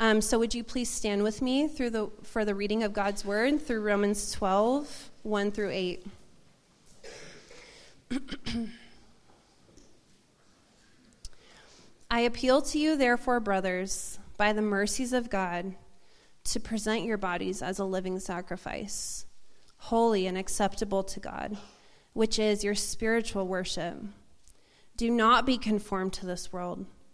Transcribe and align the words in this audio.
Um, 0.00 0.20
so, 0.20 0.38
would 0.38 0.54
you 0.54 0.62
please 0.62 0.88
stand 0.88 1.24
with 1.24 1.42
me 1.42 1.66
through 1.66 1.90
the, 1.90 2.08
for 2.22 2.44
the 2.44 2.54
reading 2.54 2.84
of 2.84 2.92
God's 2.92 3.24
word 3.24 3.60
through 3.60 3.80
Romans 3.80 4.30
12, 4.30 5.10
1 5.24 5.50
through 5.50 5.70
8? 5.70 6.06
I 12.10 12.20
appeal 12.20 12.62
to 12.62 12.78
you, 12.78 12.96
therefore, 12.96 13.40
brothers, 13.40 14.20
by 14.36 14.52
the 14.52 14.62
mercies 14.62 15.12
of 15.12 15.28
God, 15.28 15.74
to 16.44 16.60
present 16.60 17.02
your 17.02 17.18
bodies 17.18 17.60
as 17.60 17.80
a 17.80 17.84
living 17.84 18.20
sacrifice, 18.20 19.26
holy 19.78 20.28
and 20.28 20.38
acceptable 20.38 21.02
to 21.02 21.18
God, 21.18 21.58
which 22.12 22.38
is 22.38 22.62
your 22.62 22.76
spiritual 22.76 23.48
worship. 23.48 24.00
Do 24.96 25.10
not 25.10 25.44
be 25.44 25.58
conformed 25.58 26.12
to 26.14 26.24
this 26.24 26.52
world, 26.52 26.86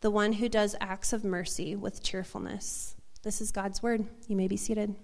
the 0.00 0.10
one 0.10 0.34
who 0.34 0.48
does 0.48 0.76
acts 0.80 1.12
of 1.12 1.24
mercy 1.24 1.74
with 1.74 2.02
cheerfulness. 2.02 2.94
This 3.22 3.40
is 3.40 3.50
God's 3.50 3.82
word. 3.82 4.06
You 4.28 4.36
may 4.36 4.46
be 4.46 4.56
seated. 4.56 4.94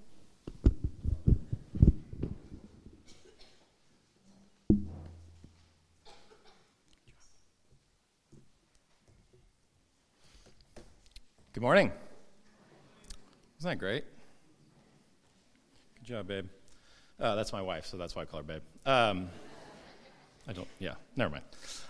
Good 11.53 11.63
morning. 11.63 11.93
Isn't 13.59 13.71
that 13.71 13.79
great? 13.79 14.05
Good 15.97 16.05
job, 16.05 16.27
babe. 16.29 16.47
Uh, 17.19 17.35
that's 17.37 17.53
my 17.53 17.63
wife, 17.63 17.87
so 17.87 17.97
that's 17.97 18.15
why 18.15 18.23
I 18.23 18.25
call 18.25 18.41
her 18.41 18.45
babe. 18.45 18.63
Um, 18.85 19.29
I 20.49 20.53
don't, 20.53 20.69
yeah, 20.79 20.95
never 21.17 21.31
mind. 21.31 21.45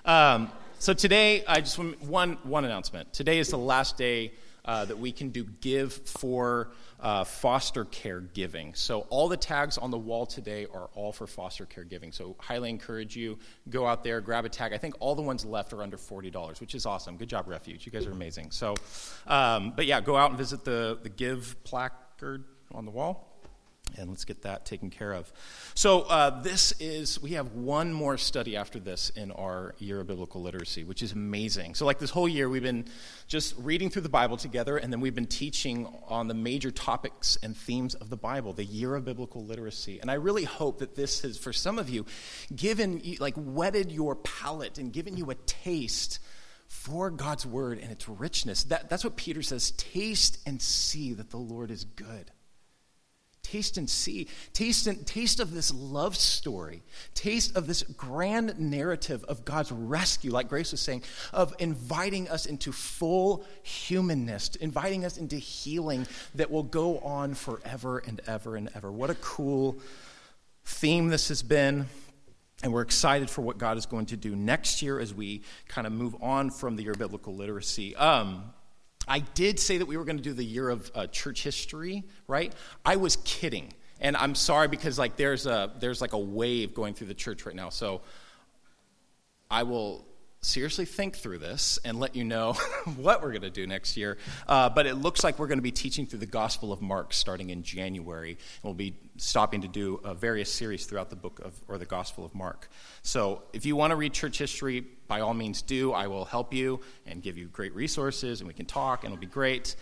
Um, 0.04 0.50
so 0.78 0.92
today, 0.92 1.44
I 1.46 1.60
just 1.60 1.78
want 1.78 2.00
one, 2.02 2.38
one 2.42 2.64
announcement. 2.64 3.12
Today 3.12 3.38
is 3.38 3.48
the 3.48 3.58
last 3.58 3.96
day 3.96 4.32
uh, 4.64 4.84
that 4.84 4.98
we 4.98 5.12
can 5.12 5.30
do 5.30 5.44
give 5.60 5.92
for 5.92 6.70
uh, 7.00 7.24
foster 7.24 7.84
care 7.84 8.20
giving. 8.20 8.74
So 8.74 9.06
all 9.10 9.28
the 9.28 9.36
tags 9.36 9.76
on 9.76 9.90
the 9.90 9.98
wall 9.98 10.24
today 10.24 10.66
are 10.72 10.88
all 10.94 11.12
for 11.12 11.26
foster 11.26 11.66
care 11.66 11.84
giving. 11.84 12.12
So 12.12 12.34
highly 12.38 12.70
encourage 12.70 13.14
you 13.14 13.38
go 13.68 13.86
out 13.86 14.02
there, 14.04 14.20
grab 14.20 14.44
a 14.44 14.48
tag. 14.48 14.72
I 14.72 14.78
think 14.78 14.94
all 15.00 15.14
the 15.14 15.22
ones 15.22 15.44
left 15.44 15.72
are 15.72 15.82
under 15.82 15.98
forty 15.98 16.30
dollars, 16.30 16.60
which 16.60 16.74
is 16.74 16.86
awesome. 16.86 17.18
Good 17.18 17.28
job, 17.28 17.46
Refuge. 17.46 17.84
You 17.84 17.92
guys 17.92 18.06
are 18.06 18.12
amazing. 18.12 18.52
So, 18.52 18.74
um, 19.26 19.74
but 19.76 19.84
yeah, 19.84 20.00
go 20.00 20.16
out 20.16 20.30
and 20.30 20.38
visit 20.38 20.64
the 20.64 20.98
the 21.02 21.10
give 21.10 21.62
placard 21.64 22.44
on 22.72 22.86
the 22.86 22.90
wall 22.90 23.33
and 23.96 24.10
let's 24.10 24.24
get 24.24 24.42
that 24.42 24.64
taken 24.64 24.90
care 24.90 25.12
of. 25.12 25.32
So, 25.74 26.02
uh, 26.02 26.42
this 26.42 26.72
is, 26.80 27.20
we 27.20 27.30
have 27.30 27.52
one 27.52 27.92
more 27.92 28.16
study 28.16 28.56
after 28.56 28.78
this 28.78 29.10
in 29.10 29.30
our 29.32 29.74
year 29.78 30.00
of 30.00 30.06
biblical 30.06 30.42
literacy, 30.42 30.84
which 30.84 31.02
is 31.02 31.12
amazing. 31.12 31.74
So, 31.74 31.86
like 31.86 31.98
this 31.98 32.10
whole 32.10 32.28
year, 32.28 32.48
we've 32.48 32.62
been 32.62 32.86
just 33.26 33.54
reading 33.58 33.90
through 33.90 34.02
the 34.02 34.08
Bible 34.08 34.36
together, 34.36 34.76
and 34.76 34.92
then 34.92 35.00
we've 35.00 35.14
been 35.14 35.26
teaching 35.26 35.86
on 36.08 36.28
the 36.28 36.34
major 36.34 36.70
topics 36.70 37.36
and 37.42 37.56
themes 37.56 37.94
of 37.94 38.10
the 38.10 38.16
Bible, 38.16 38.52
the 38.52 38.64
year 38.64 38.94
of 38.94 39.04
biblical 39.04 39.44
literacy. 39.44 40.00
And 40.00 40.10
I 40.10 40.14
really 40.14 40.44
hope 40.44 40.78
that 40.78 40.94
this 40.94 41.22
has, 41.22 41.38
for 41.38 41.52
some 41.52 41.78
of 41.78 41.88
you, 41.88 42.06
given, 42.54 43.02
like, 43.20 43.34
whetted 43.36 43.90
your 43.90 44.16
palate 44.16 44.78
and 44.78 44.92
given 44.92 45.16
you 45.16 45.30
a 45.30 45.34
taste 45.34 46.18
for 46.74 47.10
God's 47.10 47.46
word 47.46 47.78
and 47.78 47.90
its 47.90 48.08
richness. 48.08 48.64
That, 48.64 48.88
that's 48.88 49.04
what 49.04 49.16
Peter 49.16 49.42
says 49.42 49.70
taste 49.72 50.38
and 50.46 50.60
see 50.60 51.14
that 51.14 51.30
the 51.30 51.36
Lord 51.38 51.70
is 51.70 51.84
good. 51.84 52.30
Taste 53.44 53.76
and 53.76 53.88
see. 53.88 54.26
Taste, 54.52 54.88
and, 54.88 55.06
taste 55.06 55.38
of 55.38 55.52
this 55.52 55.72
love 55.72 56.16
story. 56.16 56.82
Taste 57.14 57.56
of 57.56 57.66
this 57.68 57.82
grand 57.82 58.58
narrative 58.58 59.22
of 59.24 59.44
God's 59.44 59.70
rescue, 59.70 60.32
like 60.32 60.48
Grace 60.48 60.72
was 60.72 60.80
saying, 60.80 61.04
of 61.32 61.54
inviting 61.58 62.28
us 62.28 62.46
into 62.46 62.72
full 62.72 63.44
humanness, 63.62 64.56
inviting 64.56 65.04
us 65.04 65.18
into 65.18 65.36
healing 65.36 66.06
that 66.34 66.50
will 66.50 66.62
go 66.62 66.98
on 67.00 67.34
forever 67.34 67.98
and 67.98 68.20
ever 68.26 68.56
and 68.56 68.70
ever. 68.74 68.90
What 68.90 69.10
a 69.10 69.14
cool 69.16 69.78
theme 70.64 71.08
this 71.08 71.28
has 71.28 71.42
been. 71.42 71.86
And 72.62 72.72
we're 72.72 72.82
excited 72.82 73.28
for 73.28 73.42
what 73.42 73.58
God 73.58 73.76
is 73.76 73.84
going 73.84 74.06
to 74.06 74.16
do 74.16 74.34
next 74.34 74.80
year 74.80 74.98
as 74.98 75.12
we 75.12 75.42
kind 75.68 75.86
of 75.86 75.92
move 75.92 76.16
on 76.22 76.50
from 76.50 76.76
the 76.76 76.82
year 76.82 76.92
of 76.92 76.98
biblical 76.98 77.34
literacy. 77.34 77.94
Um, 77.94 78.54
I 79.06 79.20
did 79.20 79.60
say 79.60 79.78
that 79.78 79.86
we 79.86 79.96
were 79.96 80.04
going 80.04 80.16
to 80.16 80.22
do 80.22 80.32
the 80.32 80.44
year 80.44 80.68
of 80.70 80.90
uh, 80.94 81.06
church 81.06 81.42
history, 81.42 82.04
right? 82.26 82.52
I 82.84 82.96
was 82.96 83.16
kidding. 83.24 83.72
And 84.00 84.16
I'm 84.16 84.34
sorry 84.34 84.68
because 84.68 84.98
like 84.98 85.16
there's 85.16 85.46
a 85.46 85.72
there's 85.78 86.00
like 86.00 86.12
a 86.12 86.18
wave 86.18 86.74
going 86.74 86.94
through 86.94 87.06
the 87.06 87.14
church 87.14 87.46
right 87.46 87.54
now. 87.54 87.68
So 87.68 88.02
I 89.50 89.62
will 89.62 90.06
seriously 90.44 90.84
think 90.84 91.16
through 91.16 91.38
this 91.38 91.78
and 91.84 91.98
let 91.98 92.14
you 92.14 92.24
know 92.24 92.52
what 92.96 93.22
we're 93.22 93.30
going 93.30 93.42
to 93.42 93.50
do 93.50 93.66
next 93.66 93.96
year. 93.96 94.18
Uh, 94.46 94.68
but 94.68 94.86
it 94.86 94.94
looks 94.94 95.24
like 95.24 95.38
we're 95.38 95.46
going 95.46 95.58
to 95.58 95.62
be 95.62 95.72
teaching 95.72 96.06
through 96.06 96.20
the 96.20 96.26
Gospel 96.26 96.72
of 96.72 96.82
Mark 96.82 97.12
starting 97.12 97.50
in 97.50 97.62
January. 97.62 98.30
And 98.30 98.38
we'll 98.62 98.74
be 98.74 98.94
stopping 99.16 99.62
to 99.62 99.68
do 99.68 100.00
uh, 100.04 100.14
various 100.14 100.52
series 100.52 100.86
throughout 100.86 101.10
the 101.10 101.16
book 101.16 101.40
of, 101.44 101.54
or 101.68 101.78
the 101.78 101.86
Gospel 101.86 102.24
of 102.24 102.34
Mark. 102.34 102.68
So 103.02 103.42
if 103.52 103.66
you 103.66 103.76
want 103.76 103.90
to 103.90 103.96
read 103.96 104.12
church 104.12 104.38
history, 104.38 104.84
by 105.06 105.20
all 105.20 105.34
means 105.34 105.62
do. 105.62 105.92
I 105.92 106.06
will 106.06 106.24
help 106.24 106.54
you 106.54 106.80
and 107.06 107.22
give 107.22 107.36
you 107.36 107.46
great 107.46 107.74
resources, 107.74 108.40
and 108.40 108.48
we 108.48 108.54
can 108.54 108.66
talk, 108.66 109.04
and 109.04 109.12
it'll 109.12 109.20
be 109.20 109.26
great. 109.26 109.76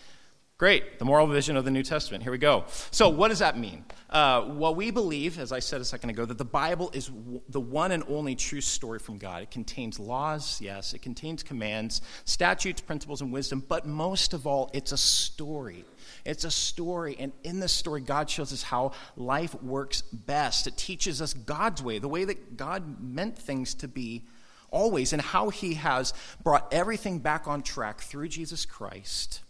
Great, 0.62 1.00
the 1.00 1.04
moral 1.04 1.26
vision 1.26 1.56
of 1.56 1.64
the 1.64 1.72
New 1.72 1.82
Testament. 1.82 2.22
Here 2.22 2.30
we 2.30 2.38
go. 2.38 2.66
So, 2.92 3.08
what 3.08 3.30
does 3.30 3.40
that 3.40 3.58
mean? 3.58 3.84
Uh, 4.08 4.44
well, 4.46 4.72
we 4.72 4.92
believe, 4.92 5.40
as 5.40 5.50
I 5.50 5.58
said 5.58 5.80
a 5.80 5.84
second 5.84 6.10
ago, 6.10 6.24
that 6.24 6.38
the 6.38 6.44
Bible 6.44 6.88
is 6.94 7.08
w- 7.08 7.40
the 7.48 7.60
one 7.60 7.90
and 7.90 8.04
only 8.06 8.36
true 8.36 8.60
story 8.60 9.00
from 9.00 9.18
God. 9.18 9.42
It 9.42 9.50
contains 9.50 9.98
laws, 9.98 10.60
yes, 10.60 10.94
it 10.94 11.02
contains 11.02 11.42
commands, 11.42 12.00
statutes, 12.26 12.80
principles, 12.80 13.22
and 13.22 13.32
wisdom, 13.32 13.64
but 13.66 13.86
most 13.86 14.34
of 14.34 14.46
all, 14.46 14.70
it's 14.72 14.92
a 14.92 14.96
story. 14.96 15.84
It's 16.24 16.44
a 16.44 16.50
story, 16.52 17.16
and 17.18 17.32
in 17.42 17.58
this 17.58 17.72
story, 17.72 18.00
God 18.00 18.30
shows 18.30 18.52
us 18.52 18.62
how 18.62 18.92
life 19.16 19.60
works 19.64 20.02
best. 20.02 20.68
It 20.68 20.76
teaches 20.76 21.20
us 21.20 21.34
God's 21.34 21.82
way, 21.82 21.98
the 21.98 22.06
way 22.06 22.24
that 22.24 22.56
God 22.56 23.02
meant 23.02 23.36
things 23.36 23.74
to 23.74 23.88
be 23.88 24.26
always, 24.70 25.12
and 25.12 25.22
how 25.22 25.48
He 25.48 25.74
has 25.74 26.14
brought 26.44 26.72
everything 26.72 27.18
back 27.18 27.48
on 27.48 27.64
track 27.64 28.00
through 28.00 28.28
Jesus 28.28 28.64
Christ 28.64 29.40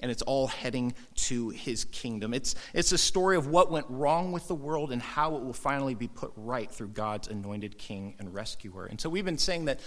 and 0.00 0.10
it's 0.10 0.22
all 0.22 0.48
heading 0.48 0.94
to 1.14 1.50
his 1.50 1.84
kingdom. 1.84 2.34
It's, 2.34 2.54
it's 2.74 2.92
a 2.92 2.98
story 2.98 3.36
of 3.36 3.46
what 3.46 3.70
went 3.70 3.86
wrong 3.88 4.32
with 4.32 4.48
the 4.48 4.54
world 4.54 4.92
and 4.92 5.00
how 5.00 5.36
it 5.36 5.42
will 5.42 5.52
finally 5.52 5.94
be 5.94 6.08
put 6.08 6.32
right 6.36 6.70
through 6.70 6.88
God's 6.88 7.28
anointed 7.28 7.78
king 7.78 8.14
and 8.18 8.34
rescuer. 8.34 8.86
And 8.86 9.00
so 9.00 9.08
we've 9.08 9.24
been 9.24 9.38
saying 9.38 9.66
that 9.66 9.80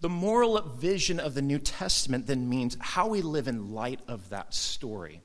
the 0.00 0.08
moral 0.08 0.60
vision 0.60 1.20
of 1.20 1.34
the 1.34 1.42
New 1.42 1.58
Testament 1.58 2.26
then 2.26 2.48
means 2.48 2.76
how 2.80 3.08
we 3.08 3.22
live 3.22 3.48
in 3.48 3.72
light 3.72 4.00
of 4.08 4.28
that 4.30 4.52
story. 4.52 5.22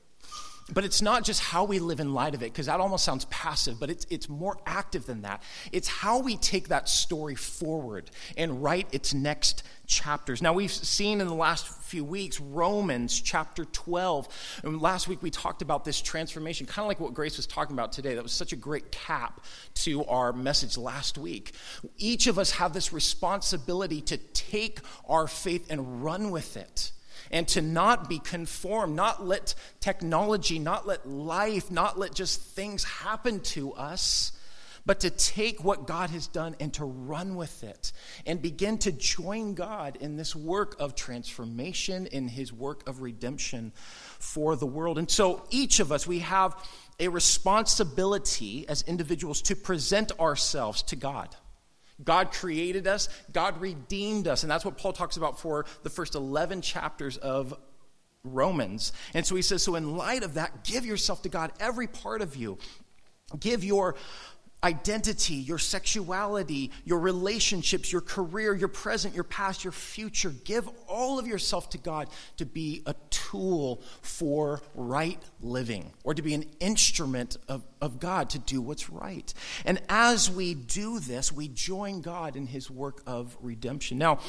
But 0.73 0.83
it's 0.83 1.01
not 1.01 1.23
just 1.23 1.41
how 1.41 1.63
we 1.63 1.79
live 1.79 2.01
in 2.01 2.13
light 2.13 2.35
of 2.35 2.41
it, 2.41 2.51
because 2.51 2.65
that 2.65 2.81
almost 2.81 3.05
sounds 3.05 3.23
passive, 3.25 3.79
but 3.79 3.89
it's, 3.89 4.05
it's 4.09 4.27
more 4.27 4.57
active 4.65 5.05
than 5.05 5.21
that. 5.21 5.41
It's 5.71 5.87
how 5.87 6.19
we 6.19 6.35
take 6.35 6.67
that 6.67 6.89
story 6.89 7.35
forward 7.35 8.11
and 8.35 8.61
write 8.61 8.87
its 8.91 9.13
next 9.13 9.63
chapters. 9.85 10.41
Now, 10.41 10.51
we've 10.51 10.71
seen 10.71 11.21
in 11.21 11.27
the 11.27 11.33
last 11.33 11.67
few 11.67 12.03
weeks 12.03 12.41
Romans 12.41 13.21
chapter 13.21 13.63
12. 13.63 14.59
And 14.63 14.81
last 14.81 15.07
week 15.07 15.23
we 15.23 15.31
talked 15.31 15.61
about 15.61 15.85
this 15.85 16.01
transformation, 16.01 16.65
kind 16.65 16.83
of 16.83 16.89
like 16.89 16.99
what 16.99 17.13
Grace 17.13 17.37
was 17.37 17.47
talking 17.47 17.73
about 17.73 17.93
today. 17.93 18.15
That 18.15 18.23
was 18.23 18.33
such 18.33 18.51
a 18.51 18.57
great 18.57 18.91
cap 18.91 19.45
to 19.75 20.03
our 20.05 20.33
message 20.33 20.77
last 20.77 21.17
week. 21.17 21.53
Each 21.97 22.27
of 22.27 22.37
us 22.37 22.51
have 22.51 22.73
this 22.73 22.91
responsibility 22.91 24.01
to 24.01 24.17
take 24.17 24.81
our 25.07 25.27
faith 25.27 25.67
and 25.69 26.03
run 26.03 26.31
with 26.31 26.57
it 26.57 26.91
and 27.31 27.47
to 27.49 27.61
not 27.61 28.09
be 28.09 28.19
conformed, 28.19 28.95
not 28.95 29.25
let 29.25 29.55
technology, 29.79 30.59
not 30.59 30.87
let 30.87 31.07
life, 31.07 31.71
not 31.71 31.97
let 31.97 32.13
just 32.13 32.41
things 32.41 32.83
happen 32.83 33.39
to 33.41 33.73
us, 33.73 34.31
but 34.85 35.01
to 35.01 35.09
take 35.09 35.63
what 35.63 35.85
God 35.85 36.09
has 36.11 36.27
done 36.27 36.55
and 36.61 36.73
to 36.75 36.85
run 36.85 37.35
with 37.35 37.61
it 37.63 37.91
and 38.25 38.41
begin 38.41 38.77
to 38.79 38.91
join 38.93 39.53
God 39.53 39.97
in 39.99 40.15
this 40.15 40.33
work 40.33 40.77
of 40.79 40.95
transformation, 40.95 42.07
in 42.07 42.29
his 42.29 42.53
work 42.53 42.87
of 42.87 43.01
redemption 43.01 43.73
for 44.19 44.55
the 44.55 44.65
world. 44.65 44.97
And 44.97 45.11
so 45.11 45.43
each 45.49 45.81
of 45.81 45.91
us, 45.91 46.07
we 46.07 46.19
have 46.19 46.55
a 46.99 47.09
responsibility 47.09 48.67
as 48.69 48.81
individuals 48.83 49.41
to 49.43 49.55
present 49.57 50.17
ourselves 50.19 50.81
to 50.83 50.95
God. 50.95 51.35
God 52.03 52.31
created 52.31 52.87
us, 52.87 53.09
God 53.31 53.59
redeemed 53.59 54.27
us. 54.27 54.43
And 54.43 54.51
that's 54.51 54.65
what 54.65 54.77
Paul 54.77 54.93
talks 54.93 55.17
about 55.17 55.39
for 55.39 55.65
the 55.83 55.89
first 55.89 56.15
11 56.15 56.61
chapters 56.61 57.17
of 57.17 57.53
Romans. 58.23 58.93
And 59.13 59.25
so 59.25 59.35
he 59.35 59.41
says, 59.41 59.63
so 59.63 59.75
in 59.75 59.97
light 59.97 60.23
of 60.23 60.35
that, 60.35 60.63
give 60.63 60.85
yourself 60.85 61.23
to 61.23 61.29
God, 61.29 61.51
every 61.59 61.87
part 61.87 62.21
of 62.21 62.35
you. 62.35 62.57
Give 63.39 63.63
your 63.63 63.95
identity, 64.63 65.35
your 65.35 65.59
sexuality, 65.59 66.71
your 66.83 66.99
relationships, 66.99 67.91
your 67.91 68.01
career, 68.01 68.55
your 68.55 68.67
present, 68.67 69.13
your 69.13 69.23
past, 69.23 69.63
your 69.63 69.71
future. 69.71 70.33
Give 70.43 70.67
all 70.87 71.19
of 71.19 71.27
yourself 71.27 71.69
to 71.71 71.77
God 71.77 72.09
to 72.37 72.45
be 72.45 72.81
a 72.87 72.95
tool 73.09 73.81
for 74.01 74.61
right 74.73 75.21
living 75.41 75.93
or 76.03 76.15
to 76.15 76.21
be 76.21 76.33
an 76.33 76.45
instrument 76.59 77.37
of, 77.47 77.63
of 77.81 77.99
God 77.99 78.31
to 78.31 78.39
do 78.39 78.59
what's 78.59 78.89
right. 78.89 79.31
And 79.63 79.79
as 79.89 80.29
we 80.31 80.55
do 80.55 80.99
this, 80.99 81.31
we 81.31 81.47
join 81.49 82.01
God 82.01 82.35
in 82.35 82.47
his 82.47 82.71
work 82.71 83.03
of 83.05 83.37
redemption. 83.41 83.99
Now, 83.99 84.19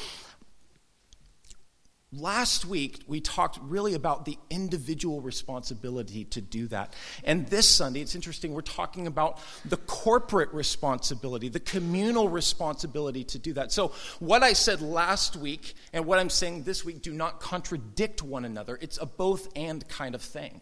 Last 2.11 2.65
week, 2.65 3.03
we 3.05 3.21
talked 3.21 3.59
really 3.61 3.93
about 3.93 4.25
the 4.25 4.35
individual 4.49 5.21
responsibility 5.21 6.25
to 6.25 6.41
do 6.41 6.65
that. 6.69 6.95
And 7.23 7.45
this 7.49 7.67
Sunday, 7.67 8.01
it's 8.01 8.15
interesting, 8.15 8.51
we're 8.51 8.61
talking 8.61 9.05
about 9.05 9.39
the 9.63 9.77
corporate 9.77 10.51
responsibility, 10.51 11.49
the 11.49 11.59
communal 11.59 12.27
responsibility 12.27 13.23
to 13.25 13.37
do 13.37 13.53
that. 13.53 13.71
So, 13.71 13.89
what 14.17 14.41
I 14.41 14.53
said 14.53 14.81
last 14.81 15.35
week 15.35 15.75
and 15.93 16.07
what 16.07 16.17
I'm 16.17 16.31
saying 16.31 16.63
this 16.63 16.83
week 16.83 17.03
do 17.03 17.13
not 17.13 17.39
contradict 17.39 18.23
one 18.23 18.43
another. 18.43 18.79
It's 18.81 18.97
a 18.99 19.05
both 19.05 19.47
and 19.55 19.87
kind 19.87 20.15
of 20.15 20.23
thing. 20.23 20.61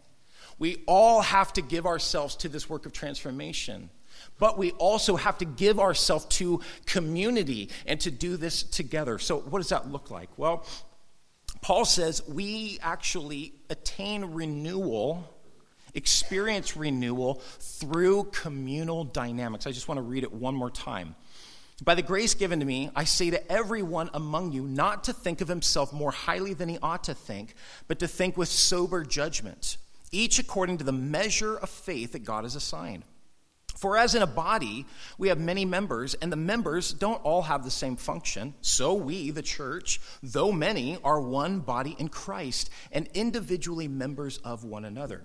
We 0.60 0.84
all 0.86 1.22
have 1.22 1.54
to 1.54 1.62
give 1.62 1.86
ourselves 1.86 2.36
to 2.38 2.50
this 2.50 2.70
work 2.70 2.86
of 2.86 2.92
transformation. 2.92 3.90
But 4.40 4.58
we 4.58 4.72
also 4.72 5.16
have 5.16 5.38
to 5.40 5.46
give 5.46 5.80
ourselves 5.80 6.26
to 6.26 6.62
community 6.86 7.70
and 7.86 8.00
to 8.02 8.12
do 8.12 8.36
this 8.38 8.64
together. 8.64 9.18
So, 9.20 9.40
what 9.40 9.60
does 9.60 9.70
that 9.70 9.90
look 9.92 10.12
like? 10.12 10.30
Well, 10.38 10.66
Paul 11.62 11.86
says 11.86 12.22
we 12.28 12.80
actually 12.82 13.54
attain 13.70 14.26
renewal, 14.26 15.34
experience 15.94 16.78
renewal 16.78 17.36
through 17.60 18.26
communal 18.26 19.04
dynamics. 19.04 19.68
I 19.68 19.72
just 19.72 19.88
want 19.88 19.98
to 19.98 20.04
read 20.04 20.24
it 20.24 20.32
one 20.32 20.56
more 20.56 20.72
time. 20.72 21.16
By 21.84 21.94
the 21.94 22.02
grace 22.02 22.34
given 22.34 22.60
to 22.60 22.66
me, 22.66 22.90
I 22.96 23.04
say 23.04 23.30
to 23.30 23.52
everyone 23.52 24.10
among 24.14 24.52
you 24.52 24.64
not 24.64 25.04
to 25.06 25.14
think 25.14 25.42
of 25.42 25.48
himself 25.48 25.94
more 25.94 26.12
highly 26.12 26.56
than 26.56 26.70
he 26.70 26.80
ought 26.82 27.04
to 27.04 27.14
think, 27.14 27.54
but 27.88 28.00
to 28.00 28.08
think 28.08 28.36
with 28.36 28.50
sober 28.50 29.04
judgment, 29.04 29.78
each 30.12 30.40
according 30.40 30.80
to 30.80 30.84
the 30.84 30.92
measure 30.92 31.56
of 31.56 31.70
faith 31.70 32.14
that 32.14 32.26
God 32.26 32.46
has 32.46 32.56
assigned. 32.56 33.04
For 33.78 33.96
as 33.96 34.16
in 34.16 34.24
a 34.24 34.28
body, 34.28 34.86
we 35.18 35.28
have 35.28 35.40
many 35.40 35.64
members, 35.64 36.16
and 36.16 36.32
the 36.32 36.36
members 36.36 36.94
don't 36.94 37.24
all 37.24 37.44
have 37.44 37.64
the 37.64 37.72
same 37.72 37.96
function. 37.96 38.56
So 38.62 38.96
we, 38.96 39.30
the 39.30 39.44
church, 39.44 40.02
though 40.24 40.52
many, 40.52 40.98
are 41.04 41.22
one 41.22 41.60
body 41.60 41.96
in 42.00 42.10
Christ, 42.10 42.72
and 42.92 43.08
individually 43.14 43.88
members 43.88 44.40
of 44.40 44.64
one 44.64 44.84
another. 44.84 45.24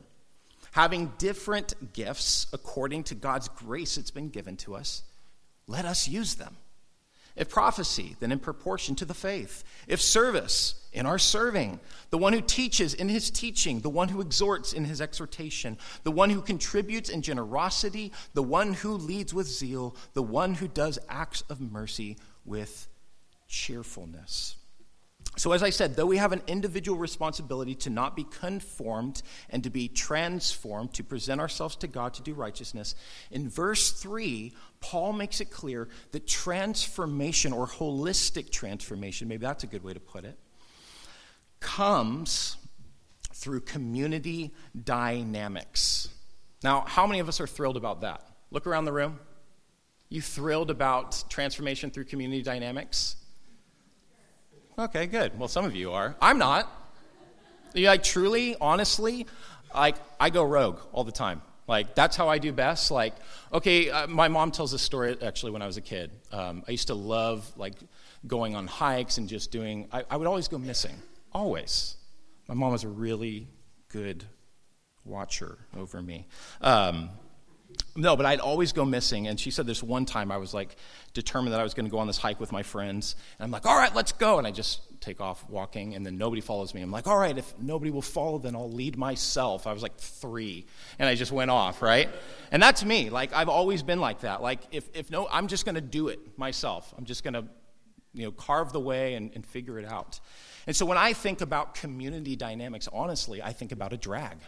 Having 0.72 1.14
different 1.18 1.92
gifts 1.92 2.46
according 2.52 3.04
to 3.04 3.14
God's 3.14 3.48
grace 3.48 3.96
that's 3.96 4.10
been 4.10 4.28
given 4.28 4.56
to 4.58 4.74
us, 4.74 5.02
let 5.66 5.84
us 5.84 6.06
use 6.06 6.34
them. 6.34 6.56
If 7.36 7.48
prophecy, 7.48 8.16
then 8.20 8.32
in 8.32 8.38
proportion 8.38 8.94
to 8.96 9.04
the 9.04 9.14
faith. 9.14 9.64
If 9.88 10.00
service, 10.00 10.82
in 10.92 11.06
our 11.06 11.18
serving. 11.18 11.80
The 12.10 12.18
one 12.18 12.32
who 12.32 12.40
teaches 12.40 12.94
in 12.94 13.08
his 13.08 13.30
teaching. 13.30 13.80
The 13.80 13.90
one 13.90 14.08
who 14.08 14.20
exhorts 14.20 14.72
in 14.72 14.84
his 14.84 15.00
exhortation. 15.00 15.78
The 16.04 16.10
one 16.10 16.30
who 16.30 16.42
contributes 16.42 17.08
in 17.08 17.22
generosity. 17.22 18.12
The 18.34 18.42
one 18.42 18.74
who 18.74 18.92
leads 18.92 19.32
with 19.32 19.46
zeal. 19.46 19.96
The 20.12 20.22
one 20.22 20.54
who 20.54 20.68
does 20.68 20.98
acts 21.08 21.42
of 21.48 21.60
mercy 21.60 22.18
with 22.44 22.88
cheerfulness. 23.48 24.56
So, 25.36 25.52
as 25.52 25.62
I 25.62 25.70
said, 25.70 25.96
though 25.96 26.06
we 26.06 26.18
have 26.18 26.32
an 26.32 26.42
individual 26.46 26.98
responsibility 26.98 27.74
to 27.76 27.90
not 27.90 28.14
be 28.14 28.24
conformed 28.24 29.22
and 29.48 29.64
to 29.64 29.70
be 29.70 29.88
transformed, 29.88 30.92
to 30.94 31.02
present 31.02 31.40
ourselves 31.40 31.74
to 31.76 31.86
God 31.86 32.12
to 32.14 32.22
do 32.22 32.34
righteousness, 32.34 32.94
in 33.30 33.48
verse 33.48 33.92
3, 33.92 34.52
Paul 34.80 35.14
makes 35.14 35.40
it 35.40 35.50
clear 35.50 35.88
that 36.10 36.26
transformation 36.26 37.54
or 37.54 37.66
holistic 37.66 38.50
transformation, 38.50 39.26
maybe 39.26 39.46
that's 39.46 39.64
a 39.64 39.68
good 39.68 39.82
way 39.82 39.94
to 39.94 40.00
put 40.00 40.24
it, 40.24 40.38
comes 41.60 42.58
through 43.32 43.60
community 43.60 44.52
dynamics. 44.84 46.10
Now, 46.62 46.84
how 46.86 47.06
many 47.06 47.20
of 47.20 47.28
us 47.28 47.40
are 47.40 47.46
thrilled 47.46 47.78
about 47.78 48.02
that? 48.02 48.22
Look 48.50 48.66
around 48.66 48.84
the 48.84 48.92
room. 48.92 49.18
You 50.10 50.20
thrilled 50.20 50.70
about 50.70 51.24
transformation 51.30 51.90
through 51.90 52.04
community 52.04 52.42
dynamics? 52.42 53.16
Okay, 54.82 55.06
good. 55.06 55.38
Well, 55.38 55.46
some 55.46 55.64
of 55.64 55.76
you 55.76 55.92
are. 55.92 56.16
I'm 56.20 56.38
not. 56.38 56.68
You 57.72 57.86
like 57.86 58.02
truly, 58.02 58.56
honestly, 58.60 59.28
like 59.72 59.94
I 60.18 60.28
go 60.28 60.42
rogue 60.42 60.80
all 60.90 61.04
the 61.04 61.12
time. 61.12 61.40
Like 61.68 61.94
that's 61.94 62.16
how 62.16 62.28
I 62.28 62.38
do 62.38 62.52
best. 62.52 62.90
Like, 62.90 63.14
okay, 63.52 63.90
uh, 63.90 64.08
my 64.08 64.26
mom 64.26 64.50
tells 64.50 64.72
this 64.72 64.82
story 64.82 65.16
actually 65.22 65.52
when 65.52 65.62
I 65.62 65.66
was 65.66 65.76
a 65.76 65.80
kid. 65.80 66.10
Um, 66.32 66.64
I 66.66 66.72
used 66.72 66.88
to 66.88 66.94
love 66.94 67.48
like 67.56 67.74
going 68.26 68.56
on 68.56 68.66
hikes 68.66 69.18
and 69.18 69.28
just 69.28 69.52
doing. 69.52 69.86
I, 69.92 70.02
I 70.10 70.16
would 70.16 70.26
always 70.26 70.48
go 70.48 70.58
missing, 70.58 70.96
always. 71.32 71.96
My 72.48 72.54
mom 72.54 72.72
was 72.72 72.82
a 72.82 72.88
really 72.88 73.46
good 73.88 74.24
watcher 75.04 75.58
over 75.76 76.02
me. 76.02 76.26
Um, 76.60 77.08
no, 77.96 78.16
but 78.16 78.26
I'd 78.26 78.40
always 78.40 78.72
go 78.72 78.84
missing. 78.84 79.26
And 79.26 79.38
she 79.38 79.50
said 79.50 79.66
this 79.66 79.82
one 79.82 80.06
time 80.06 80.32
I 80.32 80.38
was 80.38 80.54
like 80.54 80.76
determined 81.12 81.52
that 81.52 81.60
I 81.60 81.64
was 81.64 81.74
going 81.74 81.84
to 81.86 81.90
go 81.90 81.98
on 81.98 82.06
this 82.06 82.18
hike 82.18 82.40
with 82.40 82.52
my 82.52 82.62
friends. 82.62 83.16
And 83.38 83.44
I'm 83.44 83.50
like, 83.50 83.66
all 83.66 83.76
right, 83.76 83.94
let's 83.94 84.12
go. 84.12 84.38
And 84.38 84.46
I 84.46 84.50
just 84.50 84.80
take 85.02 85.20
off 85.20 85.48
walking, 85.50 85.94
and 85.94 86.06
then 86.06 86.16
nobody 86.16 86.40
follows 86.40 86.74
me. 86.74 86.80
I'm 86.80 86.90
like, 86.90 87.06
all 87.06 87.18
right, 87.18 87.36
if 87.36 87.58
nobody 87.58 87.90
will 87.90 88.02
follow, 88.02 88.38
then 88.38 88.54
I'll 88.54 88.70
lead 88.70 88.96
myself. 88.96 89.66
I 89.66 89.72
was 89.72 89.82
like 89.82 89.96
three, 89.96 90.64
and 90.98 91.08
I 91.08 91.16
just 91.16 91.32
went 91.32 91.50
off, 91.50 91.82
right? 91.82 92.08
And 92.52 92.62
that's 92.62 92.84
me. 92.84 93.10
Like, 93.10 93.34
I've 93.34 93.48
always 93.48 93.82
been 93.82 94.00
like 94.00 94.20
that. 94.20 94.42
Like, 94.42 94.60
if, 94.70 94.88
if 94.94 95.10
no, 95.10 95.28
I'm 95.30 95.48
just 95.48 95.64
going 95.64 95.74
to 95.74 95.80
do 95.80 96.08
it 96.08 96.38
myself. 96.38 96.94
I'm 96.96 97.04
just 97.04 97.24
going 97.24 97.34
to, 97.34 97.44
you 98.14 98.24
know, 98.24 98.30
carve 98.30 98.72
the 98.72 98.80
way 98.80 99.14
and, 99.14 99.32
and 99.34 99.44
figure 99.44 99.78
it 99.78 99.84
out. 99.84 100.20
And 100.66 100.76
so 100.76 100.86
when 100.86 100.98
I 100.98 101.12
think 101.12 101.40
about 101.40 101.74
community 101.74 102.36
dynamics, 102.36 102.88
honestly, 102.92 103.42
I 103.42 103.52
think 103.52 103.72
about 103.72 103.92
a 103.92 103.96
drag. 103.96 104.38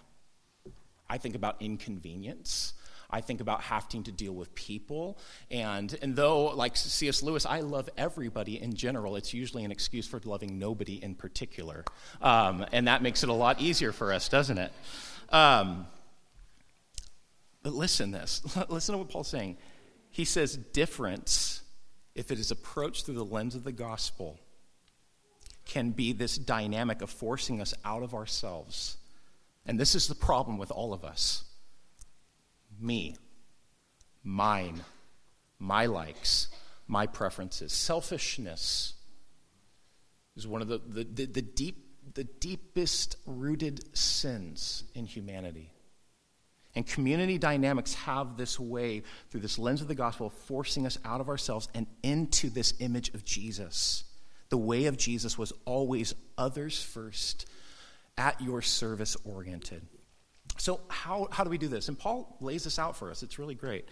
I 1.10 1.18
think 1.18 1.34
about 1.34 1.60
inconvenience. 1.60 2.74
I 3.14 3.20
think 3.20 3.40
about 3.40 3.60
having 3.60 4.02
to 4.02 4.12
deal 4.12 4.32
with 4.32 4.52
people. 4.56 5.18
And, 5.48 5.96
and 6.02 6.16
though, 6.16 6.46
like 6.46 6.76
C.S. 6.76 7.22
Lewis, 7.22 7.46
I 7.46 7.60
love 7.60 7.88
everybody 7.96 8.60
in 8.60 8.74
general, 8.74 9.14
it's 9.14 9.32
usually 9.32 9.62
an 9.62 9.70
excuse 9.70 10.08
for 10.08 10.20
loving 10.24 10.58
nobody 10.58 11.00
in 11.00 11.14
particular. 11.14 11.84
Um, 12.20 12.66
and 12.72 12.88
that 12.88 13.02
makes 13.02 13.22
it 13.22 13.28
a 13.28 13.32
lot 13.32 13.60
easier 13.60 13.92
for 13.92 14.12
us, 14.12 14.28
doesn't 14.28 14.58
it? 14.58 14.72
Um, 15.28 15.86
but 17.62 17.72
listen 17.72 18.10
this. 18.10 18.42
listen 18.68 18.94
to 18.94 18.98
what 18.98 19.10
Paul's 19.10 19.28
saying. 19.28 19.58
He 20.10 20.24
says 20.24 20.56
difference, 20.56 21.62
if 22.16 22.32
it 22.32 22.40
is 22.40 22.50
approached 22.50 23.06
through 23.06 23.14
the 23.14 23.24
lens 23.24 23.54
of 23.54 23.62
the 23.62 23.72
gospel, 23.72 24.40
can 25.66 25.90
be 25.90 26.12
this 26.12 26.36
dynamic 26.36 27.00
of 27.00 27.10
forcing 27.10 27.60
us 27.60 27.74
out 27.84 28.02
of 28.02 28.12
ourselves. 28.12 28.96
And 29.66 29.78
this 29.78 29.94
is 29.94 30.08
the 30.08 30.16
problem 30.16 30.58
with 30.58 30.72
all 30.72 30.92
of 30.92 31.04
us 31.04 31.44
me, 32.80 33.16
mine, 34.22 34.82
my 35.58 35.86
likes, 35.86 36.48
my 36.86 37.06
preferences. 37.06 37.72
Selfishness 37.72 38.94
is 40.36 40.46
one 40.46 40.62
of 40.62 40.68
the, 40.68 40.78
the, 40.78 41.04
the, 41.04 41.26
the, 41.26 41.42
deep, 41.42 41.86
the 42.14 42.24
deepest 42.24 43.16
rooted 43.26 43.96
sins 43.96 44.84
in 44.94 45.06
humanity. 45.06 45.70
And 46.76 46.84
community 46.86 47.38
dynamics 47.38 47.94
have 47.94 48.36
this 48.36 48.58
way, 48.58 49.04
through 49.30 49.40
this 49.40 49.58
lens 49.58 49.80
of 49.80 49.88
the 49.88 49.94
gospel, 49.94 50.30
forcing 50.30 50.86
us 50.86 50.98
out 51.04 51.20
of 51.20 51.28
ourselves 51.28 51.68
and 51.74 51.86
into 52.02 52.50
this 52.50 52.74
image 52.80 53.14
of 53.14 53.24
Jesus. 53.24 54.04
The 54.48 54.58
way 54.58 54.86
of 54.86 54.96
Jesus 54.96 55.38
was 55.38 55.52
always 55.64 56.14
others 56.36 56.82
first, 56.82 57.46
at 58.16 58.40
your 58.40 58.62
service 58.62 59.16
oriented. 59.24 59.86
So, 60.56 60.80
how, 60.88 61.28
how 61.30 61.44
do 61.44 61.50
we 61.50 61.58
do 61.58 61.68
this? 61.68 61.88
And 61.88 61.98
Paul 61.98 62.36
lays 62.40 62.64
this 62.64 62.78
out 62.78 62.96
for 62.96 63.10
us. 63.10 63.22
It's 63.22 63.38
really 63.38 63.54
great. 63.54 63.88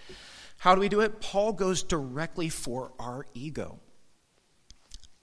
How 0.59 0.75
do 0.75 0.81
we 0.81 0.89
do 0.89 1.01
it? 1.01 1.21
Paul 1.21 1.53
goes 1.53 1.83
directly 1.83 2.49
for 2.49 2.93
our 2.99 3.27
ego. 3.35 3.81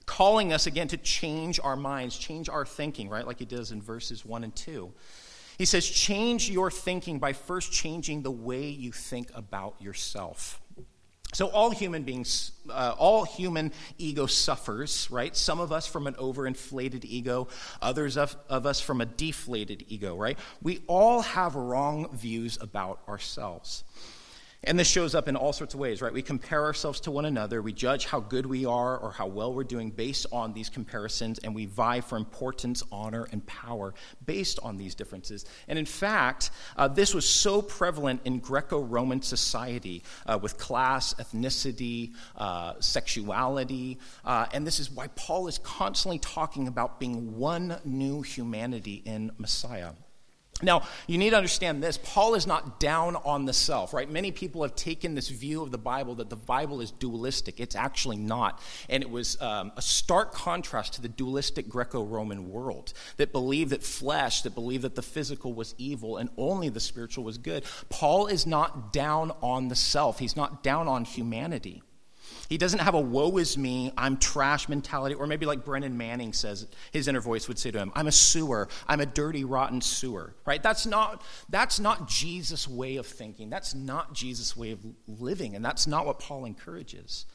calling 0.05 0.51
us 0.51 0.65
again 0.67 0.88
to 0.89 0.98
change 0.98 1.60
our 1.63 1.75
minds, 1.75 2.17
change 2.17 2.50
our 2.50 2.65
thinking, 2.65 3.10
right? 3.10 3.25
Like 3.27 3.39
he 3.39 3.46
does 3.46 3.72
in 3.72 3.81
verses 3.81 4.25
1 4.25 4.43
and 4.43 4.55
2. 4.55 4.91
He 5.58 5.65
says, 5.65 5.88
change 5.88 6.50
your 6.50 6.72
thinking 6.72 7.19
by 7.19 7.34
first 7.34 7.72
changing 7.72 8.24
the 8.24 8.31
way 8.31 8.69
you 8.69 8.91
think 8.91 9.29
about 9.36 9.81
yourself. 9.81 10.62
So, 11.31 11.48
all 11.48 11.69
human 11.69 12.03
beings, 12.03 12.51
uh, 12.69 12.95
all 12.98 13.24
human 13.24 13.71
ego 14.00 14.25
suffers, 14.25 15.07
right? 15.12 15.36
Some 15.36 15.59
of 15.59 15.71
us 15.71 15.86
from 15.86 16.07
an 16.07 16.15
overinflated 16.15 17.05
ego, 17.05 17.48
others 17.81 18.17
of, 18.17 18.36
of 18.50 18.65
us 18.65 18.81
from 18.81 19.00
a 19.00 19.05
deflated 19.05 19.86
ego, 19.89 20.15
right? 20.15 20.39
We 20.63 20.81
all 20.88 21.21
have 21.21 21.55
wrong 21.55 22.09
views 22.15 22.57
about 22.59 23.01
ourselves. 23.07 23.83
And 24.66 24.78
this 24.78 24.89
shows 24.89 25.16
up 25.16 25.30
in 25.30 25.38
all 25.38 25.54
sorts 25.54 25.74
of 25.74 25.80
ways, 25.80 26.01
right? 26.01 26.12
We 26.12 26.22
compare 26.22 26.66
ourselves 26.66 27.00
to 27.01 27.12
one 27.12 27.24
another. 27.24 27.62
We 27.62 27.72
judge 27.72 28.06
how 28.06 28.20
good 28.20 28.46
we 28.46 28.66
are 28.66 28.98
or 28.98 29.12
how 29.12 29.28
well 29.28 29.54
we're 29.54 29.63
doing 29.63 29.89
based 29.89 30.25
on 30.34 30.51
these 30.51 30.70
comparisons, 30.70 31.39
and 31.39 31.56
we 31.56 31.66
vie 31.66 32.01
for 32.01 32.18
importance, 32.18 32.84
honor, 32.92 33.25
and 33.32 33.46
power 33.46 33.94
based 34.25 34.60
on 34.62 34.75
these 34.75 34.96
differences. 34.96 35.46
And 35.70 35.80
in 35.80 35.86
fact, 35.86 36.51
uh, 36.75 36.89
this 36.89 37.13
was 37.13 37.28
so 37.28 37.62
prevalent 37.62 38.22
in 38.25 38.39
Greco 38.39 38.82
Roman 38.82 39.22
society 39.22 40.04
uh, 40.25 40.38
with 40.42 40.58
class, 40.58 41.13
ethnicity, 41.13 42.12
uh, 42.36 42.74
sexuality. 42.82 43.98
Uh, 44.25 44.46
and 44.51 44.68
this 44.68 44.82
is 44.82 44.92
why 44.92 45.08
Paul 45.16 45.48
is 45.48 45.58
constantly 45.60 46.20
talking 46.20 46.68
about 46.68 47.00
being 47.00 47.38
one 47.38 47.78
new 47.86 48.22
humanity 48.24 49.04
in 49.06 49.32
Messiah. 49.38 49.92
Now, 50.62 50.84
you 51.08 51.18
need 51.18 51.30
to 51.30 51.38
understand 51.38 51.82
this. 51.82 51.98
Paul 51.98 52.36
is 52.36 52.46
not 52.46 52.80
down 52.82 53.16
on 53.18 53.46
the 53.46 53.54
self, 53.54 53.94
right? 53.94 54.10
Many 54.10 54.32
people 54.32 54.63
have 54.63 54.75
taken 54.75 55.16
this 55.16 55.30
view 55.30 55.62
of 55.63 55.72
the 55.72 55.78
Bible 55.78 56.16
that 56.16 56.30
the 56.30 56.36
Bible 56.36 56.82
is 56.82 56.92
dualistic. 56.92 57.62
It's 57.62 57.75
actually 57.75 58.18
not. 58.18 58.62
And 58.89 59.01
it 59.01 59.10
was 59.10 59.42
um, 59.42 59.72
a 59.78 59.82
stark 59.82 60.34
contrast 60.34 60.94
to 60.96 61.01
the 61.01 61.08
dualistic 61.08 61.70
Greco 61.70 62.04
Roman 62.04 62.50
world 62.50 62.94
that 63.18 63.32
believed 63.32 63.72
that 63.72 63.84
flesh, 63.84 64.42
that 64.42 64.54
believed 64.54 64.84
that 64.84 64.96
the 64.96 65.01
physical 65.01 65.54
was 65.54 65.75
evil 65.78 66.18
and 66.18 66.30
only 66.38 66.68
the 66.68 66.82
spiritual 66.82 67.24
was 67.24 67.38
good. 67.38 67.63
Paul 67.89 68.28
is 68.28 68.46
not 68.46 68.92
down 68.92 69.32
on 69.42 69.70
the 69.70 69.75
self, 69.75 70.20
he's 70.20 70.36
not 70.36 70.62
down 70.62 70.88
on 70.88 71.06
humanity. 71.06 71.84
He 72.50 72.58
doesn't 72.58 72.79
have 72.79 72.96
a 72.96 73.00
woe 73.00 73.38
is 73.38 73.60
me, 73.60 73.94
I'm 73.96 74.18
trash 74.18 74.68
mentality, 74.68 75.13
or 75.13 75.27
maybe 75.27 75.46
like 75.46 75.63
Brennan 75.63 75.96
Manning 75.96 76.34
says, 76.34 76.65
his 76.91 77.08
inner 77.08 77.22
voice 77.22 77.48
would 77.48 77.60
say 77.60 77.70
to 77.70 77.77
him, 77.77 77.91
I'm 77.94 78.08
a 78.08 78.12
sewer, 78.12 78.68
I'm 78.88 79.00
a 79.00 79.06
dirty, 79.06 79.44
rotten 79.44 79.82
sewer, 79.82 80.34
right? 80.48 80.62
That's 80.62 80.88
not, 80.88 81.22
that's 81.50 81.79
not 81.79 82.08
Jesus' 82.08 82.68
way 82.68 82.96
of 82.96 83.06
thinking. 83.06 83.51
That's 83.51 83.75
not 83.75 84.13
Jesus' 84.13 84.58
way 84.58 84.72
of 84.72 84.79
living, 85.08 85.56
and 85.56 85.63
that's 85.63 85.86
not 85.86 86.08
what 86.08 86.18
Paul 86.18 86.46
encourages. 86.46 87.27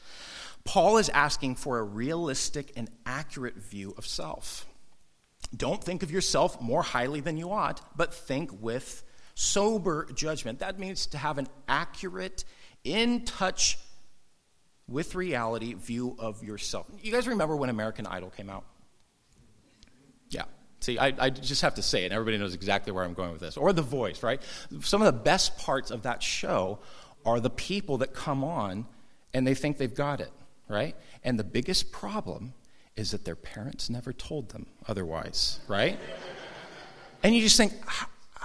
Paul 0.65 0.97
is 0.97 1.07
asking 1.07 1.55
for 1.55 1.79
a 1.79 1.83
realistic 1.83 2.73
and 2.75 2.89
accurate 3.05 3.55
view 3.55 3.93
of 3.97 4.05
self. 4.05 4.65
Don't 5.55 5.81
think 5.81 6.03
of 6.03 6.11
yourself 6.11 6.59
more 6.59 6.83
highly 6.83 7.21
than 7.21 7.37
you 7.37 7.51
ought, 7.51 7.79
but 7.95 8.13
think 8.13 8.51
with 8.61 9.03
sober 9.33 10.07
judgment. 10.13 10.59
That 10.59 10.77
means 10.77 11.05
to 11.07 11.17
have 11.17 11.37
an 11.37 11.47
accurate, 11.69 12.43
in 12.83 13.25
touch 13.25 13.77
with 14.87 15.15
reality 15.15 15.73
view 15.73 16.15
of 16.19 16.43
yourself. 16.43 16.87
You 17.01 17.11
guys 17.11 17.27
remember 17.27 17.55
when 17.55 17.69
American 17.69 18.05
Idol 18.05 18.29
came 18.29 18.49
out? 18.49 18.65
Yeah. 20.29 20.43
See, 20.79 20.99
I, 20.99 21.13
I, 21.17 21.29
just 21.29 21.61
have 21.61 21.75
to 21.75 21.81
say 21.81 22.05
it. 22.05 22.11
Everybody 22.11 22.37
knows 22.37 22.53
exactly 22.53 22.91
where 22.91 23.03
I'm 23.03 23.13
going 23.13 23.31
with 23.31 23.41
this. 23.41 23.57
Or 23.57 23.73
The 23.73 23.81
Voice, 23.81 24.21
right? 24.21 24.41
Some 24.81 25.01
of 25.01 25.05
the 25.07 25.19
best 25.19 25.57
parts 25.57 25.89
of 25.89 26.03
that 26.03 26.21
show 26.21 26.79
are 27.25 27.39
the 27.39 27.49
people 27.49 27.97
that 27.99 28.13
come 28.13 28.43
on 28.43 28.85
and 29.33 29.45
they 29.47 29.55
think 29.55 29.77
they've 29.77 29.93
got 29.93 30.21
it, 30.21 30.31
right? 30.69 30.95
And 31.23 31.39
the 31.39 31.43
biggest 31.43 31.91
problem 31.91 32.53
is 32.95 33.11
that 33.11 33.25
their 33.25 33.35
parents 33.35 33.89
never 33.89 34.13
told 34.13 34.49
them 34.49 34.67
otherwise, 34.87 35.59
right? 35.67 35.99
and 37.23 37.35
you 37.35 37.41
just 37.41 37.57
think, 37.57 37.73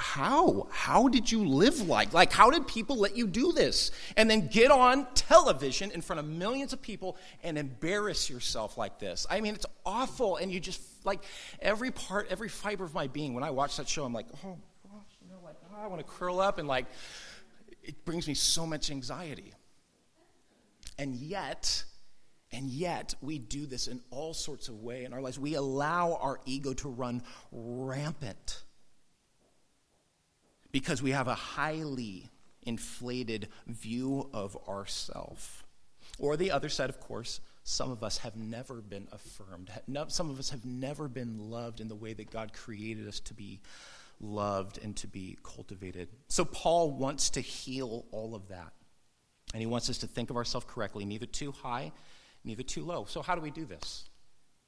how? 0.00 0.66
How 0.70 1.08
did 1.08 1.30
you 1.30 1.46
live 1.46 1.86
like? 1.86 2.12
Like, 2.12 2.32
how 2.32 2.50
did 2.50 2.66
people 2.66 2.96
let 2.96 3.16
you 3.16 3.26
do 3.26 3.52
this? 3.52 3.90
And 4.16 4.28
then 4.30 4.48
get 4.48 4.70
on 4.70 5.06
television 5.14 5.90
in 5.90 6.00
front 6.00 6.18
of 6.18 6.26
millions 6.26 6.72
of 6.72 6.80
people 6.80 7.16
and 7.42 7.58
embarrass 7.58 8.30
yourself 8.30 8.78
like 8.78 8.98
this. 8.98 9.26
I 9.30 9.40
mean, 9.40 9.54
it's 9.54 9.66
awful. 9.84 10.36
And 10.36 10.50
you 10.50 10.58
just, 10.58 10.80
like, 11.04 11.22
every 11.60 11.90
part, 11.90 12.28
every 12.30 12.48
fiber 12.48 12.84
of 12.84 12.94
my 12.94 13.06
being, 13.06 13.34
when 13.34 13.44
I 13.44 13.50
watch 13.50 13.76
that 13.76 13.88
show, 13.88 14.04
I'm 14.04 14.12
like, 14.14 14.26
oh, 14.44 14.56
gosh, 14.82 15.18
you 15.22 15.28
know, 15.28 15.38
like, 15.44 15.56
oh, 15.70 15.84
I 15.84 15.86
want 15.86 16.00
to 16.00 16.12
curl 16.12 16.40
up. 16.40 16.58
And, 16.58 16.66
like, 16.66 16.86
it 17.82 18.04
brings 18.04 18.26
me 18.26 18.34
so 18.34 18.66
much 18.66 18.90
anxiety. 18.90 19.52
And 20.98 21.14
yet, 21.14 21.84
and 22.52 22.68
yet, 22.68 23.14
we 23.20 23.38
do 23.38 23.66
this 23.66 23.86
in 23.86 24.00
all 24.10 24.34
sorts 24.34 24.68
of 24.68 24.82
ways 24.82 25.06
in 25.06 25.12
our 25.12 25.20
lives. 25.20 25.38
We 25.38 25.54
allow 25.54 26.18
our 26.20 26.40
ego 26.46 26.72
to 26.74 26.88
run 26.88 27.22
rampant 27.52 28.62
because 30.72 31.02
we 31.02 31.10
have 31.10 31.28
a 31.28 31.34
highly 31.34 32.28
inflated 32.62 33.48
view 33.66 34.28
of 34.32 34.56
ourself. 34.68 35.64
Or 36.18 36.36
the 36.36 36.50
other 36.50 36.68
side, 36.68 36.90
of 36.90 37.00
course, 37.00 37.40
some 37.62 37.90
of 37.90 38.02
us 38.02 38.18
have 38.18 38.36
never 38.36 38.80
been 38.80 39.08
affirmed. 39.12 39.70
Some 40.08 40.30
of 40.30 40.38
us 40.38 40.50
have 40.50 40.64
never 40.64 41.08
been 41.08 41.50
loved 41.50 41.80
in 41.80 41.88
the 41.88 41.94
way 41.94 42.12
that 42.14 42.30
God 42.30 42.52
created 42.52 43.06
us 43.08 43.20
to 43.20 43.34
be 43.34 43.60
loved 44.20 44.78
and 44.82 44.96
to 44.96 45.06
be 45.06 45.38
cultivated. 45.42 46.08
So 46.28 46.44
Paul 46.44 46.90
wants 46.90 47.30
to 47.30 47.40
heal 47.40 48.04
all 48.12 48.34
of 48.34 48.48
that. 48.48 48.72
And 49.52 49.60
he 49.60 49.66
wants 49.66 49.90
us 49.90 49.98
to 49.98 50.06
think 50.06 50.30
of 50.30 50.36
ourselves 50.36 50.66
correctly, 50.68 51.04
neither 51.04 51.26
too 51.26 51.52
high, 51.52 51.90
neither 52.44 52.62
too 52.62 52.84
low. 52.84 53.04
So, 53.06 53.20
how 53.20 53.34
do 53.34 53.40
we 53.40 53.50
do 53.50 53.64
this? 53.64 54.08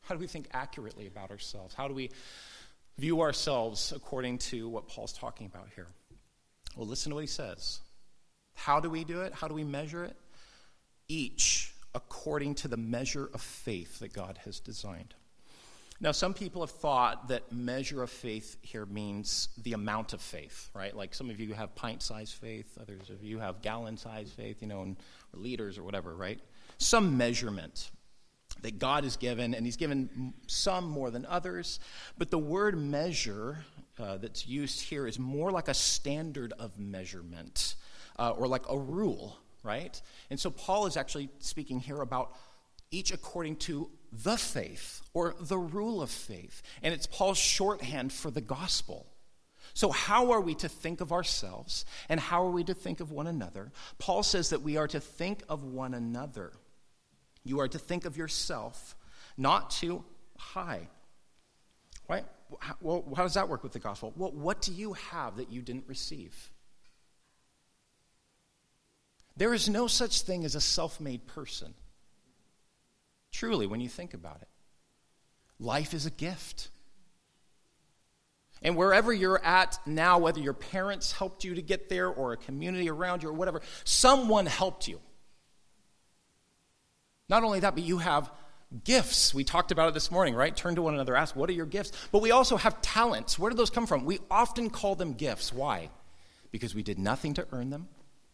How 0.02 0.16
do 0.16 0.21
we 0.21 0.26
think 0.26 0.49
accurately 0.52 1.06
about 1.06 1.30
ourselves? 1.30 1.73
How 1.73 1.87
do 1.87 1.94
we 1.94 2.11
view 2.99 3.20
ourselves 3.20 3.92
according 3.94 4.38
to 4.38 4.68
what 4.68 4.88
Paul's 4.88 5.12
talking 5.12 5.46
about 5.46 5.68
here? 5.75 5.88
Well, 6.76 6.87
listen 6.87 7.11
to 7.11 7.14
what 7.14 7.22
he 7.22 7.26
says. 7.26 7.80
How 8.54 8.80
do 8.80 8.90
we 8.90 9.04
do 9.04 9.22
it? 9.22 9.32
How 9.32 9.49
do 9.49 9.54
we 9.54 9.64
measure 9.64 10.04
it? 10.04 10.16
Each 11.08 11.72
according 11.94 12.54
to 12.56 12.68
the 12.68 12.76
measure 12.76 13.28
of 13.34 13.40
faith 13.40 13.99
that 13.99 14.12
God 14.12 14.38
has 14.44 14.61
designed. 14.61 15.14
Now, 16.00 16.11
some 16.11 16.34
people 16.34 16.62
have 16.62 16.70
thought 16.70 17.28
that 17.28 17.52
measure 17.52 18.02
of 18.02 18.11
faith 18.11 18.56
here 18.62 18.87
means 18.87 19.50
the 19.62 19.75
amount 19.75 20.12
of 20.12 20.20
faith, 20.20 20.68
right? 20.75 20.96
Like 20.96 21.14
some 21.14 21.30
of 21.30 21.38
you 21.38 21.54
have 21.54 21.75
pint 21.76 22.02
sized 22.02 22.34
faith, 22.34 22.76
others 22.80 23.08
of 23.08 23.22
you 23.22 23.38
have 23.38 23.62
gallon 23.62 23.96
sized 23.96 24.32
faith, 24.32 24.62
you 24.62 24.66
know, 24.66 24.82
and, 24.82 24.96
liters 25.34 25.78
or 25.78 25.84
whatever, 25.84 26.14
right? 26.14 26.40
Some 26.78 27.16
measurement 27.16 27.90
that 28.62 28.78
God 28.78 29.04
has 29.04 29.16
given, 29.16 29.54
and 29.54 29.66
He's 29.66 29.76
given 29.76 30.35
some 30.47 30.88
more 30.88 31.11
than 31.11 31.26
others. 31.26 31.81
But 32.16 32.31
the 32.31 32.38
word 32.38 32.78
measure 32.78 33.64
uh, 33.99 34.16
that's 34.16 34.47
used 34.47 34.81
here 34.81 35.07
is 35.07 35.19
more 35.19 35.50
like 35.50 35.69
a 35.69 35.75
standard 35.75 36.52
of 36.59 36.78
measurement 36.78 37.76
uh, 38.19 38.31
or 38.31 38.47
like 38.47 38.69
a 38.69 38.78
rule, 38.78 39.38
right? 39.62 40.00
And 40.31 40.40
so 40.40 40.50
Paul 40.50 40.87
is 40.87 40.97
actually 40.97 41.28
speaking 41.38 41.81
here 41.81 42.00
about 42.00 42.35
each 42.90 43.12
according 43.12 43.57
to 43.57 43.90
the 44.12 44.37
faith 44.37 45.00
or 45.14 45.35
the 45.40 45.59
rule 45.59 46.02
of 46.02 46.11
faith. 46.11 46.62
And 46.83 46.92
it's 46.92 47.07
Paul's 47.07 47.38
shorthand 47.38 48.12
for 48.12 48.31
the 48.31 48.40
gospel. 48.40 49.07
So, 49.75 49.90
how 49.90 50.33
are 50.33 50.40
we 50.40 50.54
to 50.57 50.69
think 50.69 51.00
of 51.00 51.12
ourselves 51.12 51.87
and 52.09 52.21
how 52.21 52.45
are 52.45 52.50
we 52.50 52.64
to 52.64 52.75
think 52.75 53.00
of 53.00 53.11
one 53.11 53.26
another? 53.26 53.73
Paul 53.99 54.23
says 54.23 54.50
that 54.50 54.61
we 54.61 54.76
are 54.76 54.88
to 54.88 55.00
think 55.00 55.42
of 55.49 55.64
one 55.64 55.95
another 55.95 56.52
you 57.44 57.61
are 57.61 57.68
to 57.68 57.78
think 57.78 58.04
of 58.04 58.16
yourself 58.16 58.96
not 59.37 59.70
too 59.70 60.04
high. 60.38 60.88
Right? 62.08 62.25
Well, 62.80 63.04
how 63.16 63.22
does 63.22 63.34
that 63.34 63.49
work 63.49 63.62
with 63.62 63.72
the 63.72 63.78
gospel? 63.78 64.12
Well, 64.16 64.32
what 64.32 64.61
do 64.61 64.72
you 64.72 64.92
have 64.94 65.37
that 65.37 65.50
you 65.50 65.62
didn't 65.62 65.84
receive? 65.87 66.50
There 69.37 69.54
is 69.54 69.68
no 69.68 69.87
such 69.87 70.22
thing 70.22 70.44
as 70.44 70.54
a 70.54 70.61
self 70.61 71.00
made 71.00 71.26
person. 71.26 71.75
Truly, 73.32 73.66
when 73.66 73.80
you 73.80 73.88
think 73.88 74.12
about 74.12 74.42
it, 74.42 74.49
life 75.58 75.94
is 75.94 76.04
a 76.04 76.11
gift. 76.11 76.68
And 78.61 78.76
wherever 78.76 79.12
you're 79.12 79.42
at 79.42 79.78
now, 79.87 80.18
whether 80.18 80.38
your 80.38 80.52
parents 80.52 81.12
helped 81.12 81.42
you 81.42 81.54
to 81.54 81.62
get 81.62 81.88
there 81.88 82.08
or 82.08 82.32
a 82.32 82.37
community 82.37 82.88
around 82.90 83.22
you 83.22 83.30
or 83.30 83.32
whatever, 83.32 83.62
someone 83.84 84.46
helped 84.46 84.87
you. 84.87 85.00
Not 87.29 87.45
only 87.45 87.61
that, 87.61 87.75
but 87.75 87.85
you 87.85 87.99
have 87.99 88.31
gifts. 88.85 89.35
We 89.35 89.45
talked 89.45 89.71
about 89.71 89.88
it 89.88 89.95
this 89.95 90.11
morning, 90.11 90.35
right? 90.35 90.55
Turn 90.55 90.75
to 90.76 90.83
one 90.83 90.95
another, 90.95 91.17
ask, 91.17 91.37
what 91.37 91.49
are 91.50 91.55
your 91.55 91.67
gifts? 91.67 91.93
But 92.11 92.23
we 92.23 92.31
also 92.31 92.57
have 92.57 92.81
talents. 92.83 93.38
Where 93.38 93.50
do 93.50 93.57
those 93.57 93.71
come 93.71 93.87
from? 93.87 94.05
We 94.05 94.19
often 94.31 94.71
call 94.71 94.95
them 94.95 95.14
gifts. 95.14 95.52
Why? 95.52 95.91
Because 96.50 96.75
we 96.75 96.83
did 96.83 96.99
nothing 96.99 97.35
to 97.35 97.47
earn 97.52 97.71
them, 97.71 97.88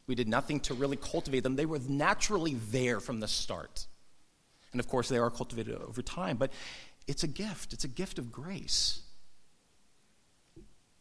we 0.07 0.15
did 0.15 0.29
nothing 0.29 0.61
to 0.61 0.75
really 0.75 0.97
cultivate 0.97 1.41
them. 1.41 1.57
They 1.57 1.67
were 1.67 1.81
naturally 1.87 2.55
there 2.71 2.99
from 2.99 3.21
the 3.21 3.29
start. 3.29 3.87
And 4.73 4.81
of 4.81 4.89
course, 4.89 5.09
they 5.09 5.19
are 5.19 5.31
cultivated 5.31 5.75
over 5.77 6.03
time, 6.03 6.37
but 6.37 6.53
it's 7.07 7.23
a 7.23 7.29
gift, 7.29 7.73
it's 7.73 7.85
a 7.85 7.89
gift 7.89 8.19
of 8.19 8.31
grace. 8.33 9.01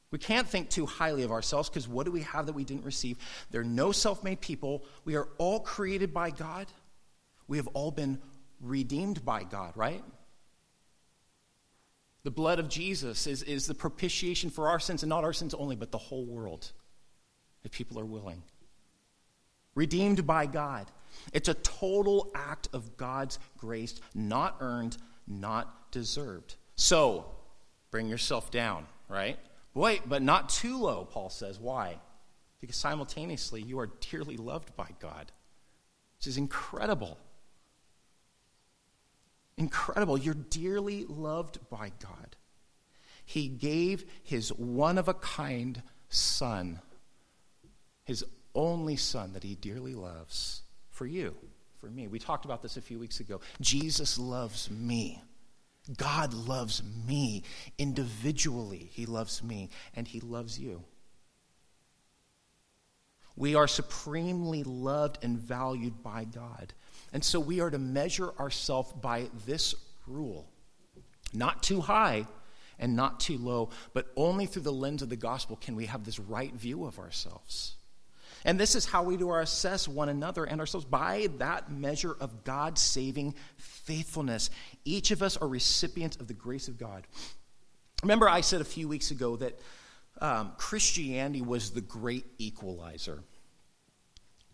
We 0.10 0.20
can't 0.20 0.48
think 0.48 0.70
too 0.70 0.86
highly 0.86 1.24
of 1.24 1.32
ourselves 1.32 1.70
because 1.70 1.88
what 1.88 2.06
do 2.06 2.12
we 2.12 2.22
have 2.22 2.46
that 2.46 2.54
we 2.54 2.64
didn't 2.64 2.86
receive? 2.86 3.18
There 3.52 3.62
are 3.62 3.66
no 3.66 3.92
self 3.92 4.24
made 4.24 4.40
people. 4.40 4.86
We 5.04 5.16
are 5.16 5.28
all 5.38 5.60
created 5.60 6.14
by 6.14 6.30
God. 6.30 6.68
We 7.48 7.58
have 7.58 7.68
all 7.68 7.92
been 7.92 8.20
redeemed 8.62 9.24
by 9.24 9.44
God, 9.44 9.74
right? 9.76 10.04
The 12.24 12.32
blood 12.32 12.60
of 12.60 12.68
Jesus 12.68 13.26
is, 13.26 13.44
is 13.44 13.68
the 13.68 13.74
propitiation 13.74 14.50
for 14.50 14.68
our 14.68 14.80
sins, 14.80 15.04
and 15.04 15.10
not 15.10 15.24
our 15.24 15.34
sins 15.34 15.54
only, 15.54 15.76
but 15.76 15.92
the 15.92 15.98
whole 15.98 16.26
world, 16.26 16.72
if 17.64 17.72
people 17.72 18.00
are 18.00 18.06
willing. 18.06 18.44
Redeemed 19.76 20.26
by 20.28 20.46
God. 20.46 20.92
It's 21.32 21.48
a 21.48 21.54
total 21.54 22.32
act 22.36 22.68
of 22.74 22.98
God's 22.98 23.40
grace, 23.58 24.00
not 24.14 24.58
earned, 24.60 24.98
not 25.28 25.92
deserved. 25.92 26.56
So, 26.76 27.26
bring 27.92 28.08
yourself 28.08 28.52
down, 28.52 28.88
right? 29.08 29.40
Wait, 29.74 30.02
but 30.06 30.22
not 30.22 30.50
too 30.50 30.78
low, 30.78 31.08
Paul 31.10 31.30
says. 31.30 31.60
Why? 31.60 31.98
Because 32.60 32.76
simultaneously, 32.76 33.62
you 33.62 33.80
are 33.80 33.92
dearly 34.12 34.36
loved 34.36 34.76
by 34.76 34.90
God, 35.00 35.32
which 36.18 36.28
is 36.28 36.38
incredible. 36.38 37.18
Incredible. 39.58 40.18
You're 40.18 40.34
dearly 40.34 41.06
loved 41.06 41.60
by 41.70 41.92
God. 42.00 42.36
He 43.26 43.48
gave 43.48 44.06
his 44.24 44.50
one 44.50 44.98
of 44.98 45.08
a 45.08 45.14
kind 45.14 45.82
son, 46.10 46.80
his 48.06 48.24
only 48.56 48.96
son 48.96 49.34
that 49.34 49.44
he 49.44 49.56
dearly 49.56 49.96
loves, 49.96 50.62
for 50.90 51.06
you, 51.06 51.36
for 51.80 51.90
me. 51.90 52.08
We 52.08 52.20
talked 52.20 52.46
about 52.46 52.62
this 52.62 52.78
a 52.78 52.82
few 52.82 53.00
weeks 53.00 53.20
ago. 53.20 53.42
Jesus 53.60 54.18
loves 54.18 54.70
me. 54.72 55.22
God 55.96 56.34
loves 56.34 56.84
me 57.08 57.44
individually. 57.78 58.90
He 58.92 59.06
loves 59.06 59.42
me, 59.42 59.70
and 59.96 60.08
He 60.08 60.20
loves 60.20 60.60
you. 60.60 60.84
We 63.36 63.56
are 63.56 63.68
supremely 63.68 64.64
loved 64.64 65.20
and 65.24 65.38
valued 65.38 66.04
by 66.04 66.26
God. 66.26 66.74
And 67.14 67.24
so 67.24 67.40
we 67.40 67.62
are 67.62 67.70
to 67.70 67.80
measure 67.80 68.32
ourselves 68.40 68.94
by 68.94 69.30
this 69.46 69.76
rule 70.08 70.48
not 71.34 71.64
too 71.64 71.82
high 71.82 72.26
and 72.80 72.96
not 72.96 73.20
too 73.20 73.38
low, 73.38 73.70
but 73.94 74.08
only 74.16 74.46
through 74.46 74.62
the 74.62 74.72
lens 74.72 75.02
of 75.02 75.10
the 75.10 75.16
gospel 75.16 75.58
can 75.60 75.76
we 75.76 75.86
have 75.86 76.04
this 76.04 76.20
right 76.20 76.54
view 76.54 76.86
of 76.86 77.00
ourselves. 77.00 77.76
And 78.46 78.60
this 78.60 78.76
is 78.76 78.86
how 78.86 79.04
we 79.04 79.18
do 79.18 79.30
our 79.30 79.42
assess 79.42 79.88
one 79.88 80.10
another 80.10 80.46
and 80.46 80.62
ourselves 80.62 80.86
by 80.86 81.28
that 81.38 81.72
measure 81.72 82.16
of 82.20 82.44
God's 82.44 82.82
saving 82.82 83.36
faithfulness. 83.58 84.50
Each 84.86 85.12
of 85.12 85.24
us 85.24 85.38
are 85.38 85.48
recipients 85.48 86.18
of 86.18 86.28
the 86.28 86.34
grace 86.34 86.68
of 86.68 86.78
God. 86.78 87.08
Remember, 88.04 88.30
I 88.30 88.42
said 88.42 88.62
a 88.62 88.66
few 88.66 88.88
weeks 88.88 89.10
ago 89.12 89.36
that 89.38 89.60
um, 90.22 90.52
Christianity 90.58 91.42
was 91.42 91.72
the 91.72 91.82
great 91.82 92.26
equalizer. 92.38 93.24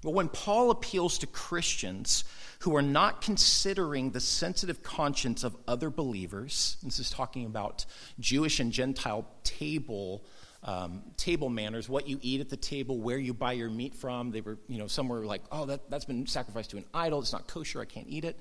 But 0.04 0.12
when 0.12 0.30
Paul 0.30 0.72
appeals 0.72 1.18
to 1.20 1.28
Christians 1.28 2.24
who 2.60 2.76
are 2.76 2.82
not 2.82 3.22
considering 3.22 4.12
the 4.12 4.20
sensitive 4.20 4.84
conscience 4.84 5.44
of 5.44 5.56
other 5.68 5.90
believers, 5.90 6.78
this 6.84 7.00
is 7.00 7.10
talking 7.10 7.46
about 7.46 7.86
Jewish 8.20 8.60
and 8.60 8.72
Gentile 8.72 9.26
table 9.44 10.24
um, 10.66 11.02
table 11.18 11.50
manners, 11.50 11.90
what 11.90 12.08
you 12.08 12.20
eat 12.22 12.40
at 12.40 12.50
the 12.50 12.58
table, 12.58 12.98
where 12.98 13.18
you 13.18 13.34
buy 13.34 13.54
your 13.54 13.70
meat 13.70 13.94
from. 13.94 14.32
They 14.32 14.42
were, 14.42 14.58
you 14.68 14.78
know, 14.78 14.88
some 14.88 15.10
were 15.10 15.26
like, 15.26 15.42
oh, 15.52 15.66
that, 15.66 15.90
that's 15.90 16.06
been 16.06 16.26
sacrificed 16.26 16.72
to 16.72 16.78
an 16.78 16.86
idol. 16.94 17.20
It's 17.20 17.34
not 17.34 17.48
kosher. 17.48 17.82
I 17.82 17.86
can't 17.86 18.08
eat 18.08 18.24
it. 18.24 18.40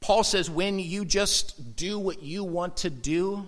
Paul 0.00 0.24
says, 0.24 0.50
when 0.50 0.78
you 0.78 1.04
just 1.04 1.76
do 1.76 1.98
what 1.98 2.22
you 2.22 2.42
want 2.42 2.78
to 2.78 2.90
do, 2.90 3.46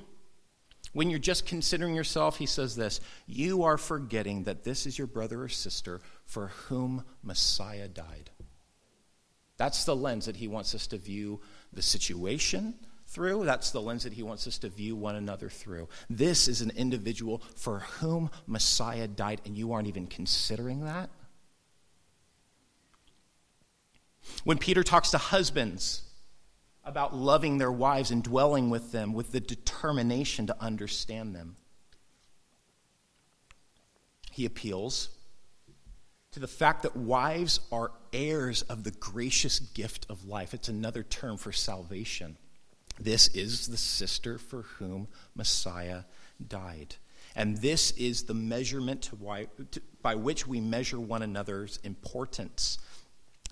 when 0.93 1.09
you're 1.09 1.19
just 1.19 1.47
considering 1.47 1.95
yourself, 1.95 2.39
he 2.39 2.47
says 2.47 2.77
this 2.77 3.01
you 3.27 3.65
are 3.65 3.79
forgetting 3.79 4.45
that 4.45 4.65
this 4.65 4.87
is 4.87 4.99
your 4.99 5.07
brother 5.07 5.43
or 5.43 5.49
sister 5.49 6.01
for 6.25 6.49
whom 6.49 7.05
Messiah 7.23 7.89
died. 7.89 8.31
That's 9.57 9.85
the 9.85 9.97
lens 9.97 10.27
that 10.27 10.37
he 10.37 10.49
wants 10.49 10.75
us 10.75 10.87
to 10.89 10.99
view 10.99 11.41
the 11.73 11.83
situation 11.83 12.75
through. 13.07 13.45
That's 13.45 13.71
the 13.71 13.81
lens 13.81 14.05
that 14.05 14.15
he 14.15 14.23
wants 14.23 14.47
us 14.47 14.59
to 14.59 14.69
view 14.69 14.97
one 14.97 15.17
another 15.17 15.49
through. 15.49 15.89
This 16.09 16.49
is 16.49 16.63
an 16.63 16.73
individual 16.77 17.43
for 17.57 17.81
whom 17.81 18.31
Messiah 18.47 19.07
died, 19.07 19.41
and 19.45 19.57
you 19.57 19.73
aren't 19.73 19.89
even 19.89 20.07
considering 20.07 20.85
that. 20.85 21.11
When 24.45 24.59
Peter 24.59 24.83
talks 24.83 25.11
to 25.11 25.19
husbands 25.19 26.03
about 26.85 27.15
loving 27.15 27.59
their 27.59 27.73
wives 27.73 28.11
and 28.11 28.23
dwelling 28.23 28.71
with 28.71 28.93
them 28.93 29.13
with 29.13 29.33
the 29.33 29.41
determination 29.41 30.47
to 30.47 30.63
understand 30.63 31.35
them, 31.35 31.57
he 34.31 34.45
appeals 34.47 35.11
to 36.33 36.41
the 36.41 36.49
fact 36.49 36.83
that 36.83 36.97
wives 36.97 37.61
are 37.71 37.93
heirs 38.13 38.63
of 38.63 38.85
the 38.85 38.91
gracious 38.91 39.59
gift 39.59 40.07
of 40.09 40.27
life. 40.27 40.55
It's 40.55 40.69
another 40.69 41.03
term 41.03 41.37
for 41.37 41.53
salvation. 41.53 42.39
This 42.99 43.29
is 43.29 43.69
the 43.69 43.77
sister 43.77 44.39
for 44.39 44.63
whom 44.63 45.09
Messiah 45.35 46.05
died. 46.49 46.97
And 47.35 47.59
this 47.59 47.93
is 47.93 48.25
the 48.25 48.35
measurement 48.35 49.03
to 49.03 49.17
why, 49.17 49.49
to, 49.71 49.81
by 50.03 50.15
which 50.15 50.47
we 50.47 50.61
measure 50.61 51.01
one 51.01 51.23
another's 51.23 51.79
importance. 51.79 52.79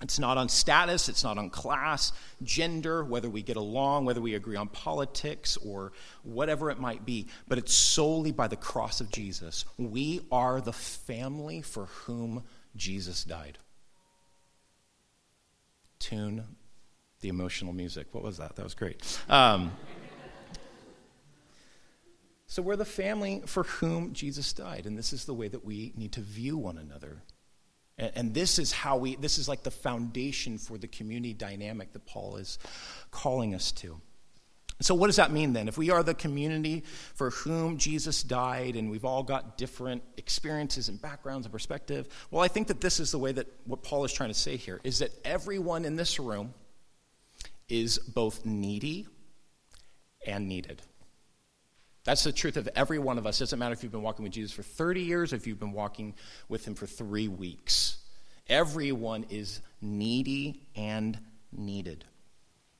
It's 0.01 0.17
not 0.17 0.37
on 0.37 0.49
status, 0.49 1.09
it's 1.09 1.23
not 1.23 1.37
on 1.37 1.49
class, 1.49 2.11
gender, 2.43 3.03
whether 3.03 3.29
we 3.29 3.43
get 3.43 3.55
along, 3.55 4.05
whether 4.05 4.21
we 4.21 4.33
agree 4.33 4.55
on 4.55 4.67
politics 4.67 5.57
or 5.57 5.91
whatever 6.23 6.71
it 6.71 6.79
might 6.79 7.05
be, 7.05 7.27
but 7.47 7.57
it's 7.57 7.73
solely 7.73 8.31
by 8.31 8.47
the 8.47 8.55
cross 8.55 8.99
of 8.99 9.11
Jesus. 9.11 9.65
We 9.77 10.21
are 10.31 10.59
the 10.59 10.73
family 10.73 11.61
for 11.61 11.85
whom 11.85 12.43
Jesus 12.75 13.23
died. 13.23 13.59
Tune 15.99 16.45
the 17.19 17.29
emotional 17.29 17.73
music. 17.73 18.07
What 18.11 18.23
was 18.23 18.37
that? 18.37 18.55
That 18.55 18.63
was 18.63 18.73
great. 18.73 19.19
Um, 19.29 19.71
so 22.47 22.61
we're 22.61 22.75
the 22.75 22.85
family 22.85 23.43
for 23.45 23.63
whom 23.63 24.13
Jesus 24.13 24.51
died, 24.51 24.85
and 24.85 24.97
this 24.97 25.13
is 25.13 25.25
the 25.25 25.33
way 25.33 25.47
that 25.47 25.63
we 25.63 25.93
need 25.95 26.11
to 26.13 26.21
view 26.21 26.57
one 26.57 26.77
another. 26.77 27.21
And, 27.97 28.11
and 28.15 28.33
this 28.33 28.59
is 28.59 28.71
how 28.71 28.97
we, 28.97 29.15
this 29.15 29.37
is 29.37 29.47
like 29.47 29.63
the 29.63 29.71
foundation 29.71 30.57
for 30.57 30.77
the 30.77 30.87
community 30.87 31.33
dynamic 31.33 31.93
that 31.93 32.05
Paul 32.05 32.37
is 32.37 32.59
calling 33.11 33.55
us 33.55 33.71
to. 33.73 33.99
So, 34.81 34.95
what 34.95 35.07
does 35.07 35.17
that 35.17 35.31
mean 35.31 35.53
then? 35.53 35.67
If 35.67 35.77
we 35.77 35.91
are 35.91 36.01
the 36.01 36.15
community 36.15 36.83
for 37.13 37.29
whom 37.29 37.77
Jesus 37.77 38.23
died 38.23 38.75
and 38.75 38.89
we've 38.89 39.05
all 39.05 39.21
got 39.21 39.55
different 39.55 40.01
experiences 40.17 40.89
and 40.89 40.99
backgrounds 40.99 41.45
and 41.45 41.53
perspective, 41.53 42.07
well, 42.31 42.43
I 42.43 42.47
think 42.47 42.67
that 42.67 42.81
this 42.81 42.99
is 42.99 43.11
the 43.11 43.19
way 43.19 43.31
that 43.31 43.47
what 43.65 43.83
Paul 43.83 44.03
is 44.05 44.11
trying 44.11 44.29
to 44.29 44.39
say 44.39 44.57
here 44.57 44.81
is 44.83 44.99
that 44.99 45.11
everyone 45.23 45.85
in 45.85 45.97
this 45.97 46.19
room 46.19 46.55
is 47.69 47.99
both 47.99 48.43
needy 48.43 49.07
and 50.25 50.47
needed. 50.49 50.81
That's 52.03 52.23
the 52.23 52.31
truth 52.31 52.57
of 52.57 52.67
every 52.75 52.99
one 52.99 53.17
of 53.17 53.27
us. 53.27 53.39
It 53.39 53.43
doesn't 53.43 53.59
matter 53.59 53.73
if 53.73 53.83
you've 53.83 53.91
been 53.91 54.01
walking 54.01 54.23
with 54.23 54.33
Jesus 54.33 54.51
for 54.51 54.63
30 54.63 55.01
years 55.01 55.33
or 55.33 55.35
if 55.35 55.45
you've 55.45 55.59
been 55.59 55.71
walking 55.71 56.15
with 56.49 56.65
him 56.65 56.73
for 56.73 56.87
three 56.87 57.27
weeks. 57.27 57.97
Everyone 58.49 59.25
is 59.29 59.61
needy 59.81 60.63
and 60.75 61.17
needed. 61.51 62.05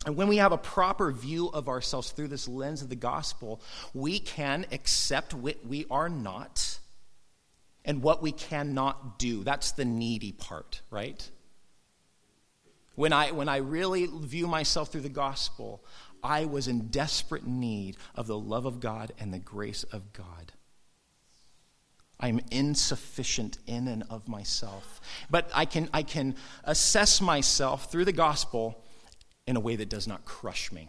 And 0.06 0.16
when 0.16 0.28
we 0.28 0.38
have 0.38 0.52
a 0.52 0.58
proper 0.58 1.12
view 1.12 1.50
of 1.50 1.70
ourselves 1.70 2.12
through 2.12 2.30
this 2.30 2.48
lens 2.48 2.82
of 2.82 2.90
the 2.90 2.96
gospel, 2.96 3.62
we 3.94 4.20
can 4.20 4.66
accept 4.72 5.34
what 5.34 5.64
we 5.66 5.86
are 5.92 6.10
not 6.10 6.80
and 7.86 8.02
what 8.02 8.22
we 8.24 8.32
cannot 8.32 9.20
do. 9.20 9.44
That's 9.44 9.74
the 9.74 9.86
needy 9.86 10.32
part, 10.32 10.82
right? 10.90 11.30
When 12.96 13.14
I, 13.14 13.32
when 13.32 13.48
I 13.48 13.58
really 13.58 14.08
view 14.08 14.48
myself 14.48 14.92
through 14.92 15.02
the 15.02 15.10
gospel, 15.10 15.84
I 16.24 16.46
was 16.46 16.68
in 16.68 16.88
desperate 16.88 17.46
need 17.46 17.98
of 18.16 18.28
the 18.28 18.38
love 18.38 18.66
of 18.66 18.80
God 18.80 19.12
and 19.20 19.34
the 19.34 19.40
grace 19.40 19.84
of 19.84 20.14
God. 20.14 20.54
I 22.20 22.28
am 22.28 22.40
insufficient 22.52 23.58
in 23.66 23.88
and 23.88 24.04
of 24.10 24.28
myself. 24.28 25.02
But 25.30 25.50
I 25.54 25.66
can, 25.66 25.90
I 25.92 26.04
can 26.04 26.36
assess 26.64 27.20
myself 27.20 27.92
through 27.92 28.06
the 28.06 28.12
gospel 28.12 28.84
in 29.48 29.56
a 29.56 29.60
way 29.60 29.76
that 29.76 29.90
does 29.90 30.08
not 30.08 30.24
crush 30.24 30.72
me, 30.72 30.88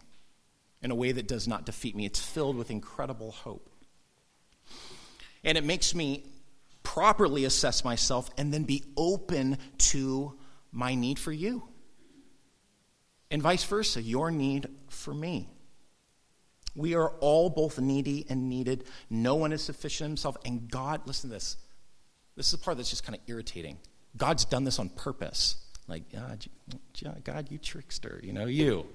in 0.81 0.91
a 0.91 0.95
way 0.95 1.11
that 1.11 1.27
does 1.27 1.47
not 1.47 1.65
defeat 1.65 1.95
me. 1.95 2.05
It's 2.05 2.19
filled 2.19 2.55
with 2.55 2.69
incredible 2.69 3.31
hope. 3.31 3.67
And 5.43 5.57
it 5.57 5.63
makes 5.63 5.95
me 5.95 6.23
properly 6.83 7.45
assess 7.45 7.83
myself 7.83 8.29
and 8.37 8.53
then 8.53 8.63
be 8.63 8.83
open 8.95 9.57
to 9.77 10.37
my 10.71 10.93
need 10.93 11.17
for 11.17 11.31
you 11.31 11.63
and 13.33 13.41
vice 13.41 13.63
versa, 13.63 13.99
your 13.99 14.29
need 14.29 14.67
for 14.89 15.11
me. 15.11 15.49
We 16.75 16.93
are 16.93 17.09
all 17.19 17.49
both 17.49 17.79
needy 17.79 18.27
and 18.29 18.47
needed. 18.47 18.83
No 19.09 19.33
one 19.33 19.51
is 19.51 19.63
sufficient 19.63 20.07
himself. 20.07 20.37
And 20.45 20.69
God, 20.69 21.01
listen 21.07 21.31
to 21.31 21.33
this. 21.33 21.57
This 22.35 22.45
is 22.45 22.51
the 22.51 22.63
part 22.63 22.77
that's 22.77 22.91
just 22.91 23.03
kind 23.03 23.15
of 23.15 23.21
irritating. 23.25 23.79
God's 24.15 24.45
done 24.45 24.65
this 24.65 24.77
on 24.77 24.89
purpose. 24.89 25.55
Like, 25.87 26.11
God, 26.11 26.45
God, 27.23 27.47
you 27.49 27.57
trickster, 27.57 28.19
you 28.23 28.33
know, 28.33 28.45
you. 28.45 28.85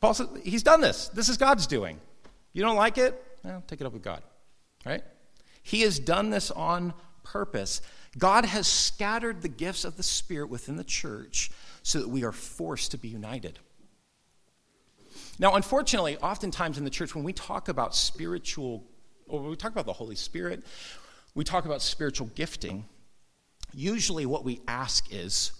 Paul 0.00 0.14
says, 0.14 0.26
He's 0.42 0.64
done 0.64 0.80
this. 0.80 1.06
This 1.08 1.28
is 1.28 1.36
God's 1.36 1.68
doing. 1.68 2.00
You 2.52 2.62
don't 2.62 2.76
like 2.76 2.98
it? 2.98 3.22
Well, 3.44 3.62
take 3.68 3.80
it 3.80 3.86
up 3.86 3.92
with 3.92 4.02
God, 4.02 4.22
right? 4.84 5.04
He 5.62 5.82
has 5.82 6.00
done 6.00 6.30
this 6.30 6.50
on 6.50 6.94
purpose. 7.22 7.80
God 8.18 8.44
has 8.44 8.66
scattered 8.66 9.42
the 9.42 9.48
gifts 9.48 9.84
of 9.84 9.96
the 9.96 10.02
Spirit 10.02 10.50
within 10.50 10.74
the 10.74 10.84
church 10.84 11.50
so 11.82 12.00
that 12.00 12.08
we 12.08 12.24
are 12.24 12.32
forced 12.32 12.90
to 12.92 12.98
be 12.98 13.08
united. 13.08 13.58
Now, 15.38 15.54
unfortunately, 15.54 16.18
oftentimes 16.18 16.76
in 16.76 16.84
the 16.84 16.90
church, 16.90 17.14
when 17.14 17.24
we 17.24 17.32
talk 17.32 17.68
about 17.68 17.94
spiritual, 17.94 18.84
or 19.26 19.40
when 19.40 19.50
we 19.50 19.56
talk 19.56 19.72
about 19.72 19.86
the 19.86 19.92
Holy 19.92 20.16
Spirit, 20.16 20.62
we 21.34 21.44
talk 21.44 21.64
about 21.64 21.80
spiritual 21.80 22.28
gifting. 22.34 22.84
Usually, 23.72 24.26
what 24.26 24.44
we 24.44 24.60
ask 24.68 25.12
is, 25.12 25.52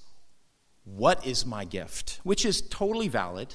What 0.84 1.26
is 1.26 1.46
my 1.46 1.64
gift? 1.64 2.20
Which 2.24 2.44
is 2.44 2.60
totally 2.60 3.08
valid. 3.08 3.54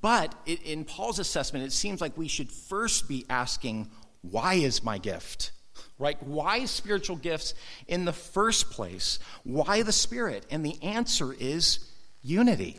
But 0.00 0.34
it, 0.46 0.62
in 0.62 0.84
Paul's 0.84 1.18
assessment, 1.18 1.64
it 1.64 1.72
seems 1.72 2.00
like 2.00 2.16
we 2.16 2.28
should 2.28 2.50
first 2.50 3.08
be 3.08 3.24
asking, 3.28 3.90
Why 4.22 4.54
is 4.54 4.84
my 4.84 4.98
gift? 4.98 5.52
Right? 5.98 6.22
Why 6.22 6.64
spiritual 6.66 7.16
gifts 7.16 7.54
in 7.88 8.04
the 8.04 8.12
first 8.12 8.70
place? 8.70 9.18
Why 9.44 9.82
the 9.82 9.92
Spirit? 9.92 10.46
And 10.50 10.64
the 10.64 10.80
answer 10.82 11.32
is 11.32 11.85
unity. 12.26 12.78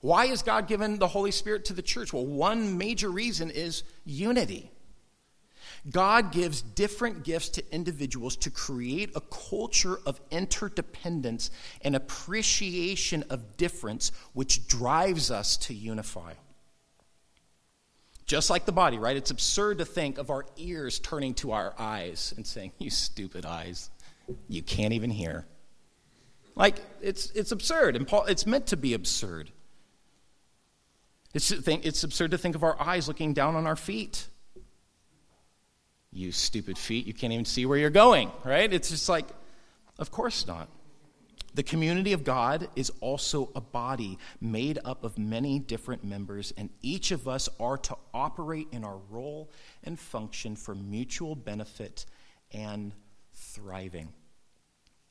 Why 0.00 0.26
has 0.26 0.42
God 0.42 0.68
given 0.68 0.98
the 0.98 1.08
Holy 1.08 1.30
Spirit 1.30 1.64
to 1.66 1.72
the 1.72 1.82
church? 1.82 2.12
Well, 2.12 2.26
one 2.26 2.78
major 2.78 3.10
reason 3.10 3.50
is 3.50 3.82
unity. 4.04 4.70
God 5.90 6.32
gives 6.32 6.62
different 6.62 7.24
gifts 7.24 7.48
to 7.50 7.74
individuals 7.74 8.36
to 8.38 8.50
create 8.50 9.10
a 9.14 9.20
culture 9.20 9.98
of 10.04 10.20
interdependence 10.30 11.50
and 11.82 11.94
appreciation 11.96 13.24
of 13.30 13.56
difference, 13.56 14.12
which 14.32 14.66
drives 14.68 15.30
us 15.30 15.56
to 15.58 15.74
unify. 15.74 16.34
Just 18.26 18.50
like 18.50 18.66
the 18.66 18.72
body, 18.72 18.98
right? 18.98 19.16
It's 19.16 19.30
absurd 19.30 19.78
to 19.78 19.84
think 19.84 20.18
of 20.18 20.30
our 20.30 20.46
ears 20.56 20.98
turning 20.98 21.34
to 21.34 21.52
our 21.52 21.74
eyes 21.78 22.34
and 22.36 22.44
saying, 22.44 22.72
You 22.78 22.90
stupid 22.90 23.46
eyes, 23.46 23.90
you 24.48 24.62
can't 24.62 24.92
even 24.92 25.10
hear. 25.10 25.46
Like, 26.56 26.76
it's, 27.02 27.30
it's 27.32 27.52
absurd, 27.52 27.96
and 27.96 28.08
Paul, 28.08 28.24
it's 28.24 28.46
meant 28.46 28.68
to 28.68 28.76
be 28.78 28.94
absurd. 28.94 29.50
It's, 31.34 31.50
it's 31.50 32.02
absurd 32.02 32.30
to 32.30 32.38
think 32.38 32.54
of 32.54 32.64
our 32.64 32.80
eyes 32.80 33.08
looking 33.08 33.34
down 33.34 33.56
on 33.56 33.66
our 33.66 33.76
feet. 33.76 34.26
You 36.10 36.32
stupid 36.32 36.78
feet, 36.78 37.06
you 37.06 37.12
can't 37.12 37.32
even 37.32 37.44
see 37.44 37.66
where 37.66 37.76
you're 37.76 37.90
going, 37.90 38.32
right? 38.42 38.72
It's 38.72 38.88
just 38.88 39.06
like, 39.06 39.26
of 39.98 40.10
course 40.10 40.46
not. 40.46 40.68
The 41.52 41.62
community 41.62 42.14
of 42.14 42.24
God 42.24 42.68
is 42.74 42.90
also 43.00 43.50
a 43.54 43.60
body 43.60 44.18
made 44.40 44.78
up 44.82 45.04
of 45.04 45.18
many 45.18 45.58
different 45.58 46.04
members, 46.04 46.54
and 46.56 46.70
each 46.80 47.10
of 47.10 47.28
us 47.28 47.50
are 47.60 47.76
to 47.78 47.96
operate 48.14 48.68
in 48.72 48.82
our 48.82 48.98
role 49.10 49.50
and 49.84 49.98
function 49.98 50.56
for 50.56 50.74
mutual 50.74 51.34
benefit 51.34 52.06
and 52.52 52.94
thriving. 53.34 54.08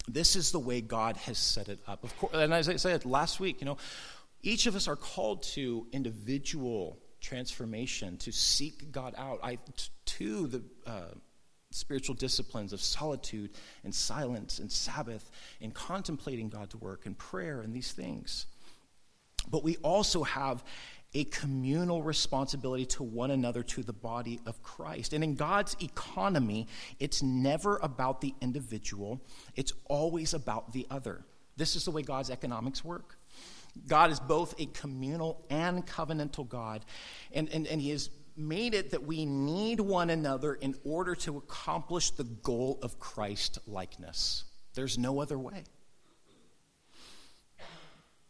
This 0.08 0.36
is 0.36 0.52
the 0.52 0.60
way 0.60 0.82
God 0.82 1.18
has 1.18 1.38
set 1.38 1.68
it 1.70 1.80
up. 1.88 2.04
Of 2.04 2.18
course, 2.18 2.34
and 2.36 2.54
as 2.54 2.70
I 2.70 2.76
said 2.76 3.06
last 3.06 3.40
week, 3.40 3.60
you 3.60 3.66
know, 3.66 3.78
each 4.44 4.68
of 4.68 4.76
us 4.76 4.88
are 4.88 4.96
called 4.96 5.44
to 5.44 5.88
individual 5.92 7.00
transformation, 7.22 8.18
to 8.18 8.32
seek 8.32 8.92
God 8.92 9.16
out, 9.18 9.40
I, 9.42 9.58
to 10.06 10.48
the 10.48 10.64
uh, 10.86 11.16
spiritual 11.72 12.16
disciplines 12.16 12.72
of 12.72 12.82
solitude 12.82 13.52
and 13.84 13.94
silence 13.94 14.60
and 14.60 14.72
Sabbath 14.72 15.30
and 15.62 15.74
contemplating 15.74 16.50
God's 16.50 16.76
work 16.76 17.06
and 17.06 17.18
prayer 17.18 17.62
and 17.62 17.74
these 17.74 17.92
things. 17.92 18.46
But 19.50 19.64
we 19.64 19.78
also 19.78 20.24
have 20.24 20.64
a 21.16 21.24
communal 21.24 22.04
responsibility 22.04 22.86
to 22.86 23.04
one 23.04 23.32
another, 23.32 23.64
to 23.64 23.82
the 23.82 23.94
body 23.94 24.40
of 24.46 24.62
Christ. 24.62 25.14
And 25.14 25.24
in 25.24 25.36
God's 25.36 25.76
economy, 25.82 26.68
it's 27.00 27.24
never 27.24 27.78
about 27.78 28.22
the 28.22 28.36
individual, 28.42 29.22
it's 29.56 29.74
always 29.86 30.34
about 30.34 30.74
the 30.74 30.86
other. 30.92 31.26
This 31.58 31.78
is 31.78 31.86
the 31.86 31.92
way 31.92 32.02
God's 32.02 32.30
economics 32.30 32.84
work. 32.84 33.18
God 33.88 34.12
is 34.12 34.20
both 34.20 34.60
a 34.60 34.66
communal 34.68 35.46
and 35.50 35.88
covenantal 35.88 36.48
God, 36.48 36.86
and, 37.34 37.50
and, 37.50 37.66
and 37.66 37.82
He 37.82 37.90
has 37.92 38.10
made 38.38 38.74
it 38.74 38.92
that 38.92 39.04
we 39.04 39.26
need 39.26 39.80
one 39.80 40.10
another 40.10 40.54
in 40.56 40.76
order 40.84 41.16
to 41.16 41.38
accomplish 41.38 42.12
the 42.12 42.26
goal 42.26 42.78
of 42.84 43.00
Christ 43.00 43.60
likeness. 43.68 44.44
There's 44.74 44.98
no 44.98 45.22
other 45.22 45.40
way. 45.40 45.64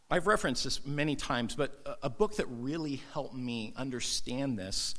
I've 0.08 0.28
referenced 0.28 0.62
this 0.62 0.86
many 0.86 1.16
times, 1.16 1.56
but 1.56 1.98
a 2.00 2.08
book 2.08 2.36
that 2.36 2.46
really 2.46 3.02
helped 3.12 3.34
me 3.34 3.72
understand 3.76 4.56
this 4.56 4.94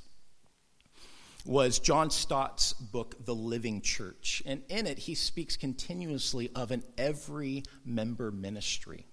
was 1.46 1.80
John 1.80 2.10
Stott's 2.10 2.74
book, 2.74 3.16
The 3.24 3.34
Living 3.34 3.80
Church. 3.80 4.44
And 4.46 4.64
in 4.68 4.86
it, 4.86 4.98
he 4.98 5.16
speaks 5.16 5.56
continuously 5.56 6.52
of 6.54 6.72
an 6.72 6.84
every 6.98 7.64
member 7.86 8.32
ministry. 8.32 9.06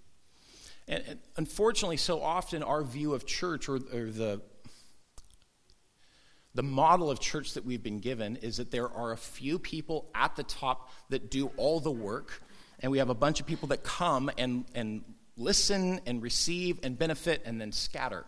And, 0.89 1.21
unfortunately, 1.37 1.97
so 1.97 2.21
often 2.21 2.65
our 2.65 2.83
view 2.83 3.15
of 3.15 3.25
church 3.25 3.69
or, 3.69 3.77
or 3.77 4.11
the 4.11 4.43
the 6.57 6.63
model 6.63 7.11
of 7.11 7.19
church 7.19 7.55
that 7.55 7.65
we've 7.65 7.83
been 7.83 7.99
given 7.99 8.37
is 8.37 8.59
that 8.59 8.71
there 8.71 8.89
are 8.89 9.11
a 9.11 9.17
few 9.17 9.59
people 9.59 10.09
at 10.15 10.37
the 10.37 10.45
top 10.45 10.89
that 11.09 11.29
do 11.29 11.51
all 11.57 11.81
the 11.81 11.91
work, 11.91 12.43
and 12.79 12.93
we 12.93 12.99
have 12.99 13.11
a 13.11 13.15
bunch 13.15 13.41
of 13.41 13.47
people 13.47 13.67
that 13.69 13.83
come 13.83 14.31
and, 14.39 14.65
and 14.73 15.03
listen 15.37 16.01
and 16.07 16.23
receive 16.23 16.81
and 16.83 16.99
benefit 16.99 17.43
and 17.45 17.61
then 17.61 17.73
scatter. 17.73 18.25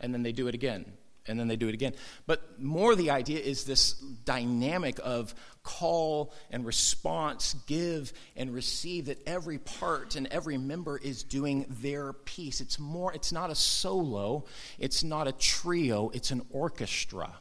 And 0.00 0.12
then 0.12 0.22
they 0.22 0.32
do 0.32 0.46
it 0.48 0.54
again 0.54 0.92
and 1.28 1.38
then 1.38 1.48
they 1.48 1.56
do 1.56 1.68
it 1.68 1.74
again. 1.74 1.94
But 2.26 2.60
more 2.60 2.94
the 2.94 3.10
idea 3.10 3.38
is 3.38 3.64
this 3.64 3.92
dynamic 3.92 4.98
of 5.02 5.34
call 5.62 6.32
and 6.50 6.64
response, 6.64 7.54
give 7.66 8.12
and 8.36 8.52
receive, 8.52 9.06
that 9.06 9.26
every 9.26 9.58
part 9.58 10.16
and 10.16 10.26
every 10.28 10.58
member 10.58 10.96
is 10.96 11.22
doing 11.22 11.66
their 11.80 12.12
piece. 12.12 12.60
It's 12.60 12.78
more, 12.78 13.12
it's 13.12 13.32
not 13.32 13.50
a 13.50 13.54
solo, 13.54 14.44
it's 14.78 15.02
not 15.02 15.26
a 15.28 15.32
trio, 15.32 16.10
it's 16.10 16.30
an 16.30 16.42
orchestra. 16.50 17.34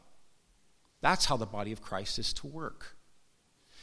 That's 1.02 1.26
how 1.26 1.38
the 1.38 1.46
body 1.46 1.72
of 1.72 1.82
Christ 1.82 2.18
is 2.18 2.34
to 2.34 2.48
work. 2.48 2.95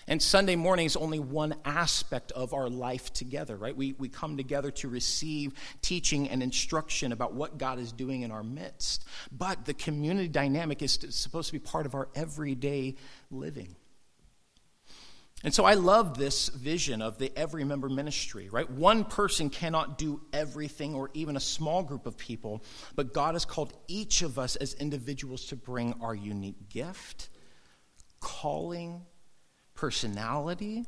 And 0.08 0.20
Sunday 0.20 0.56
morning 0.56 0.86
is 0.86 0.96
only 0.96 1.20
one 1.20 1.54
aspect 1.64 2.32
of 2.32 2.54
our 2.54 2.68
life 2.68 3.12
together, 3.12 3.56
right? 3.56 3.76
We, 3.76 3.94
we 3.98 4.08
come 4.08 4.36
together 4.36 4.70
to 4.72 4.88
receive 4.88 5.52
teaching 5.80 6.28
and 6.28 6.42
instruction 6.42 7.12
about 7.12 7.34
what 7.34 7.58
God 7.58 7.78
is 7.78 7.92
doing 7.92 8.22
in 8.22 8.30
our 8.30 8.42
midst. 8.42 9.04
But 9.30 9.64
the 9.64 9.74
community 9.74 10.28
dynamic 10.28 10.82
is 10.82 10.98
supposed 11.10 11.48
to 11.48 11.52
be 11.52 11.58
part 11.58 11.86
of 11.86 11.94
our 11.94 12.08
everyday 12.14 12.96
living. 13.30 13.76
And 15.44 15.52
so 15.52 15.64
I 15.64 15.74
love 15.74 16.16
this 16.16 16.48
vision 16.50 17.02
of 17.02 17.18
the 17.18 17.32
every 17.36 17.64
member 17.64 17.88
ministry, 17.88 18.48
right? 18.48 18.68
One 18.70 19.04
person 19.04 19.50
cannot 19.50 19.98
do 19.98 20.20
everything 20.32 20.94
or 20.94 21.10
even 21.14 21.36
a 21.36 21.40
small 21.40 21.82
group 21.82 22.06
of 22.06 22.16
people, 22.16 22.62
but 22.94 23.12
God 23.12 23.34
has 23.34 23.44
called 23.44 23.72
each 23.88 24.22
of 24.22 24.38
us 24.38 24.54
as 24.54 24.74
individuals 24.74 25.46
to 25.46 25.56
bring 25.56 25.94
our 26.00 26.14
unique 26.14 26.68
gift, 26.68 27.28
calling, 28.20 29.02
personality 29.74 30.84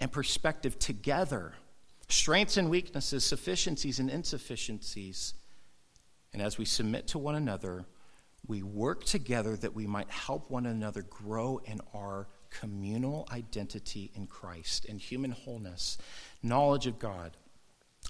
and 0.00 0.12
perspective 0.12 0.78
together, 0.78 1.54
strengths 2.08 2.56
and 2.56 2.70
weaknesses, 2.70 3.24
sufficiencies 3.24 3.98
and 3.98 4.10
insufficiencies. 4.10 5.34
And 6.32 6.42
as 6.42 6.58
we 6.58 6.64
submit 6.64 7.08
to 7.08 7.18
one 7.18 7.34
another, 7.34 7.84
we 8.46 8.62
work 8.62 9.04
together 9.04 9.56
that 9.56 9.74
we 9.74 9.86
might 9.86 10.10
help 10.10 10.50
one 10.50 10.66
another 10.66 11.02
grow 11.02 11.60
in 11.64 11.80
our 11.94 12.28
communal 12.50 13.28
identity 13.32 14.10
in 14.14 14.26
Christ 14.26 14.86
and 14.86 15.00
human 15.00 15.32
wholeness, 15.32 15.98
knowledge 16.42 16.86
of 16.86 16.98
God, 16.98 17.36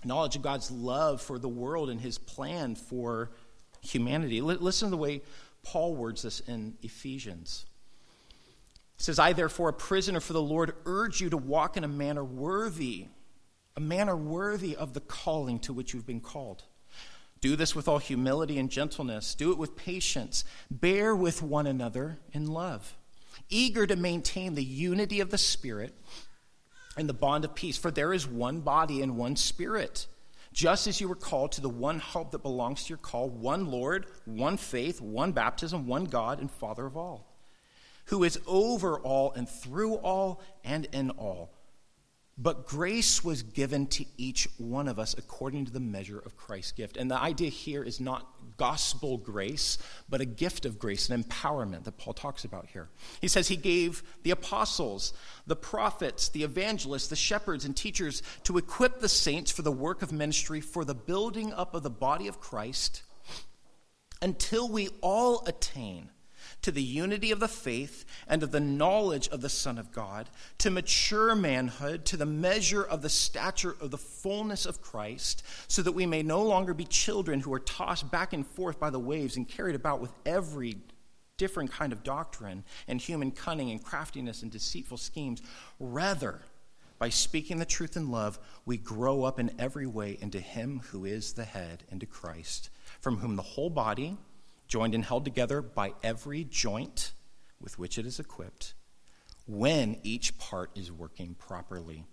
knowledge 0.04 0.37
of 0.37 0.42
God's 0.42 0.70
love 0.70 1.20
for 1.20 1.38
the 1.38 1.48
world 1.48 1.90
and 1.90 2.00
his 2.00 2.18
plan 2.18 2.74
for 2.74 3.33
humanity. 3.81 4.40
Listen 4.40 4.88
to 4.88 4.90
the 4.90 4.96
way 4.96 5.22
Paul 5.62 5.96
words 5.96 6.22
this 6.22 6.40
in 6.40 6.76
Ephesians 6.83 7.66
says, 8.99 9.19
I, 9.21 9.33
therefore, 9.33 9.69
a 9.69 9.73
prisoner 9.73 10.21
for 10.21 10.33
the 10.33 10.43
Lord, 10.43 10.75
urge 10.85 11.21
you 11.21 11.31
to 11.31 11.37
walk 11.37 11.77
in 11.77 11.85
a 11.85 11.89
manner 11.89 12.25
worthy, 12.25 13.07
a 13.77 13.81
manner 13.81 14.17
worthy 14.17 14.75
of 14.75 14.93
the 14.93 15.01
calling 15.01 15.61
to 15.61 15.73
which 15.73 15.95
you've 15.95 16.07
been 16.07 16.21
called. 16.21 16.65
Do 17.41 17.55
this 17.55 17.77
with 17.77 17.87
all 17.87 17.99
humility 17.99 18.59
and 18.59 18.69
gentleness. 18.69 19.37
Do 19.37 19.53
it 19.53 19.59
with 19.59 19.77
patience. 19.77 20.45
Bear 20.69 21.15
with 21.15 21.41
one 21.41 21.69
another 21.69 22.19
in 22.33 22.47
love, 22.49 22.97
eager 23.49 23.87
to 23.87 23.95
maintain 23.95 24.57
the 24.57 24.65
unity 24.65 25.21
of 25.21 25.31
the 25.31 25.39
Spirit 25.39 25.95
and 26.97 27.09
the 27.09 27.15
bond 27.15 27.45
of 27.45 27.55
peace. 27.55 27.79
For 27.79 27.93
there 27.93 28.13
is 28.13 28.27
one 28.27 28.61
body 28.61 29.01
and 29.01 29.17
one 29.17 29.37
Spirit. 29.37 30.09
Just 30.53 30.89
as 30.89 31.01
you 31.01 31.07
were 31.07 31.15
called 31.15 31.53
to 31.53 31.61
the 31.61 31.69
one 31.69 32.01
hope 32.01 32.33
that 32.33 32.43
belongs 32.43 32.83
to 32.83 32.89
your 32.89 32.99
call, 32.99 33.29
one 33.29 33.71
Lord, 33.71 34.07
one 34.25 34.57
faith, 34.57 35.01
one 35.01 35.31
baptism, 35.31 35.87
one 35.87 36.07
God 36.07 36.41
and 36.41 36.51
Father 36.51 36.85
of 36.85 36.97
all 36.97 37.28
who 38.09 38.25
is 38.25 38.38
over 38.47 38.99
all 38.99 39.33
and 39.33 39.49
through 39.49 39.94
all 39.94 40.40
and 40.64 40.87
in 40.92 41.11
all. 41.11 41.51
But 42.40 42.66
grace 42.66 43.25
was 43.25 43.42
given 43.42 43.88
to 43.88 44.05
each 44.16 44.47
one 44.59 44.87
of 44.87 45.01
us 45.01 45.14
according 45.18 45.64
to 45.64 45.73
the 45.73 45.81
measure 45.81 46.21
of 46.21 46.37
Christ's 46.37 46.71
gift. 46.71 46.97
And 46.97 47.11
the 47.11 47.21
idea 47.21 47.51
here 47.51 47.83
is 47.83 47.99
not 47.99 48.29
gospel 48.57 49.18
grace, 49.18 49.77
but 50.09 50.21
a 50.21 50.25
gift 50.25 50.64
of 50.64 50.79
grace, 50.79 51.11
an 51.11 51.21
empowerment 51.21 51.83
that 51.85 51.99
Paul 51.99 52.12
talks 52.12 52.44
about 52.44 52.68
here. 52.68 52.88
He 53.21 53.27
says 53.27 53.49
he 53.49 53.57
gave 53.57 54.05
the 54.23 54.31
apostles, 54.31 55.12
the 55.49 55.57
prophets, 55.57 56.29
the 56.29 56.44
evangelists, 56.44 57.09
the 57.09 57.16
shepherds, 57.16 57.64
and 57.64 57.77
teachers 57.77 58.23
to 58.44 58.57
equip 58.57 59.01
the 59.01 59.09
saints 59.09 59.51
for 59.51 59.62
the 59.62 59.73
work 59.73 60.01
of 60.01 60.12
ministry, 60.12 60.61
for 60.61 60.85
the 60.85 60.94
building 60.94 61.53
up 61.53 61.75
of 61.75 61.83
the 61.83 61.90
body 61.90 62.29
of 62.29 62.40
Christ 62.40 63.03
until 64.23 64.68
we 64.68 64.90
all 65.01 65.44
attain 65.47 66.11
to 66.62 66.71
the 66.71 66.83
unity 66.83 67.31
of 67.31 67.40
the 67.40 67.49
faith 67.49 68.05
and 68.27 68.42
of 68.42 68.51
the 68.51 68.61
knowledge 68.61 69.29
of 69.29 69.40
the 69.40 69.49
Son 69.49 69.79
of 69.79 69.92
God, 69.92 70.29
to 70.59 70.71
mature 70.71 71.35
manhood, 71.35 72.05
to 72.07 72.16
the 72.16 72.27
measure 72.27 72.83
of 72.83 73.03
the 73.03 73.09
stature 73.09 73.77
of 73.81 73.90
the 73.90 73.99
fullness 73.99 74.66
of 74.66 74.83
Christ, 74.83 75.42
so 75.68 75.83
that 75.83 75.92
we 75.92 76.07
may 76.07 76.23
no 76.23 76.42
longer 76.42 76.75
be 76.75 76.85
children 76.85 77.40
who 77.40 77.53
are 77.53 77.61
tossed 77.61 78.11
back 78.11 78.33
and 78.33 78.47
forth 78.47 78.81
by 78.81 78.90
the 78.90 78.99
waves 78.99 79.37
and 79.37 79.49
carried 79.49 79.77
about 79.77 80.01
with 80.01 80.12
every 80.27 80.77
different 81.37 81.71
kind 81.71 81.92
of 81.92 82.03
doctrine 82.03 82.64
and 82.88 83.01
human 83.01 83.31
cunning 83.31 83.71
and 83.71 83.83
craftiness 83.83 84.42
and 84.42 84.51
deceitful 84.51 84.97
schemes. 84.99 85.40
Rather, 85.79 86.42
by 86.99 87.09
speaking 87.09 87.59
the 87.59 87.64
truth 87.64 87.97
in 87.97 88.11
love, 88.11 88.38
we 88.66 88.77
grow 88.77 89.23
up 89.23 89.38
in 89.38 89.53
every 89.59 89.87
way 89.87 90.18
into 90.21 90.40
Him 90.40 90.83
who 90.90 91.05
is 91.05 91.33
the 91.33 91.44
head, 91.44 91.85
into 91.90 92.07
Christ, 92.07 92.71
from 93.01 93.18
whom 93.18 93.37
the 93.37 93.42
whole 93.42 93.71
body, 93.71 94.18
joined 94.68 94.94
and 94.94 95.04
held 95.04 95.24
together 95.24 95.62
by 95.62 95.94
every 96.02 96.44
joint 96.44 97.12
with 97.61 97.78
which 97.78 97.98
it 97.98 98.07
is 98.07 98.20
equipped, 98.20 98.74
when 99.46 99.98
each 100.02 100.38
part 100.38 100.70
is 100.76 100.92
working 100.92 101.35
properly, 101.35 102.04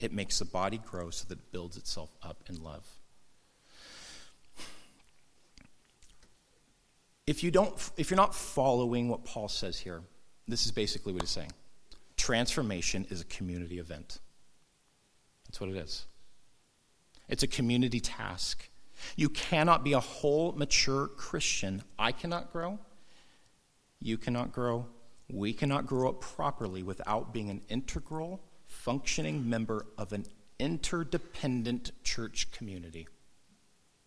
it 0.00 0.12
makes 0.12 0.40
the 0.40 0.44
body 0.44 0.78
grow 0.78 1.08
so 1.10 1.24
that 1.28 1.38
it 1.38 1.52
builds 1.52 1.76
itself 1.76 2.10
up 2.22 2.42
in 2.48 2.62
love. 2.62 2.86
If 7.26 7.42
you 7.42 7.50
don't 7.50 7.72
if 7.96 8.10
you're 8.10 8.16
not 8.16 8.34
following 8.34 9.08
what 9.08 9.24
Paul 9.24 9.48
says 9.48 9.78
here, 9.78 10.02
this 10.46 10.66
is 10.66 10.72
basically 10.72 11.14
what 11.14 11.22
he's 11.22 11.30
saying. 11.30 11.52
Transformation 12.16 13.06
is 13.08 13.22
a 13.22 13.24
community 13.24 13.78
event. 13.78 14.18
That's 15.46 15.60
what 15.60 15.70
it 15.70 15.76
is. 15.76 16.04
It's 17.28 17.42
a 17.42 17.46
community 17.46 18.00
task. 18.00 18.68
You 19.16 19.28
cannot 19.28 19.84
be 19.84 19.92
a 19.92 20.00
whole, 20.00 20.52
mature 20.52 21.08
Christian. 21.08 21.82
I 21.98 22.12
cannot 22.12 22.52
grow. 22.52 22.78
You 24.00 24.18
cannot 24.18 24.52
grow. 24.52 24.86
We 25.30 25.52
cannot 25.52 25.86
grow 25.86 26.10
up 26.10 26.20
properly 26.20 26.82
without 26.82 27.32
being 27.32 27.50
an 27.50 27.62
integral, 27.68 28.42
functioning 28.66 29.48
member 29.48 29.86
of 29.96 30.12
an 30.12 30.26
interdependent 30.58 31.92
church 32.04 32.50
community. 32.52 33.08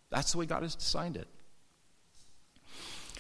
That's 0.09 0.31
the 0.31 0.37
way 0.37 0.45
God 0.45 0.63
has 0.63 0.75
designed 0.75 1.17
it. 1.17 1.27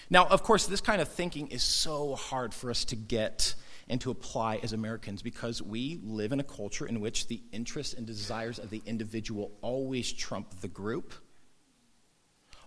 Now, 0.09 0.25
of 0.27 0.43
course, 0.43 0.67
this 0.67 0.79
kind 0.79 1.01
of 1.01 1.09
thinking 1.09 1.47
is 1.47 1.63
so 1.63 2.15
hard 2.15 2.53
for 2.53 2.69
us 2.69 2.85
to 2.85 2.95
get 2.95 3.55
and 3.89 3.99
to 4.01 4.11
apply 4.11 4.57
as 4.57 4.73
Americans 4.73 5.21
because 5.21 5.61
we 5.61 5.99
live 6.03 6.31
in 6.31 6.39
a 6.39 6.43
culture 6.43 6.85
in 6.85 7.01
which 7.01 7.27
the 7.27 7.41
interests 7.51 7.93
and 7.93 8.05
desires 8.05 8.59
of 8.59 8.69
the 8.69 8.81
individual 8.85 9.51
always 9.61 10.11
trump 10.11 10.59
the 10.61 10.67
group 10.67 11.13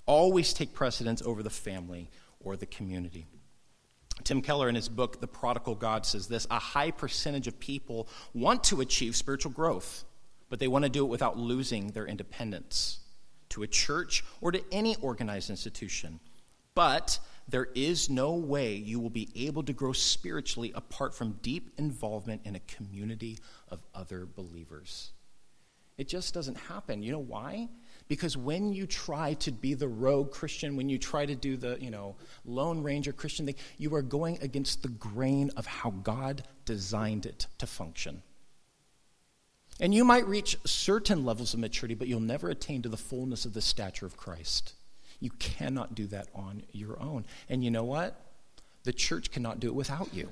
always 0.06 0.52
take 0.52 0.72
precedence 0.72 1.22
over 1.22 1.42
the 1.42 1.50
family 1.50 2.10
or 2.40 2.56
the 2.56 2.66
community. 2.66 3.26
Tim 4.24 4.42
Keller, 4.42 4.68
in 4.68 4.74
his 4.74 4.88
book, 4.88 5.20
The 5.20 5.26
Prodigal 5.26 5.74
God, 5.74 6.04
says 6.04 6.28
this 6.28 6.46
A 6.50 6.58
high 6.58 6.90
percentage 6.90 7.46
of 7.46 7.58
people 7.58 8.08
want 8.34 8.64
to 8.64 8.80
achieve 8.80 9.16
spiritual 9.16 9.52
growth, 9.52 10.04
but 10.48 10.58
they 10.58 10.68
want 10.68 10.84
to 10.84 10.90
do 10.90 11.04
it 11.04 11.08
without 11.08 11.38
losing 11.38 11.88
their 11.88 12.06
independence 12.06 13.00
to 13.50 13.62
a 13.62 13.66
church 13.66 14.24
or 14.40 14.52
to 14.52 14.62
any 14.72 14.96
organized 14.96 15.50
institution. 15.50 16.20
But 16.74 17.18
there 17.48 17.68
is 17.74 18.08
no 18.08 18.34
way 18.34 18.74
you 18.74 19.00
will 19.00 19.10
be 19.10 19.28
able 19.34 19.64
to 19.64 19.72
grow 19.72 19.92
spiritually 19.92 20.72
apart 20.74 21.14
from 21.14 21.38
deep 21.42 21.70
involvement 21.78 22.42
in 22.44 22.54
a 22.54 22.60
community 22.60 23.38
of 23.68 23.80
other 23.94 24.24
believers. 24.24 25.10
It 26.00 26.08
just 26.08 26.32
doesn't 26.32 26.56
happen. 26.56 27.02
You 27.02 27.12
know 27.12 27.18
why? 27.18 27.68
Because 28.08 28.34
when 28.34 28.72
you 28.72 28.86
try 28.86 29.34
to 29.34 29.52
be 29.52 29.74
the 29.74 29.86
rogue 29.86 30.32
Christian, 30.32 30.74
when 30.74 30.88
you 30.88 30.96
try 30.96 31.26
to 31.26 31.34
do 31.34 31.58
the, 31.58 31.76
you 31.78 31.90
know, 31.90 32.16
Lone 32.46 32.82
Ranger 32.82 33.12
Christian 33.12 33.44
thing, 33.44 33.56
you 33.76 33.94
are 33.94 34.00
going 34.00 34.38
against 34.40 34.82
the 34.82 34.88
grain 34.88 35.50
of 35.58 35.66
how 35.66 35.90
God 35.90 36.42
designed 36.64 37.26
it 37.26 37.48
to 37.58 37.66
function. 37.66 38.22
And 39.78 39.94
you 39.94 40.02
might 40.02 40.26
reach 40.26 40.56
certain 40.64 41.26
levels 41.26 41.52
of 41.52 41.60
maturity, 41.60 41.94
but 41.94 42.08
you'll 42.08 42.20
never 42.20 42.48
attain 42.48 42.80
to 42.80 42.88
the 42.88 42.96
fullness 42.96 43.44
of 43.44 43.52
the 43.52 43.60
stature 43.60 44.06
of 44.06 44.16
Christ. 44.16 44.72
You 45.20 45.28
cannot 45.38 45.94
do 45.94 46.06
that 46.06 46.28
on 46.34 46.62
your 46.72 46.98
own. 46.98 47.26
And 47.50 47.62
you 47.62 47.70
know 47.70 47.84
what? 47.84 48.18
The 48.84 48.94
church 48.94 49.30
cannot 49.30 49.60
do 49.60 49.66
it 49.66 49.74
without 49.74 50.14
you. 50.14 50.30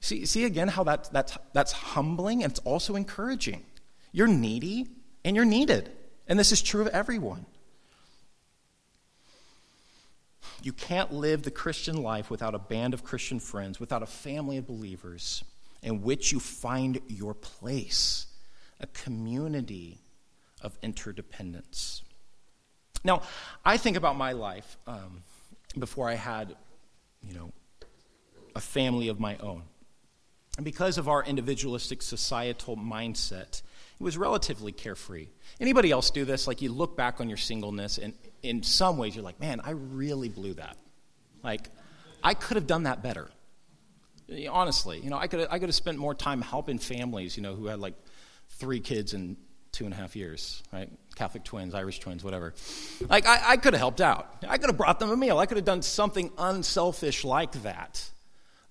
See, 0.00 0.26
see 0.26 0.44
again 0.44 0.68
how 0.68 0.84
that, 0.84 1.10
that's, 1.12 1.36
that's 1.52 1.72
humbling 1.72 2.42
and 2.42 2.50
it's 2.50 2.60
also 2.60 2.96
encouraging. 2.96 3.64
You're 4.12 4.28
needy, 4.28 4.86
and 5.26 5.34
you're 5.34 5.44
needed. 5.44 5.90
And 6.28 6.38
this 6.38 6.52
is 6.52 6.62
true 6.62 6.80
of 6.80 6.88
everyone. 6.88 7.44
You 10.62 10.72
can't 10.72 11.12
live 11.12 11.42
the 11.42 11.50
Christian 11.50 12.02
life 12.02 12.30
without 12.30 12.54
a 12.54 12.58
band 12.58 12.94
of 12.94 13.04
Christian 13.04 13.40
friends, 13.40 13.78
without 13.78 14.02
a 14.02 14.06
family 14.06 14.56
of 14.56 14.66
believers 14.66 15.44
in 15.82 16.02
which 16.02 16.32
you 16.32 16.40
find 16.40 17.00
your 17.08 17.34
place, 17.34 18.26
a 18.80 18.86
community 18.88 19.98
of 20.62 20.78
interdependence. 20.82 22.02
Now, 23.04 23.22
I 23.64 23.76
think 23.76 23.96
about 23.96 24.16
my 24.16 24.32
life 24.32 24.76
um, 24.86 25.22
before 25.78 26.08
I 26.08 26.14
had, 26.14 26.56
you 27.22 27.34
know, 27.34 27.52
a 28.54 28.60
family 28.60 29.08
of 29.08 29.20
my 29.20 29.36
own. 29.38 29.62
And 30.56 30.64
because 30.64 30.98
of 30.98 31.08
our 31.08 31.22
individualistic 31.22 32.02
societal 32.02 32.76
mindset, 32.76 33.62
it 33.98 34.02
was 34.02 34.16
relatively 34.16 34.72
carefree. 34.72 35.28
Anybody 35.60 35.90
else 35.90 36.10
do 36.10 36.24
this? 36.24 36.46
Like 36.46 36.62
you 36.62 36.72
look 36.72 36.96
back 36.96 37.20
on 37.20 37.28
your 37.28 37.38
singleness, 37.38 37.98
and 37.98 38.14
in 38.42 38.62
some 38.62 38.98
ways 38.98 39.14
you're 39.14 39.24
like, 39.24 39.40
man, 39.40 39.60
I 39.62 39.70
really 39.70 40.28
blew 40.28 40.54
that. 40.54 40.76
Like, 41.42 41.68
I 42.22 42.34
could 42.34 42.56
have 42.56 42.66
done 42.66 42.84
that 42.84 43.02
better. 43.02 43.30
Honestly, 44.50 44.98
you 44.98 45.10
know, 45.10 45.16
I 45.18 45.28
could 45.28 45.40
have, 45.40 45.48
I 45.52 45.58
could 45.58 45.68
have 45.68 45.74
spent 45.74 45.98
more 45.98 46.14
time 46.14 46.42
helping 46.42 46.78
families, 46.78 47.36
you 47.36 47.42
know, 47.42 47.54
who 47.54 47.66
had 47.66 47.78
like 47.78 47.94
three 48.48 48.80
kids 48.80 49.14
in 49.14 49.36
two 49.72 49.84
and 49.84 49.92
a 49.92 49.96
half 49.96 50.16
years, 50.16 50.62
right? 50.72 50.90
Catholic 51.14 51.44
twins, 51.44 51.74
Irish 51.74 52.00
twins, 52.00 52.24
whatever. 52.24 52.54
Like, 53.08 53.26
I, 53.26 53.52
I 53.52 53.56
could 53.58 53.74
have 53.74 53.80
helped 53.80 54.00
out. 54.00 54.44
I 54.48 54.58
could 54.58 54.70
have 54.70 54.76
brought 54.76 54.98
them 54.98 55.10
a 55.10 55.16
meal. 55.16 55.38
I 55.38 55.46
could 55.46 55.58
have 55.58 55.66
done 55.66 55.82
something 55.82 56.32
unselfish 56.38 57.24
like 57.24 57.52
that. 57.62 58.10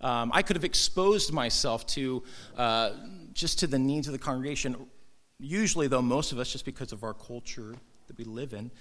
Um, 0.02 0.32
I 0.34 0.42
could 0.42 0.56
have 0.56 0.66
exposed 0.66 1.32
myself 1.32 1.88
to 1.88 2.24
uh, 2.58 2.92
just 3.34 3.60
to 3.60 3.68
the 3.68 3.80
needs 3.80 4.08
of 4.08 4.14
the 4.14 4.20
congregation 4.20 4.76
Usually, 5.40 5.88
though, 5.88 6.02
most 6.02 6.32
of 6.32 6.40
us, 6.40 6.52
just 6.52 6.66
because 6.66 6.92
of 6.92 7.04
our 7.04 7.14
culture 7.14 7.76
that 8.08 8.18
we 8.18 8.24
live 8.24 8.54
in, 8.54 8.72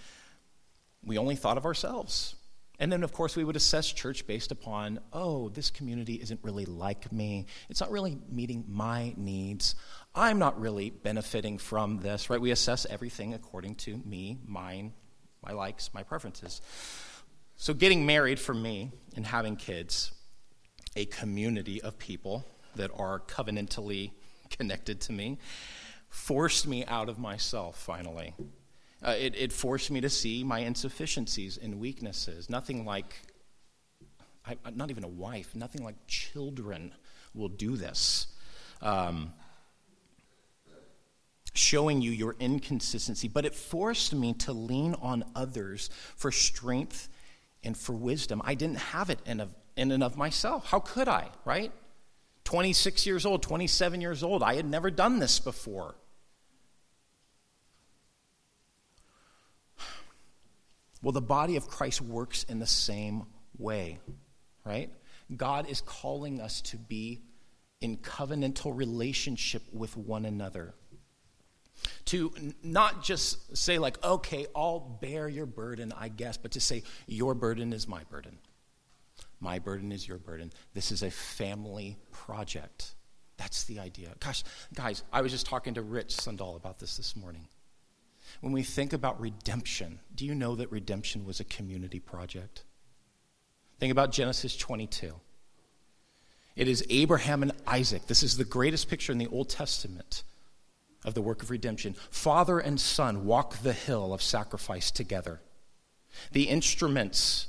we 1.04 1.18
only 1.18 1.36
thought 1.36 1.56
of 1.56 1.64
ourselves. 1.64 2.36
And 2.78 2.90
then, 2.90 3.02
of 3.02 3.12
course, 3.12 3.36
we 3.36 3.44
would 3.44 3.56
assess 3.56 3.90
church 3.92 4.26
based 4.26 4.50
upon, 4.52 5.00
oh, 5.12 5.48
this 5.48 5.70
community 5.70 6.14
isn't 6.14 6.40
really 6.42 6.64
like 6.64 7.12
me. 7.12 7.46
It's 7.68 7.80
not 7.80 7.90
really 7.90 8.18
meeting 8.28 8.64
my 8.68 9.14
needs. 9.16 9.74
I'm 10.14 10.38
not 10.38 10.60
really 10.60 10.90
benefiting 10.90 11.58
from 11.58 11.98
this, 11.98 12.30
right? 12.30 12.40
We 12.40 12.50
assess 12.50 12.86
everything 12.88 13.34
according 13.34 13.76
to 13.76 14.00
me, 14.04 14.38
mine, 14.46 14.92
my 15.44 15.52
likes, 15.52 15.92
my 15.92 16.02
preferences. 16.02 16.60
So, 17.56 17.74
getting 17.74 18.06
married 18.06 18.40
for 18.40 18.54
me 18.54 18.90
and 19.14 19.24
having 19.24 19.54
kids, 19.56 20.12
a 20.96 21.04
community 21.06 21.82
of 21.82 21.98
people 21.98 22.44
that 22.76 22.90
are 22.96 23.20
covenantally 23.20 24.10
connected 24.50 25.00
to 25.02 25.12
me, 25.12 25.38
forced 26.08 26.66
me 26.66 26.84
out 26.86 27.08
of 27.08 27.18
myself 27.18 27.78
finally. 27.78 28.34
Uh, 29.02 29.14
it, 29.18 29.34
it, 29.36 29.52
forced 29.52 29.90
me 29.90 30.00
to 30.00 30.08
see 30.08 30.42
my 30.42 30.60
insufficiencies 30.60 31.58
and 31.58 31.78
weaknesses. 31.78 32.48
Nothing 32.48 32.86
like, 32.86 33.14
I, 34.46 34.56
not 34.74 34.90
even 34.90 35.04
a 35.04 35.08
wife, 35.08 35.54
nothing 35.54 35.84
like 35.84 35.96
children 36.06 36.94
will 37.34 37.48
do 37.48 37.76
this. 37.76 38.28
Um, 38.80 39.34
showing 41.52 42.00
you 42.02 42.10
your 42.10 42.34
inconsistency, 42.40 43.28
but 43.28 43.44
it 43.44 43.54
forced 43.54 44.12
me 44.14 44.32
to 44.34 44.52
lean 44.52 44.94
on 44.94 45.24
others 45.34 45.88
for 46.16 46.32
strength 46.32 47.08
and 47.62 47.76
for 47.76 47.92
wisdom. 47.92 48.42
I 48.44 48.54
didn't 48.54 48.78
have 48.78 49.10
it 49.10 49.20
in, 49.24 49.40
of, 49.40 49.50
in 49.76 49.90
and 49.90 50.02
of 50.02 50.16
myself. 50.16 50.66
How 50.66 50.80
could 50.80 51.08
I, 51.08 51.28
right? 51.44 51.72
26 52.44 53.06
years 53.06 53.26
old, 53.26 53.42
27 53.42 54.00
years 54.00 54.22
old, 54.22 54.42
I 54.42 54.54
had 54.54 54.66
never 54.66 54.90
done 54.90 55.18
this 55.18 55.40
before. 55.40 55.94
Well, 61.02 61.12
the 61.12 61.20
body 61.20 61.56
of 61.56 61.68
Christ 61.68 62.00
works 62.00 62.44
in 62.44 62.60
the 62.60 62.66
same 62.66 63.24
way, 63.58 63.98
right? 64.64 64.90
God 65.34 65.68
is 65.68 65.80
calling 65.82 66.40
us 66.40 66.60
to 66.62 66.76
be 66.76 67.22
in 67.80 67.98
covenantal 67.98 68.74
relationship 68.74 69.62
with 69.72 69.96
one 69.96 70.24
another. 70.24 70.74
To 72.06 72.32
not 72.62 73.02
just 73.02 73.56
say, 73.56 73.78
like, 73.78 74.02
okay, 74.02 74.46
I'll 74.56 74.80
bear 74.80 75.28
your 75.28 75.44
burden, 75.44 75.92
I 75.94 76.08
guess, 76.08 76.38
but 76.38 76.52
to 76.52 76.60
say, 76.60 76.82
your 77.06 77.34
burden 77.34 77.74
is 77.74 77.86
my 77.86 78.04
burden. 78.04 78.38
My 79.44 79.58
burden 79.58 79.92
is 79.92 80.08
your 80.08 80.16
burden. 80.16 80.50
This 80.72 80.90
is 80.90 81.02
a 81.02 81.10
family 81.10 81.98
project. 82.10 82.94
That's 83.36 83.64
the 83.64 83.78
idea. 83.78 84.14
Gosh, 84.18 84.42
guys, 84.72 85.04
I 85.12 85.20
was 85.20 85.32
just 85.32 85.44
talking 85.44 85.74
to 85.74 85.82
Rich 85.82 86.16
Sundal 86.16 86.56
about 86.56 86.78
this 86.78 86.96
this 86.96 87.14
morning. 87.14 87.46
when 88.40 88.54
we 88.54 88.62
think 88.62 88.94
about 88.94 89.20
redemption, 89.20 90.00
do 90.14 90.24
you 90.24 90.34
know 90.34 90.54
that 90.54 90.72
redemption 90.72 91.26
was 91.26 91.40
a 91.40 91.44
community 91.44 92.00
project? 92.00 92.64
Think 93.78 93.92
about 93.92 94.12
Genesis 94.12 94.56
22. 94.56 95.12
It 96.56 96.66
is 96.66 96.82
Abraham 96.88 97.42
and 97.42 97.52
Isaac. 97.66 98.06
This 98.06 98.22
is 98.22 98.38
the 98.38 98.44
greatest 98.44 98.88
picture 98.88 99.12
in 99.12 99.18
the 99.18 99.26
Old 99.26 99.50
Testament 99.50 100.22
of 101.04 101.12
the 101.12 101.20
work 101.20 101.42
of 101.42 101.50
redemption. 101.50 101.96
Father 102.10 102.58
and 102.58 102.80
son 102.80 103.26
walk 103.26 103.58
the 103.58 103.74
hill 103.74 104.14
of 104.14 104.22
sacrifice 104.22 104.90
together. 104.90 105.42
The 106.32 106.44
instruments 106.44 107.48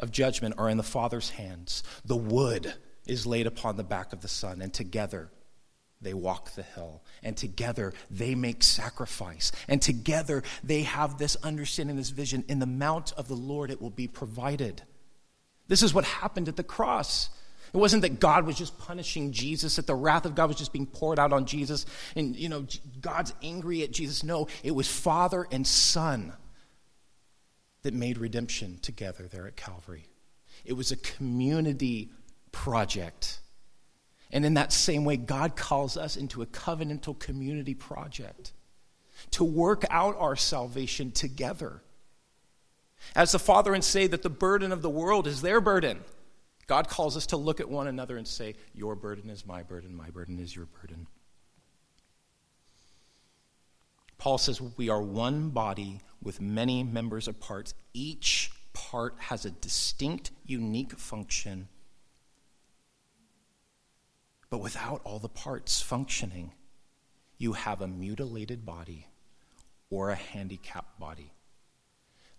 of 0.00 0.10
judgment 0.10 0.54
are 0.58 0.68
in 0.68 0.76
the 0.76 0.82
Father's 0.82 1.30
hands. 1.30 1.82
The 2.04 2.16
wood 2.16 2.74
is 3.06 3.26
laid 3.26 3.46
upon 3.46 3.76
the 3.76 3.84
back 3.84 4.12
of 4.12 4.20
the 4.20 4.28
Son, 4.28 4.60
and 4.60 4.72
together 4.72 5.30
they 6.00 6.14
walk 6.14 6.54
the 6.54 6.62
hill. 6.62 7.02
And 7.22 7.36
together 7.36 7.92
they 8.10 8.34
make 8.34 8.62
sacrifice. 8.62 9.50
And 9.66 9.82
together 9.82 10.44
they 10.62 10.82
have 10.82 11.18
this 11.18 11.36
understanding, 11.42 11.96
this 11.96 12.10
vision. 12.10 12.44
In 12.48 12.60
the 12.60 12.66
mount 12.66 13.12
of 13.16 13.26
the 13.26 13.34
Lord, 13.34 13.70
it 13.70 13.82
will 13.82 13.90
be 13.90 14.06
provided. 14.06 14.82
This 15.66 15.82
is 15.82 15.92
what 15.92 16.04
happened 16.04 16.48
at 16.48 16.56
the 16.56 16.62
cross. 16.62 17.30
It 17.74 17.76
wasn't 17.76 18.02
that 18.02 18.20
God 18.20 18.46
was 18.46 18.56
just 18.56 18.78
punishing 18.78 19.32
Jesus, 19.32 19.76
that 19.76 19.86
the 19.86 19.94
wrath 19.94 20.24
of 20.24 20.34
God 20.34 20.48
was 20.48 20.56
just 20.56 20.72
being 20.72 20.86
poured 20.86 21.18
out 21.18 21.32
on 21.32 21.44
Jesus, 21.44 21.84
and, 22.16 22.34
you 22.34 22.48
know, 22.48 22.66
God's 23.00 23.34
angry 23.42 23.82
at 23.82 23.90
Jesus. 23.90 24.22
No, 24.22 24.48
it 24.62 24.70
was 24.70 24.88
Father 24.88 25.46
and 25.50 25.66
Son 25.66 26.32
that 27.82 27.94
made 27.94 28.18
redemption 28.18 28.78
together 28.82 29.28
there 29.28 29.46
at 29.46 29.56
Calvary. 29.56 30.08
It 30.64 30.72
was 30.72 30.90
a 30.90 30.96
community 30.96 32.10
project. 32.52 33.40
And 34.30 34.44
in 34.44 34.54
that 34.54 34.72
same 34.72 35.04
way, 35.04 35.16
God 35.16 35.56
calls 35.56 35.96
us 35.96 36.16
into 36.16 36.42
a 36.42 36.46
covenantal 36.46 37.18
community 37.18 37.74
project 37.74 38.52
to 39.32 39.44
work 39.44 39.84
out 39.90 40.16
our 40.18 40.36
salvation 40.36 41.10
together. 41.10 41.82
As 43.14 43.32
the 43.32 43.38
Father 43.38 43.74
and 43.74 43.82
say 43.82 44.06
that 44.06 44.22
the 44.22 44.30
burden 44.30 44.72
of 44.72 44.82
the 44.82 44.90
world 44.90 45.26
is 45.26 45.40
their 45.40 45.60
burden, 45.60 46.00
God 46.66 46.88
calls 46.88 47.16
us 47.16 47.26
to 47.26 47.36
look 47.36 47.60
at 47.60 47.68
one 47.68 47.86
another 47.86 48.16
and 48.16 48.26
say, 48.26 48.54
Your 48.74 48.94
burden 48.94 49.30
is 49.30 49.46
my 49.46 49.62
burden, 49.62 49.96
my 49.96 50.10
burden 50.10 50.38
is 50.38 50.54
your 50.54 50.66
burden. 50.66 51.06
Paul 54.18 54.36
says 54.36 54.60
we 54.60 54.88
are 54.88 55.00
one 55.00 55.50
body 55.50 56.00
with 56.22 56.40
many 56.40 56.82
members 56.82 57.28
of 57.28 57.40
parts. 57.40 57.74
Each 57.94 58.50
part 58.72 59.14
has 59.18 59.44
a 59.44 59.50
distinct, 59.50 60.30
unique 60.44 60.92
function. 60.92 61.68
But 64.50 64.58
without 64.58 65.00
all 65.04 65.18
the 65.18 65.28
parts 65.28 65.80
functioning, 65.80 66.52
you 67.36 67.52
have 67.52 67.80
a 67.80 67.88
mutilated 67.88 68.64
body 68.64 69.06
or 69.90 70.10
a 70.10 70.14
handicapped 70.14 70.98
body. 70.98 71.32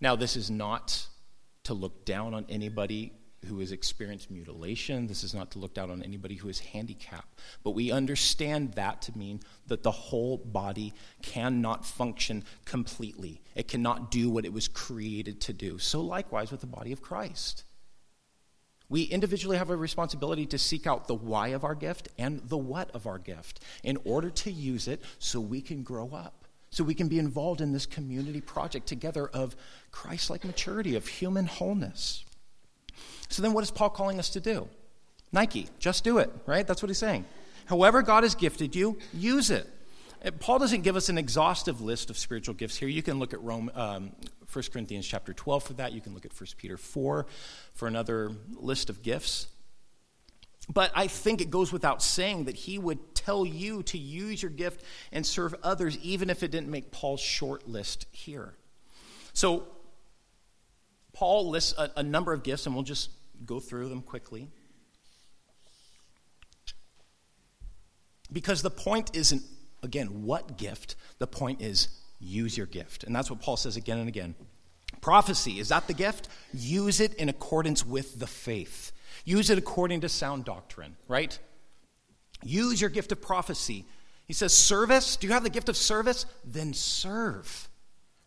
Now, 0.00 0.16
this 0.16 0.36
is 0.36 0.50
not 0.50 1.06
to 1.64 1.74
look 1.74 2.04
down 2.04 2.34
on 2.34 2.46
anybody 2.48 3.12
who 3.46 3.60
has 3.60 3.72
experienced 3.72 4.30
mutilation. 4.30 5.06
This 5.06 5.24
is 5.24 5.34
not 5.34 5.50
to 5.52 5.58
look 5.58 5.74
down 5.74 5.90
on 5.90 6.02
anybody 6.02 6.34
who 6.34 6.48
is 6.48 6.60
handicapped. 6.60 7.40
But 7.62 7.70
we 7.70 7.90
understand 7.90 8.74
that 8.74 9.02
to 9.02 9.16
mean 9.16 9.40
that 9.66 9.82
the 9.82 9.90
whole 9.90 10.38
body 10.38 10.92
cannot 11.22 11.86
function 11.86 12.44
completely, 12.64 13.40
it 13.54 13.68
cannot 13.68 14.10
do 14.10 14.30
what 14.30 14.44
it 14.44 14.52
was 14.52 14.68
created 14.68 15.40
to 15.42 15.52
do. 15.52 15.78
So, 15.78 16.00
likewise, 16.00 16.50
with 16.50 16.60
the 16.60 16.66
body 16.66 16.92
of 16.92 17.02
Christ. 17.02 17.64
We 18.88 19.04
individually 19.04 19.56
have 19.56 19.70
a 19.70 19.76
responsibility 19.76 20.46
to 20.46 20.58
seek 20.58 20.84
out 20.84 21.06
the 21.06 21.14
why 21.14 21.48
of 21.48 21.62
our 21.62 21.76
gift 21.76 22.08
and 22.18 22.40
the 22.48 22.58
what 22.58 22.90
of 22.90 23.06
our 23.06 23.18
gift 23.18 23.60
in 23.84 23.96
order 24.04 24.30
to 24.30 24.50
use 24.50 24.88
it 24.88 25.00
so 25.20 25.38
we 25.38 25.60
can 25.60 25.84
grow 25.84 26.10
up, 26.10 26.44
so 26.70 26.82
we 26.82 26.94
can 26.94 27.06
be 27.06 27.20
involved 27.20 27.60
in 27.60 27.72
this 27.72 27.86
community 27.86 28.40
project 28.40 28.88
together 28.88 29.28
of 29.28 29.54
Christ 29.92 30.28
like 30.28 30.44
maturity, 30.44 30.96
of 30.96 31.06
human 31.06 31.46
wholeness. 31.46 32.24
So 33.30 33.42
then, 33.42 33.52
what 33.52 33.64
is 33.64 33.70
Paul 33.70 33.90
calling 33.90 34.18
us 34.18 34.28
to 34.30 34.40
do? 34.40 34.68
Nike, 35.32 35.68
just 35.78 36.04
do 36.04 36.18
it, 36.18 36.30
right? 36.46 36.66
That's 36.66 36.82
what 36.82 36.88
he's 36.88 36.98
saying. 36.98 37.24
However, 37.66 38.02
God 38.02 38.24
has 38.24 38.34
gifted 38.34 38.74
you, 38.74 38.98
use 39.14 39.50
it. 39.50 39.66
Paul 40.40 40.58
doesn't 40.58 40.82
give 40.82 40.96
us 40.96 41.08
an 41.08 41.16
exhaustive 41.16 41.80
list 41.80 42.10
of 42.10 42.18
spiritual 42.18 42.54
gifts 42.54 42.76
here. 42.76 42.88
You 42.88 43.02
can 43.02 43.18
look 43.18 43.32
at 43.32 43.40
Rome, 43.42 43.70
um, 43.74 44.10
1 44.52 44.64
Corinthians 44.72 45.06
chapter 45.06 45.32
12 45.32 45.62
for 45.62 45.72
that. 45.74 45.92
You 45.92 46.00
can 46.00 46.12
look 46.12 46.26
at 46.26 46.38
1 46.38 46.48
Peter 46.58 46.76
4 46.76 47.26
for 47.72 47.88
another 47.88 48.32
list 48.56 48.90
of 48.90 49.02
gifts. 49.02 49.46
But 50.68 50.90
I 50.94 51.06
think 51.06 51.40
it 51.40 51.50
goes 51.50 51.72
without 51.72 52.02
saying 52.02 52.44
that 52.44 52.56
he 52.56 52.78
would 52.78 53.14
tell 53.14 53.46
you 53.46 53.82
to 53.84 53.98
use 53.98 54.42
your 54.42 54.50
gift 54.50 54.84
and 55.10 55.24
serve 55.24 55.54
others, 55.62 55.96
even 55.98 56.28
if 56.28 56.42
it 56.42 56.50
didn't 56.50 56.68
make 56.68 56.90
Paul's 56.90 57.20
short 57.20 57.68
list 57.68 58.06
here. 58.10 58.54
So, 59.32 59.68
Paul 61.12 61.50
lists 61.50 61.74
a, 61.78 61.90
a 61.96 62.02
number 62.02 62.32
of 62.32 62.42
gifts, 62.42 62.66
and 62.66 62.74
we'll 62.74 62.84
just 62.84 63.10
go 63.44 63.60
through 63.60 63.88
them 63.88 64.02
quickly. 64.02 64.48
Because 68.32 68.62
the 68.62 68.70
point 68.70 69.16
isn't, 69.16 69.42
again, 69.82 70.24
what 70.24 70.56
gift, 70.56 70.96
the 71.18 71.26
point 71.26 71.62
is 71.62 71.88
use 72.20 72.56
your 72.56 72.66
gift. 72.66 73.04
And 73.04 73.14
that's 73.14 73.30
what 73.30 73.40
Paul 73.40 73.56
says 73.56 73.76
again 73.76 73.98
and 73.98 74.08
again. 74.08 74.34
Prophecy, 75.00 75.58
is 75.58 75.70
that 75.70 75.86
the 75.86 75.94
gift? 75.94 76.28
Use 76.52 77.00
it 77.00 77.14
in 77.14 77.28
accordance 77.28 77.84
with 77.84 78.18
the 78.18 78.26
faith. 78.26 78.92
Use 79.24 79.50
it 79.50 79.58
according 79.58 80.02
to 80.02 80.08
sound 80.08 80.44
doctrine, 80.44 80.96
right? 81.08 81.38
Use 82.42 82.80
your 82.80 82.90
gift 82.90 83.12
of 83.12 83.22
prophecy. 83.22 83.86
He 84.26 84.34
says, 84.34 84.52
service. 84.52 85.16
Do 85.16 85.26
you 85.26 85.32
have 85.32 85.42
the 85.42 85.50
gift 85.50 85.68
of 85.68 85.76
service? 85.76 86.26
Then 86.44 86.74
serve. 86.74 87.69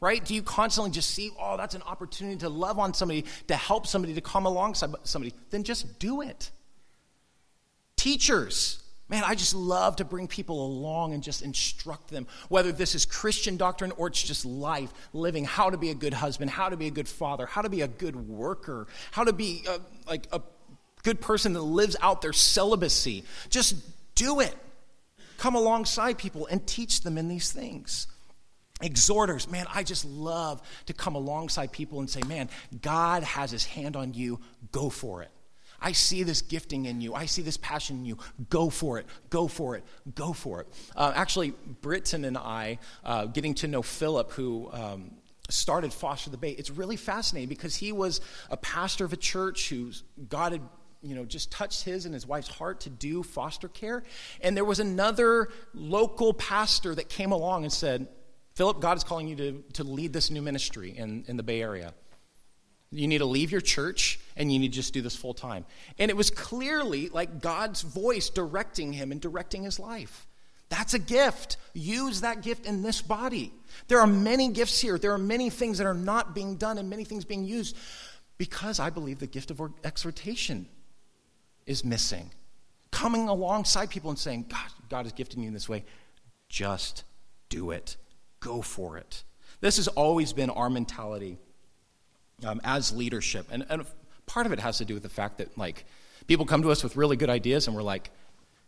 Right? 0.03 0.23
Do 0.23 0.35
you 0.35 0.43
constantly 0.43 0.91
just 0.91 1.11
see, 1.11 1.31
oh, 1.39 1.55
that's 1.55 1.75
an 1.75 1.81
opportunity 1.83 2.35
to 2.39 2.49
love 2.49 2.77
on 2.77 2.93
somebody, 2.93 3.23
to 3.47 3.55
help 3.55 3.87
somebody, 3.87 4.13
to 4.15 4.19
come 4.19 4.45
alongside 4.45 4.93
somebody? 5.03 5.33
Then 5.49 5.63
just 5.63 5.97
do 5.97 6.19
it. 6.19 6.51
Teachers, 7.95 8.83
Man, 9.07 9.23
I 9.25 9.35
just 9.35 9.55
love 9.55 9.97
to 9.97 10.05
bring 10.05 10.27
people 10.27 10.65
along 10.65 11.13
and 11.13 11.23
just 11.23 11.41
instruct 11.41 12.09
them, 12.09 12.27
whether 12.49 12.73
this 12.73 12.95
is 12.95 13.05
Christian 13.05 13.55
doctrine 13.55 13.91
or 13.95 14.07
it's 14.07 14.21
just 14.21 14.43
life, 14.43 14.91
living, 15.13 15.45
how 15.45 15.69
to 15.69 15.77
be 15.77 15.89
a 15.89 15.95
good 15.95 16.13
husband, 16.13 16.49
how 16.49 16.67
to 16.67 16.75
be 16.75 16.87
a 16.87 16.91
good 16.91 17.07
father, 17.07 17.45
how 17.45 17.61
to 17.61 17.69
be 17.69 17.81
a 17.81 17.87
good 17.87 18.15
worker, 18.15 18.87
how 19.11 19.23
to 19.23 19.31
be 19.31 19.63
a, 19.69 19.79
like 20.09 20.27
a 20.33 20.41
good 21.03 21.21
person 21.21 21.53
that 21.53 21.61
lives 21.61 21.95
out 22.01 22.21
their 22.21 22.33
celibacy. 22.33 23.23
Just 23.49 23.75
do 24.15 24.41
it. 24.41 24.55
Come 25.37 25.55
alongside 25.55 26.17
people 26.17 26.47
and 26.47 26.65
teach 26.67 27.01
them 27.01 27.17
in 27.17 27.29
these 27.29 27.51
things. 27.53 28.07
Exhorters, 28.83 29.49
man, 29.49 29.65
I 29.73 29.83
just 29.83 30.05
love 30.05 30.61
to 30.87 30.93
come 30.93 31.15
alongside 31.15 31.71
people 31.71 31.99
and 31.99 32.09
say, 32.09 32.21
man, 32.27 32.49
God 32.81 33.23
has 33.23 33.49
his 33.49 33.65
hand 33.65 33.95
on 33.95 34.13
you, 34.13 34.39
go 34.71 34.89
for 34.89 35.23
it. 35.23 35.31
I 35.81 35.91
see 35.91 36.23
this 36.23 36.41
gifting 36.41 36.85
in 36.85 37.01
you. 37.01 37.13
I 37.13 37.25
see 37.25 37.41
this 37.41 37.57
passion 37.57 37.97
in 37.97 38.05
you. 38.05 38.17
Go 38.49 38.69
for 38.69 38.99
it. 38.99 39.05
Go 39.29 39.47
for 39.47 39.75
it. 39.75 39.83
Go 40.15 40.31
for 40.31 40.61
it. 40.61 40.67
Uh, 40.95 41.11
actually, 41.15 41.53
Britton 41.81 42.23
and 42.23 42.37
I, 42.37 42.79
uh, 43.03 43.25
getting 43.25 43.53
to 43.55 43.67
know 43.67 43.81
Philip, 43.81 44.31
who 44.31 44.69
um, 44.71 45.11
started 45.49 45.91
Foster 45.93 46.29
the 46.29 46.37
Bay, 46.37 46.51
it's 46.51 46.69
really 46.69 46.95
fascinating 46.95 47.49
because 47.49 47.75
he 47.75 47.91
was 47.91 48.21
a 48.49 48.57
pastor 48.57 49.03
of 49.03 49.11
a 49.11 49.17
church 49.17 49.69
who 49.69 49.91
God 50.29 50.53
had 50.53 50.61
you 51.01 51.15
know, 51.15 51.25
just 51.25 51.51
touched 51.51 51.83
his 51.83 52.05
and 52.05 52.13
his 52.13 52.25
wife's 52.25 52.47
heart 52.47 52.79
to 52.81 52.89
do 52.89 53.23
foster 53.23 53.67
care. 53.67 54.03
And 54.39 54.55
there 54.55 54.63
was 54.63 54.79
another 54.79 55.49
local 55.73 56.33
pastor 56.33 56.95
that 56.95 57.09
came 57.09 57.33
along 57.33 57.63
and 57.63 57.73
said, 57.73 58.07
Philip, 58.55 58.79
God 58.79 58.97
is 58.97 59.03
calling 59.03 59.27
you 59.27 59.35
to, 59.35 59.63
to 59.73 59.83
lead 59.83 60.13
this 60.13 60.29
new 60.29 60.41
ministry 60.41 60.93
in, 60.95 61.25
in 61.27 61.37
the 61.37 61.43
Bay 61.43 61.61
Area. 61.61 61.93
You 62.91 63.07
need 63.07 63.19
to 63.19 63.25
leave 63.25 63.51
your 63.51 63.61
church 63.61 64.19
and 64.37 64.53
you 64.53 64.59
need 64.59 64.71
to 64.71 64.75
just 64.75 64.93
do 64.93 65.01
this 65.01 65.15
full 65.15 65.33
time. 65.33 65.65
And 65.97 66.11
it 66.11 66.17
was 66.17 66.29
clearly 66.29 67.09
like 67.09 67.41
God's 67.41 67.81
voice 67.81 68.29
directing 68.29 68.93
him 68.93 69.11
and 69.11 69.19
directing 69.19 69.63
his 69.63 69.79
life. 69.79 70.27
That's 70.69 70.93
a 70.93 70.99
gift. 70.99 71.57
Use 71.73 72.21
that 72.21 72.41
gift 72.41 72.65
in 72.65 72.83
this 72.83 73.01
body. 73.01 73.51
There 73.87 73.99
are 73.99 74.07
many 74.07 74.49
gifts 74.49 74.79
here. 74.79 74.97
There 74.97 75.13
are 75.13 75.19
many 75.19 75.49
things 75.49 75.79
that 75.79 75.87
are 75.87 75.93
not 75.93 76.35
being 76.35 76.55
done 76.55 76.77
and 76.77 76.89
many 76.89 77.03
things 77.03 77.25
being 77.25 77.45
used 77.45 77.75
because 78.37 78.79
I 78.79 78.89
believe 78.89 79.19
the 79.19 79.27
gift 79.27 79.51
of 79.51 79.61
exhortation 79.83 80.67
is 81.65 81.83
missing. 81.83 82.29
Coming 82.91 83.27
alongside 83.27 83.89
people 83.89 84.11
and 84.11 84.19
saying, 84.19 84.45
God, 84.49 84.69
God 84.89 85.05
has 85.05 85.13
gifted 85.13 85.39
you 85.39 85.47
in 85.47 85.53
this 85.53 85.67
way. 85.67 85.83
Just 86.49 87.03
do 87.49 87.71
it. 87.71 87.97
Go 88.43 88.61
for 88.61 88.97
it. 88.97 89.23
This 89.61 89.77
has 89.77 89.87
always 89.87 90.33
been 90.33 90.49
our 90.49 90.69
mentality 90.69 91.37
um, 92.45 92.59
as 92.65 92.91
leadership. 92.91 93.47
And, 93.49 93.65
and 93.69 93.85
part 94.25 94.45
of 94.45 94.51
it 94.51 94.59
has 94.59 94.79
to 94.79 94.85
do 94.85 94.93
with 94.93 95.03
the 95.03 95.09
fact 95.09 95.37
that, 95.37 95.57
like, 95.57 95.85
people 96.27 96.45
come 96.45 96.61
to 96.63 96.71
us 96.71 96.83
with 96.83 96.97
really 96.97 97.15
good 97.15 97.29
ideas 97.29 97.67
and 97.67 97.75
we're 97.75 97.83
like, 97.83 98.09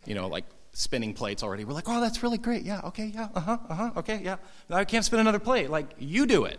you 0.06 0.14
know, 0.14 0.28
like 0.28 0.44
spinning 0.72 1.12
plates 1.12 1.42
already. 1.42 1.64
We're 1.64 1.74
like, 1.74 1.88
oh, 1.88 2.00
that's 2.00 2.22
really 2.22 2.38
great. 2.38 2.62
Yeah, 2.62 2.80
okay, 2.84 3.12
yeah, 3.14 3.28
uh 3.34 3.40
huh, 3.40 3.58
uh 3.68 3.74
huh, 3.74 3.90
okay, 3.98 4.20
yeah. 4.22 4.36
I 4.70 4.84
can't 4.84 5.04
spin 5.04 5.20
another 5.20 5.38
plate. 5.38 5.68
Like, 5.68 5.94
you 5.98 6.24
do 6.26 6.44
it. 6.44 6.58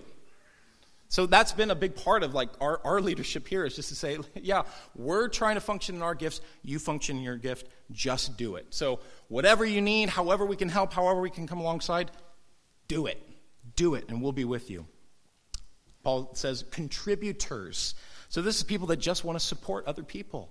So 1.10 1.26
that's 1.26 1.54
been 1.54 1.72
a 1.72 1.76
big 1.76 1.96
part 1.96 2.22
of 2.24 2.34
like 2.34 2.50
our, 2.60 2.82
our 2.84 3.00
leadership 3.00 3.48
here 3.48 3.66
is 3.66 3.76
just 3.76 3.90
to 3.90 3.96
say, 3.96 4.18
yeah, 4.36 4.64
we're 4.96 5.30
trying 5.30 5.56
to 5.56 5.62
function 5.62 5.96
in 5.96 6.02
our 6.02 6.16
gifts. 6.16 6.42
You 6.64 6.80
function 6.80 7.18
in 7.18 7.24
your 7.24 7.38
gift. 7.38 7.68
Just 7.92 8.38
do 8.38 8.56
it. 8.56 8.68
So 8.72 9.00
whatever 9.30 9.66
you 9.66 9.82
need, 9.82 10.10
however 10.10 10.46
we 10.46 10.58
can 10.58 10.70
help, 10.70 10.92
however 10.92 11.22
we 11.22 11.30
can 11.30 11.48
come 11.48 11.60
alongside, 11.60 12.12
do 12.88 13.06
it. 13.06 13.22
Do 13.76 13.96
it, 13.96 14.06
and 14.10 14.22
we'll 14.22 14.32
be 14.32 14.46
with 14.46 14.70
you. 14.70 14.86
Paul 16.04 16.32
says 16.34 16.64
contributors. 16.72 17.96
So 18.30 18.42
this 18.42 18.58
is 18.58 18.64
people 18.64 18.88
that 18.88 18.98
just 18.98 19.24
want 19.24 19.38
to 19.40 19.46
support 19.46 19.86
other 19.86 20.04
people 20.04 20.50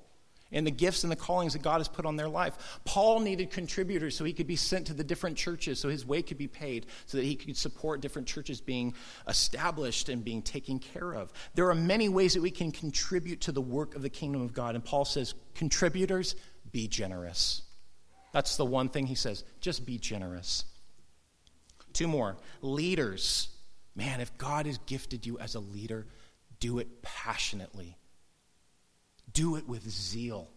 and 0.53 0.67
the 0.67 0.71
gifts 0.71 1.03
and 1.03 1.11
the 1.11 1.17
callings 1.17 1.55
that 1.55 1.63
God 1.63 1.79
has 1.79 1.89
put 1.89 2.07
on 2.07 2.17
their 2.17 2.29
life. 2.29 2.79
Paul 2.85 3.21
needed 3.21 3.51
contributors 3.51 4.17
so 4.17 4.25
he 4.25 4.33
could 4.33 4.47
be 4.47 4.57
sent 4.57 4.87
to 4.87 4.95
the 4.95 5.03
different 5.03 5.37
churches, 5.37 5.81
so 5.81 5.89
his 5.89 6.07
way 6.07 6.23
could 6.23 6.39
be 6.39 6.47
paid, 6.47 6.87
so 7.07 7.17
that 7.17 7.25
he 7.25 7.35
could 7.35 7.57
support 7.57 8.01
different 8.01 8.29
churches 8.29 8.61
being 8.61 8.95
established 9.27 10.09
and 10.09 10.25
being 10.25 10.43
taken 10.43 10.79
care 10.79 11.15
of. 11.15 11.33
There 11.55 11.69
are 11.71 11.75
many 11.75 12.09
ways 12.09 12.35
that 12.35 12.43
we 12.43 12.51
can 12.51 12.71
contribute 12.71 13.41
to 13.43 13.53
the 13.53 13.61
work 13.61 13.97
of 13.97 14.03
the 14.03 14.11
kingdom 14.11 14.43
of 14.43 14.53
God. 14.53 14.75
And 14.75 14.85
Paul 14.85 15.05
says, 15.05 15.35
contributors, 15.55 16.37
be 16.71 16.87
generous. 16.87 17.63
That's 18.33 18.57
the 18.57 18.67
one 18.67 18.89
thing 18.89 19.07
he 19.07 19.15
says, 19.15 19.43
just 19.61 19.85
be 19.85 19.99
generous. 19.99 20.65
Two 21.97 22.09
more 22.09 22.37
leaders. 22.63 23.49
Man, 23.95 24.21
if 24.21 24.37
God 24.39 24.67
has 24.67 24.79
gifted 24.87 25.27
you 25.27 25.39
as 25.39 25.55
a 25.55 25.61
leader, 25.61 26.07
do 26.61 26.79
it 26.79 27.03
passionately 27.03 27.97
do 29.37 29.57
it 29.57 29.69
with 29.69 29.89
zeal. 29.89 30.49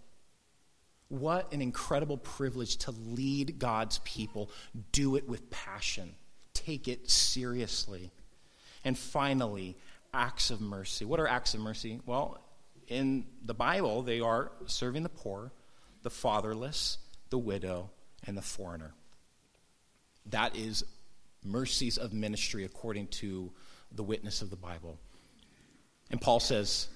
What 1.09 1.51
an 1.51 1.61
incredible 1.61 2.17
privilege 2.17 2.77
to 2.77 2.91
lead 2.91 3.59
God's 3.59 3.99
people. 3.99 4.51
Do 4.93 5.17
it 5.17 5.27
with 5.27 5.49
passion. 5.49 6.15
Take 6.53 6.87
it 6.87 7.09
seriously. 7.09 8.09
And 8.85 8.97
finally, 8.97 9.75
acts 10.13 10.49
of 10.49 10.61
mercy. 10.61 11.03
What 11.03 11.19
are 11.19 11.27
acts 11.27 11.53
of 11.53 11.59
mercy? 11.59 11.99
Well, 12.05 12.39
in 12.87 13.25
the 13.43 13.53
Bible, 13.53 14.01
they 14.01 14.21
are 14.21 14.51
serving 14.65 15.03
the 15.03 15.09
poor, 15.09 15.51
the 16.03 16.09
fatherless, 16.09 16.99
the 17.31 17.37
widow, 17.37 17.89
and 18.25 18.37
the 18.37 18.41
foreigner. 18.41 18.93
That 20.27 20.55
is 20.55 20.85
mercies 21.43 21.97
of 21.97 22.13
ministry 22.13 22.65
according 22.65 23.07
to 23.07 23.51
the 23.91 24.03
witness 24.03 24.41
of 24.41 24.49
the 24.49 24.55
Bible. 24.55 24.97
And 26.11 26.19
Paul 26.19 26.39
says, 26.39 26.87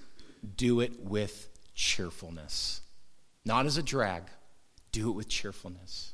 do 0.58 0.82
it 0.82 1.00
with 1.00 1.50
cheerfulness. 1.76 2.82
Not 3.46 3.66
as 3.66 3.78
a 3.78 3.84
drag, 3.84 4.24
do 4.92 5.10
it 5.10 5.14
with 5.14 5.28
cheerfulness. 5.28 6.14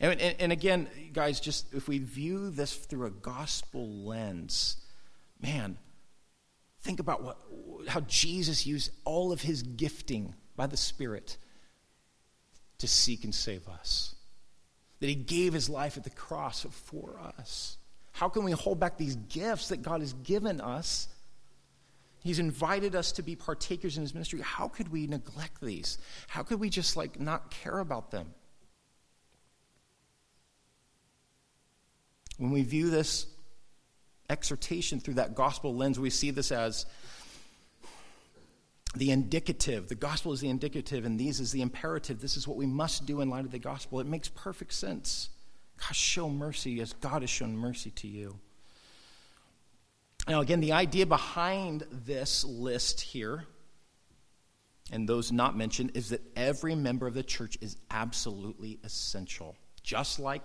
And, 0.00 0.20
and, 0.20 0.36
and, 0.38 0.52
again, 0.52 0.88
guys, 1.12 1.40
just 1.40 1.74
if 1.74 1.88
we 1.88 1.98
view 1.98 2.50
this 2.50 2.74
through 2.74 3.06
a 3.06 3.10
gospel 3.10 3.88
lens, 3.88 4.76
man, 5.40 5.76
think 6.82 7.00
about 7.00 7.22
what, 7.22 7.38
how 7.88 8.00
Jesus 8.00 8.64
used 8.64 8.92
all 9.04 9.32
of 9.32 9.40
his 9.40 9.62
gifting 9.62 10.34
by 10.54 10.66
the 10.66 10.76
Spirit 10.76 11.36
to 12.78 12.86
seek 12.86 13.24
and 13.24 13.34
save 13.34 13.66
us. 13.68 14.14
That 15.00 15.08
he 15.08 15.14
gave 15.14 15.52
his 15.52 15.68
life 15.68 15.96
at 15.96 16.04
the 16.04 16.10
cross 16.10 16.66
for 16.70 17.18
us. 17.38 17.76
How 18.12 18.28
can 18.28 18.44
we 18.44 18.52
hold 18.52 18.80
back 18.80 18.98
these 18.98 19.16
gifts 19.16 19.68
that 19.68 19.82
God 19.82 20.00
has 20.00 20.12
given 20.12 20.60
us 20.60 21.08
He's 22.22 22.38
invited 22.38 22.94
us 22.94 23.12
to 23.12 23.22
be 23.22 23.36
partakers 23.36 23.96
in 23.96 24.02
his 24.02 24.12
ministry. 24.12 24.40
How 24.42 24.68
could 24.68 24.90
we 24.90 25.06
neglect 25.06 25.60
these? 25.60 25.98
How 26.26 26.42
could 26.42 26.60
we 26.60 26.68
just 26.68 26.96
like 26.96 27.20
not 27.20 27.50
care 27.50 27.78
about 27.78 28.10
them? 28.10 28.34
When 32.36 32.50
we 32.50 32.62
view 32.62 32.90
this 32.90 33.26
exhortation 34.28 35.00
through 35.00 35.14
that 35.14 35.34
gospel 35.34 35.74
lens, 35.74 35.98
we 35.98 36.10
see 36.10 36.30
this 36.30 36.52
as 36.52 36.86
the 38.94 39.10
indicative. 39.10 39.88
The 39.88 39.94
gospel 39.94 40.32
is 40.32 40.40
the 40.40 40.48
indicative, 40.48 41.04
and 41.04 41.18
these 41.18 41.40
is 41.40 41.52
the 41.52 41.62
imperative. 41.62 42.20
This 42.20 42.36
is 42.36 42.48
what 42.48 42.56
we 42.56 42.66
must 42.66 43.06
do 43.06 43.20
in 43.20 43.30
light 43.30 43.44
of 43.44 43.50
the 43.50 43.58
gospel. 43.58 44.00
It 44.00 44.06
makes 44.06 44.28
perfect 44.28 44.72
sense. 44.72 45.30
God, 45.78 45.94
show 45.94 46.28
mercy 46.28 46.80
as 46.80 46.92
God 46.94 47.22
has 47.22 47.30
shown 47.30 47.56
mercy 47.56 47.90
to 47.90 48.08
you. 48.08 48.38
Now, 50.26 50.40
again, 50.40 50.60
the 50.60 50.72
idea 50.72 51.06
behind 51.06 51.86
this 51.90 52.44
list 52.44 53.00
here, 53.00 53.44
and 54.90 55.08
those 55.08 55.32
not 55.32 55.56
mentioned, 55.56 55.92
is 55.94 56.10
that 56.10 56.20
every 56.36 56.74
member 56.74 57.06
of 57.06 57.14
the 57.14 57.22
church 57.22 57.56
is 57.60 57.76
absolutely 57.90 58.78
essential. 58.84 59.56
Just 59.82 60.18
like 60.18 60.44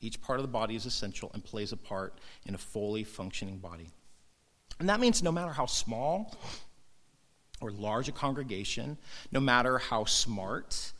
each 0.00 0.20
part 0.20 0.38
of 0.38 0.42
the 0.42 0.48
body 0.48 0.76
is 0.76 0.84
essential 0.84 1.30
and 1.32 1.42
plays 1.42 1.72
a 1.72 1.76
part 1.76 2.18
in 2.44 2.54
a 2.54 2.58
fully 2.58 3.04
functioning 3.04 3.58
body. 3.58 3.90
And 4.78 4.88
that 4.90 5.00
means 5.00 5.22
no 5.22 5.32
matter 5.32 5.52
how 5.52 5.66
small 5.66 6.36
or 7.60 7.70
large 7.70 8.08
a 8.08 8.12
congregation, 8.12 8.98
no 9.32 9.40
matter 9.40 9.78
how 9.78 10.04
smart, 10.04 10.92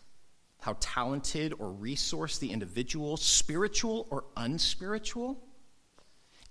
how 0.61 0.77
talented 0.81 1.53
or 1.59 1.69
resourced 1.69 2.39
the 2.41 2.51
individual, 2.51 3.17
spiritual 3.17 4.07
or 4.11 4.25
unspiritual, 4.37 5.39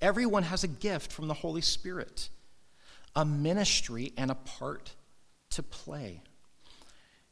Everyone 0.02 0.44
has 0.44 0.64
a 0.64 0.68
gift 0.68 1.12
from 1.12 1.28
the 1.28 1.34
Holy 1.34 1.62
Spirit, 1.62 2.30
a 3.16 3.26
ministry, 3.26 4.14
and 4.18 4.30
a 4.30 4.36
part 4.36 4.94
to 5.52 5.64
play. 5.64 6.22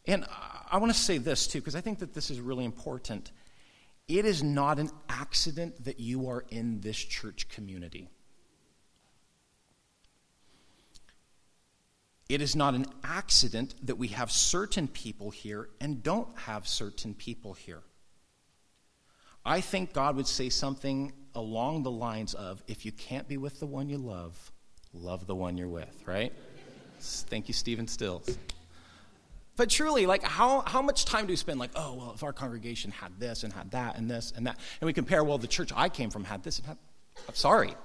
And 0.06 0.26
I 0.72 0.78
want 0.78 0.92
to 0.92 0.98
say 0.98 1.18
this 1.18 1.48
too, 1.48 1.60
because 1.60 1.76
I 1.76 1.82
think 1.82 2.00
that 2.00 2.14
this 2.14 2.30
is 2.30 2.40
really 2.40 2.66
important. 2.66 3.32
It 4.08 4.26
is 4.26 4.44
not 4.44 4.80
an 4.80 4.90
accident 5.10 5.86
that 5.86 6.00
you 6.00 6.30
are 6.30 6.46
in 6.50 6.82
this 6.82 6.98
church 6.98 7.48
community. 7.50 8.10
It 12.30 12.42
is 12.42 12.56
not 12.56 12.74
an 12.74 12.86
accident 13.04 13.76
that 13.86 13.96
we 13.96 14.10
have 14.10 14.32
certain 14.32 14.88
people 14.88 15.30
here 15.30 15.70
and 15.82 16.02
don't 16.02 16.28
have 16.40 16.68
certain 16.68 17.14
people 17.14 17.54
here. 17.54 17.82
I 19.46 19.60
think 19.60 19.94
God 19.94 20.16
would 20.16 20.28
say 20.28 20.50
something 20.50 21.12
along 21.36 21.84
the 21.84 21.92
lines 21.92 22.34
of 22.34 22.64
if 22.68 22.86
you 22.86 22.92
can't 22.92 23.28
be 23.28 23.38
with 23.38 23.60
the 23.60 23.66
one 23.66 23.90
you 23.90 23.98
love, 23.98 24.52
love 24.94 25.28
the 25.28 25.36
one 25.36 25.58
you're 25.58 25.68
with, 25.68 26.04
right? 26.06 26.32
Thank 27.00 27.50
you, 27.50 27.54
Stephen 27.54 27.88
Stills. 27.88 28.38
But 29.56 29.70
truly, 29.70 30.06
like, 30.06 30.24
how, 30.24 30.62
how 30.62 30.82
much 30.82 31.06
time 31.06 31.28
do 31.28 31.34
we 31.34 31.36
spend, 31.36 31.60
like, 31.60 31.72
oh, 31.76 31.94
well, 31.94 32.12
if 32.16 32.24
our 32.24 32.34
congregation 32.34 32.92
had 32.92 33.20
this 33.20 33.44
and 33.44 33.54
had 33.54 33.72
that 33.72 33.98
and 33.98 34.10
this 34.10 34.34
and 34.36 34.48
that, 34.48 34.58
and 34.82 34.86
we 34.88 34.94
compare, 34.94 35.24
well, 35.24 35.38
the 35.38 35.48
church 35.48 35.72
I 35.76 35.90
came 35.90 36.10
from 36.10 36.24
had 36.24 36.44
this 36.44 36.58
and 36.60 36.68
had. 36.68 36.78
I'm 37.28 37.36
sorry. 37.36 37.76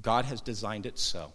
God 0.00 0.24
has 0.24 0.40
designed 0.40 0.86
it 0.86 0.98
so. 0.98 1.32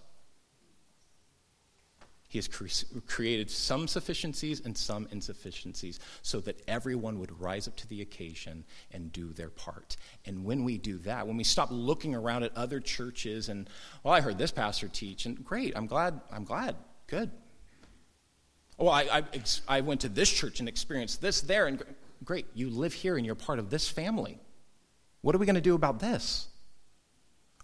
He 2.30 2.38
has 2.38 2.48
cre- 2.48 2.68
created 3.08 3.50
some 3.50 3.88
sufficiencies 3.88 4.62
and 4.64 4.78
some 4.78 5.08
insufficiencies 5.12 6.00
so 6.22 6.40
that 6.42 6.62
everyone 6.68 7.18
would 7.18 7.42
rise 7.42 7.68
up 7.68 7.76
to 7.78 7.88
the 7.88 8.02
occasion 8.02 8.64
and 8.92 9.12
do 9.12 9.34
their 9.34 9.50
part. 9.50 9.98
And 10.26 10.46
when 10.46 10.64
we 10.64 10.78
do 10.78 11.00
that, 11.00 11.26
when 11.26 11.38
we 11.38 11.44
stop 11.44 11.70
looking 11.72 12.14
around 12.14 12.44
at 12.44 12.56
other 12.56 12.80
churches 12.80 13.50
and, 13.50 13.68
well, 14.04 14.14
I 14.14 14.22
heard 14.22 14.38
this 14.38 14.52
pastor 14.52 14.88
teach, 14.88 15.26
and 15.26 15.44
great, 15.44 15.76
I'm 15.76 15.88
glad, 15.88 16.22
I'm 16.32 16.44
glad, 16.44 16.76
good. 17.08 17.32
Well, 18.78 18.92
I, 18.92 19.02
I, 19.12 19.24
I 19.68 19.82
went 19.82 20.02
to 20.02 20.10
this 20.10 20.32
church 20.32 20.60
and 20.60 20.70
experienced 20.70 21.22
this 21.22 21.42
there, 21.42 21.66
and 21.66 21.84
great, 22.24 22.46
you 22.54 22.70
live 22.70 22.94
here 22.94 23.18
and 23.18 23.26
you're 23.26 23.34
part 23.34 23.58
of 23.58 23.72
this 23.72 23.90
family. 23.90 24.38
What 25.22 25.34
are 25.34 25.40
we 25.40 25.48
going 25.48 25.56
to 25.56 25.62
do 25.62 25.74
about 25.74 26.00
this? 26.00 26.48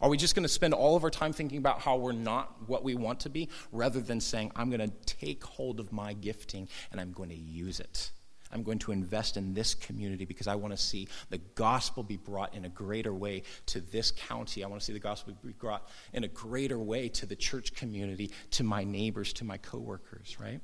Are 0.01 0.09
we 0.09 0.17
just 0.17 0.35
going 0.35 0.43
to 0.43 0.49
spend 0.49 0.73
all 0.73 0.95
of 0.95 1.03
our 1.03 1.09
time 1.09 1.31
thinking 1.31 1.57
about 1.57 1.79
how 1.79 1.95
we're 1.95 2.11
not 2.11 2.67
what 2.67 2.83
we 2.83 2.95
want 2.95 3.21
to 3.21 3.29
be 3.29 3.49
rather 3.71 4.01
than 4.01 4.19
saying, 4.19 4.51
I'm 4.55 4.69
going 4.69 4.81
to 4.81 4.95
take 5.05 5.43
hold 5.43 5.79
of 5.79 5.93
my 5.93 6.13
gifting 6.13 6.67
and 6.91 6.99
I'm 6.99 7.11
going 7.11 7.29
to 7.29 7.35
use 7.35 7.79
it? 7.79 8.11
I'm 8.51 8.63
going 8.63 8.79
to 8.79 8.91
invest 8.91 9.37
in 9.37 9.53
this 9.53 9.73
community 9.73 10.25
because 10.25 10.47
I 10.47 10.55
want 10.55 10.75
to 10.75 10.81
see 10.81 11.07
the 11.29 11.39
gospel 11.55 12.03
be 12.03 12.17
brought 12.17 12.53
in 12.53 12.65
a 12.65 12.69
greater 12.69 13.13
way 13.13 13.43
to 13.67 13.81
this 13.81 14.11
county. 14.11 14.63
I 14.63 14.67
want 14.67 14.81
to 14.81 14.85
see 14.85 14.93
the 14.93 14.99
gospel 14.99 15.33
be 15.43 15.53
brought 15.53 15.89
in 16.13 16.23
a 16.23 16.27
greater 16.27 16.77
way 16.77 17.09
to 17.09 17.25
the 17.25 17.35
church 17.35 17.73
community, 17.73 18.31
to 18.51 18.63
my 18.63 18.83
neighbors, 18.83 19.33
to 19.33 19.45
my 19.45 19.57
coworkers, 19.57 20.37
right? 20.39 20.61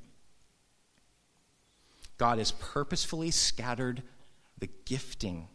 God 2.18 2.38
has 2.38 2.52
purposefully 2.52 3.30
scattered 3.30 4.02
the 4.58 4.68
gifting 4.84 5.48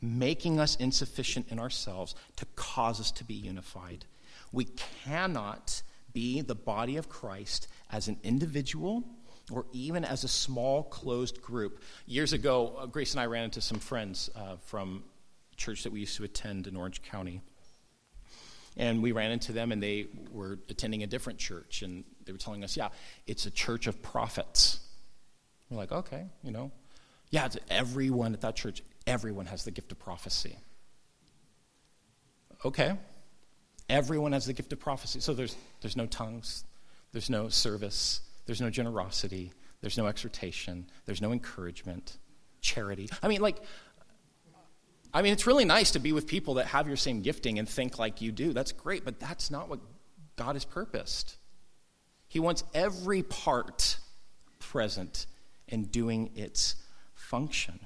making 0.00 0.60
us 0.60 0.76
insufficient 0.76 1.46
in 1.50 1.58
ourselves 1.58 2.14
to 2.36 2.46
cause 2.56 3.00
us 3.00 3.10
to 3.12 3.24
be 3.24 3.34
unified. 3.34 4.04
We 4.52 4.66
cannot 5.04 5.82
be 6.12 6.40
the 6.40 6.54
body 6.54 6.96
of 6.96 7.08
Christ 7.08 7.68
as 7.90 8.08
an 8.08 8.18
individual 8.22 9.04
or 9.50 9.66
even 9.72 10.04
as 10.04 10.24
a 10.24 10.28
small 10.28 10.84
closed 10.84 11.40
group. 11.40 11.82
Years 12.06 12.32
ago, 12.32 12.76
uh, 12.78 12.86
Grace 12.86 13.12
and 13.12 13.20
I 13.20 13.26
ran 13.26 13.44
into 13.44 13.60
some 13.60 13.78
friends 13.78 14.30
uh, 14.34 14.56
from 14.66 15.04
church 15.56 15.84
that 15.84 15.92
we 15.92 16.00
used 16.00 16.16
to 16.16 16.24
attend 16.24 16.66
in 16.66 16.76
Orange 16.76 17.02
County. 17.02 17.40
And 18.76 19.02
we 19.02 19.12
ran 19.12 19.32
into 19.32 19.52
them, 19.52 19.72
and 19.72 19.82
they 19.82 20.06
were 20.30 20.58
attending 20.68 21.02
a 21.02 21.06
different 21.06 21.38
church, 21.38 21.82
and 21.82 22.04
they 22.24 22.32
were 22.32 22.38
telling 22.38 22.62
us, 22.62 22.76
yeah, 22.76 22.90
it's 23.26 23.46
a 23.46 23.50
church 23.50 23.86
of 23.88 24.00
prophets. 24.02 24.80
We're 25.68 25.78
like, 25.78 25.90
okay, 25.90 26.26
you 26.44 26.52
know. 26.52 26.70
Yeah, 27.30 27.46
it's 27.46 27.58
everyone 27.68 28.34
at 28.34 28.42
that 28.42 28.54
church 28.54 28.82
everyone 29.08 29.46
has 29.46 29.64
the 29.64 29.70
gift 29.70 29.90
of 29.90 29.98
prophecy. 29.98 30.56
Okay. 32.64 32.96
Everyone 33.88 34.32
has 34.32 34.46
the 34.46 34.52
gift 34.52 34.72
of 34.72 34.78
prophecy. 34.78 35.20
So 35.20 35.32
there's, 35.32 35.56
there's 35.80 35.96
no 35.96 36.06
tongues, 36.06 36.64
there's 37.12 37.30
no 37.30 37.48
service, 37.48 38.20
there's 38.46 38.60
no 38.60 38.70
generosity, 38.70 39.52
there's 39.80 39.96
no 39.96 40.06
exhortation, 40.06 40.86
there's 41.06 41.22
no 41.22 41.32
encouragement, 41.32 42.18
charity. 42.60 43.08
I 43.22 43.28
mean, 43.28 43.40
like, 43.40 43.56
I 45.14 45.22
mean, 45.22 45.32
it's 45.32 45.46
really 45.46 45.64
nice 45.64 45.92
to 45.92 45.98
be 45.98 46.12
with 46.12 46.26
people 46.26 46.54
that 46.54 46.66
have 46.66 46.86
your 46.86 46.96
same 46.96 47.22
gifting 47.22 47.58
and 47.58 47.66
think 47.66 47.98
like 47.98 48.20
you 48.20 48.30
do. 48.30 48.52
That's 48.52 48.72
great, 48.72 49.04
but 49.04 49.18
that's 49.18 49.50
not 49.50 49.70
what 49.70 49.80
God 50.36 50.54
has 50.54 50.66
purposed. 50.66 51.36
He 52.28 52.40
wants 52.40 52.62
every 52.74 53.22
part 53.22 53.96
present 54.58 55.26
and 55.68 55.90
doing 55.90 56.30
its 56.34 56.76
function. 57.14 57.80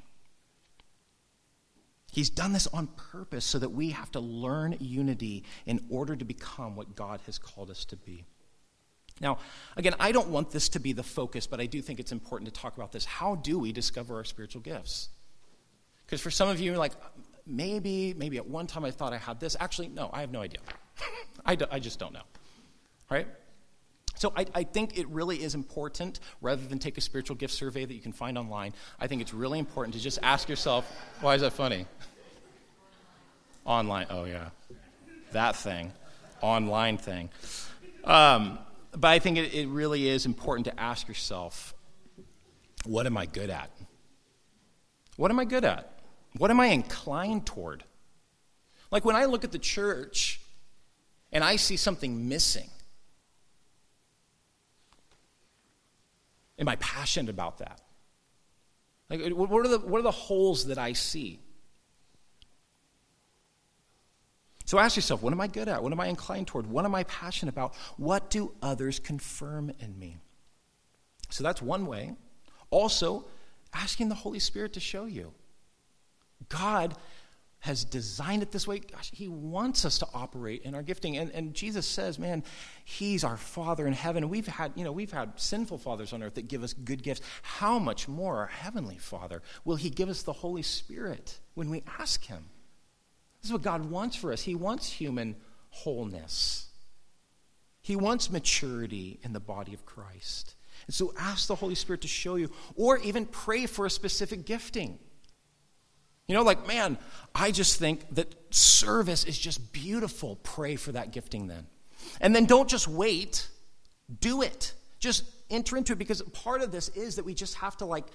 He's 2.12 2.28
done 2.28 2.52
this 2.52 2.66
on 2.68 2.88
purpose 2.88 3.46
so 3.46 3.58
that 3.58 3.70
we 3.70 3.90
have 3.90 4.12
to 4.12 4.20
learn 4.20 4.76
unity 4.78 5.44
in 5.64 5.80
order 5.88 6.14
to 6.14 6.24
become 6.26 6.76
what 6.76 6.94
God 6.94 7.22
has 7.24 7.38
called 7.38 7.70
us 7.70 7.86
to 7.86 7.96
be. 7.96 8.26
Now, 9.18 9.38
again, 9.78 9.94
I 9.98 10.12
don't 10.12 10.28
want 10.28 10.50
this 10.50 10.68
to 10.70 10.78
be 10.78 10.92
the 10.92 11.02
focus, 11.02 11.46
but 11.46 11.58
I 11.58 11.64
do 11.64 11.80
think 11.80 12.00
it's 12.00 12.12
important 12.12 12.52
to 12.52 12.60
talk 12.60 12.76
about 12.76 12.92
this. 12.92 13.06
How 13.06 13.36
do 13.36 13.58
we 13.58 13.72
discover 13.72 14.16
our 14.16 14.24
spiritual 14.24 14.60
gifts? 14.60 15.08
Because 16.04 16.20
for 16.20 16.30
some 16.30 16.50
of 16.50 16.60
you, 16.60 16.74
like, 16.74 16.92
maybe, 17.46 18.12
maybe 18.14 18.36
at 18.36 18.46
one 18.46 18.66
time 18.66 18.84
I 18.84 18.90
thought 18.90 19.14
I 19.14 19.18
had 19.18 19.40
this. 19.40 19.56
Actually, 19.58 19.88
no, 19.88 20.10
I 20.12 20.20
have 20.20 20.32
no 20.32 20.42
idea. 20.42 20.60
I, 21.46 21.54
do, 21.54 21.64
I 21.70 21.78
just 21.78 21.98
don't 21.98 22.12
know. 22.12 22.24
Right? 23.10 23.26
So 24.22 24.32
I, 24.36 24.46
I, 24.54 24.62
think 24.62 24.96
it 24.96 25.08
really 25.08 25.42
is 25.42 25.56
important, 25.56 26.20
rather 26.40 26.64
than 26.64 26.78
take 26.78 26.96
a 26.96 27.00
spiritual 27.00 27.34
gift 27.34 27.54
survey 27.54 27.84
that 27.84 27.92
you 27.92 28.00
can 28.00 28.12
find 28.12 28.38
online, 28.38 28.72
I 29.00 29.08
think 29.08 29.20
it's 29.20 29.34
really 29.34 29.58
important 29.58 29.94
to 29.96 30.00
just 30.00 30.20
ask 30.22 30.48
yourself, 30.48 30.88
why 31.20 31.34
is 31.34 31.40
that 31.40 31.54
funny? 31.54 31.86
Online. 33.64 34.06
Oh, 34.10 34.22
yeah. 34.22 34.50
That 35.32 35.56
thing. 35.56 35.92
Online 36.40 36.98
thing. 36.98 37.30
Um, 38.04 38.60
but 38.92 39.08
I 39.08 39.18
think 39.18 39.38
it, 39.38 39.54
it 39.54 39.66
really 39.66 40.08
is 40.08 40.24
important 40.24 40.66
to 40.66 40.80
ask 40.80 41.08
yourself, 41.08 41.74
what 42.84 43.06
am 43.06 43.16
I 43.16 43.26
good 43.26 43.50
at? 43.50 43.72
What 45.16 45.32
am 45.32 45.40
I 45.40 45.46
good 45.46 45.64
at? 45.64 45.98
What 46.36 46.52
am 46.52 46.60
I 46.60 46.66
inclined 46.66 47.44
toward? 47.44 47.82
Like 48.92 49.04
when 49.04 49.16
I 49.16 49.24
look 49.24 49.42
at 49.42 49.50
the 49.50 49.58
church 49.58 50.40
and 51.32 51.42
I 51.42 51.56
see 51.56 51.76
something 51.76 52.28
missing, 52.28 52.70
am 56.62 56.68
I 56.68 56.76
passionate 56.76 57.28
about 57.28 57.58
that? 57.58 57.80
Like, 59.10 59.20
what 59.34 59.66
are 59.66 59.68
the, 59.68 59.78
what 59.80 59.98
are 59.98 60.02
the 60.02 60.10
holes 60.12 60.66
that 60.66 60.78
I 60.78 60.94
see? 60.94 61.40
So 64.64 64.78
ask 64.78 64.96
yourself, 64.96 65.22
what 65.22 65.32
am 65.32 65.40
I 65.40 65.48
good 65.48 65.68
at? 65.68 65.82
What 65.82 65.92
am 65.92 66.00
I 66.00 66.06
inclined 66.06 66.46
toward? 66.46 66.66
What 66.66 66.84
am 66.84 66.94
I 66.94 67.02
passionate 67.04 67.52
about? 67.52 67.74
What 67.96 68.30
do 68.30 68.54
others 68.62 69.00
confirm 69.00 69.72
in 69.80 69.98
me? 69.98 70.18
So 71.30 71.42
that's 71.42 71.60
one 71.60 71.86
way. 71.86 72.12
Also, 72.70 73.24
asking 73.74 74.08
the 74.08 74.14
Holy 74.14 74.38
Spirit 74.38 74.72
to 74.74 74.80
show 74.80 75.04
you. 75.04 75.32
God 76.48 76.94
has 77.62 77.84
designed 77.84 78.42
it 78.42 78.50
this 78.50 78.66
way. 78.66 78.80
Gosh, 78.80 79.12
he 79.14 79.28
wants 79.28 79.84
us 79.84 79.98
to 80.00 80.06
operate 80.12 80.62
in 80.62 80.74
our 80.74 80.82
gifting. 80.82 81.16
And, 81.16 81.30
and 81.30 81.54
Jesus 81.54 81.86
says, 81.86 82.18
man, 82.18 82.42
he's 82.84 83.22
our 83.22 83.36
Father 83.36 83.86
in 83.86 83.92
heaven. 83.92 84.28
We've 84.28 84.48
had, 84.48 84.72
you 84.74 84.82
know, 84.82 84.90
we've 84.90 85.12
had 85.12 85.38
sinful 85.40 85.78
fathers 85.78 86.12
on 86.12 86.24
earth 86.24 86.34
that 86.34 86.48
give 86.48 86.64
us 86.64 86.72
good 86.72 87.04
gifts. 87.04 87.20
How 87.42 87.78
much 87.78 88.08
more 88.08 88.38
our 88.38 88.48
Heavenly 88.48 88.98
Father 88.98 89.42
will 89.64 89.76
he 89.76 89.90
give 89.90 90.08
us 90.08 90.22
the 90.22 90.32
Holy 90.32 90.62
Spirit 90.62 91.38
when 91.54 91.70
we 91.70 91.84
ask 92.00 92.24
him? 92.24 92.46
This 93.40 93.50
is 93.50 93.52
what 93.52 93.62
God 93.62 93.88
wants 93.88 94.16
for 94.16 94.32
us. 94.32 94.42
He 94.42 94.56
wants 94.56 94.90
human 94.90 95.36
wholeness. 95.70 96.66
He 97.80 97.94
wants 97.94 98.28
maturity 98.28 99.20
in 99.22 99.32
the 99.32 99.40
body 99.40 99.72
of 99.72 99.86
Christ. 99.86 100.56
And 100.88 100.94
so 100.94 101.14
ask 101.16 101.46
the 101.46 101.54
Holy 101.54 101.76
Spirit 101.76 102.00
to 102.00 102.08
show 102.08 102.34
you, 102.34 102.50
or 102.74 102.98
even 102.98 103.24
pray 103.24 103.66
for 103.66 103.86
a 103.86 103.90
specific 103.90 104.46
gifting. 104.46 104.98
You 106.32 106.38
know, 106.38 106.44
like, 106.44 106.66
man, 106.66 106.96
I 107.34 107.50
just 107.50 107.78
think 107.78 108.14
that 108.14 108.34
service 108.54 109.24
is 109.24 109.38
just 109.38 109.70
beautiful. 109.70 110.36
Pray 110.36 110.76
for 110.76 110.90
that 110.92 111.12
gifting 111.12 111.46
then. 111.46 111.66
And 112.22 112.34
then 112.34 112.46
don't 112.46 112.70
just 112.70 112.88
wait, 112.88 113.46
do 114.20 114.40
it. 114.40 114.72
Just 114.98 115.24
enter 115.50 115.76
into 115.76 115.92
it 115.92 115.98
because 115.98 116.22
part 116.22 116.62
of 116.62 116.72
this 116.72 116.88
is 116.88 117.16
that 117.16 117.26
we 117.26 117.34
just 117.34 117.56
have 117.56 117.76
to, 117.76 117.84
like, 117.84 118.06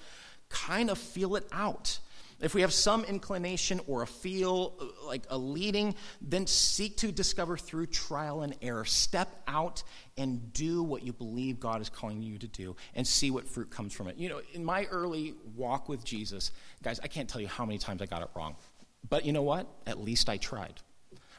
kind 0.48 0.90
of 0.90 0.98
feel 0.98 1.36
it 1.36 1.46
out. 1.52 2.00
If 2.40 2.54
we 2.54 2.60
have 2.60 2.72
some 2.72 3.04
inclination 3.04 3.80
or 3.86 4.02
a 4.02 4.06
feel 4.06 4.74
uh, 4.80 5.06
like 5.06 5.24
a 5.28 5.36
leading, 5.36 5.94
then 6.20 6.46
seek 6.46 6.96
to 6.98 7.10
discover 7.10 7.56
through 7.56 7.86
trial 7.86 8.42
and 8.42 8.54
error. 8.62 8.84
Step 8.84 9.42
out 9.48 9.82
and 10.16 10.52
do 10.52 10.82
what 10.82 11.02
you 11.02 11.12
believe 11.12 11.58
God 11.58 11.80
is 11.80 11.88
calling 11.88 12.22
you 12.22 12.38
to 12.38 12.46
do 12.46 12.76
and 12.94 13.06
see 13.06 13.30
what 13.30 13.48
fruit 13.48 13.70
comes 13.70 13.92
from 13.92 14.08
it. 14.08 14.16
You 14.16 14.28
know, 14.28 14.40
in 14.52 14.64
my 14.64 14.84
early 14.84 15.34
walk 15.56 15.88
with 15.88 16.04
Jesus, 16.04 16.52
guys, 16.82 17.00
I 17.00 17.08
can't 17.08 17.28
tell 17.28 17.40
you 17.40 17.48
how 17.48 17.64
many 17.64 17.78
times 17.78 18.02
I 18.02 18.06
got 18.06 18.22
it 18.22 18.28
wrong. 18.36 18.56
But 19.08 19.24
you 19.24 19.32
know 19.32 19.42
what? 19.42 19.66
At 19.86 20.00
least 20.00 20.28
I 20.28 20.36
tried. 20.36 20.74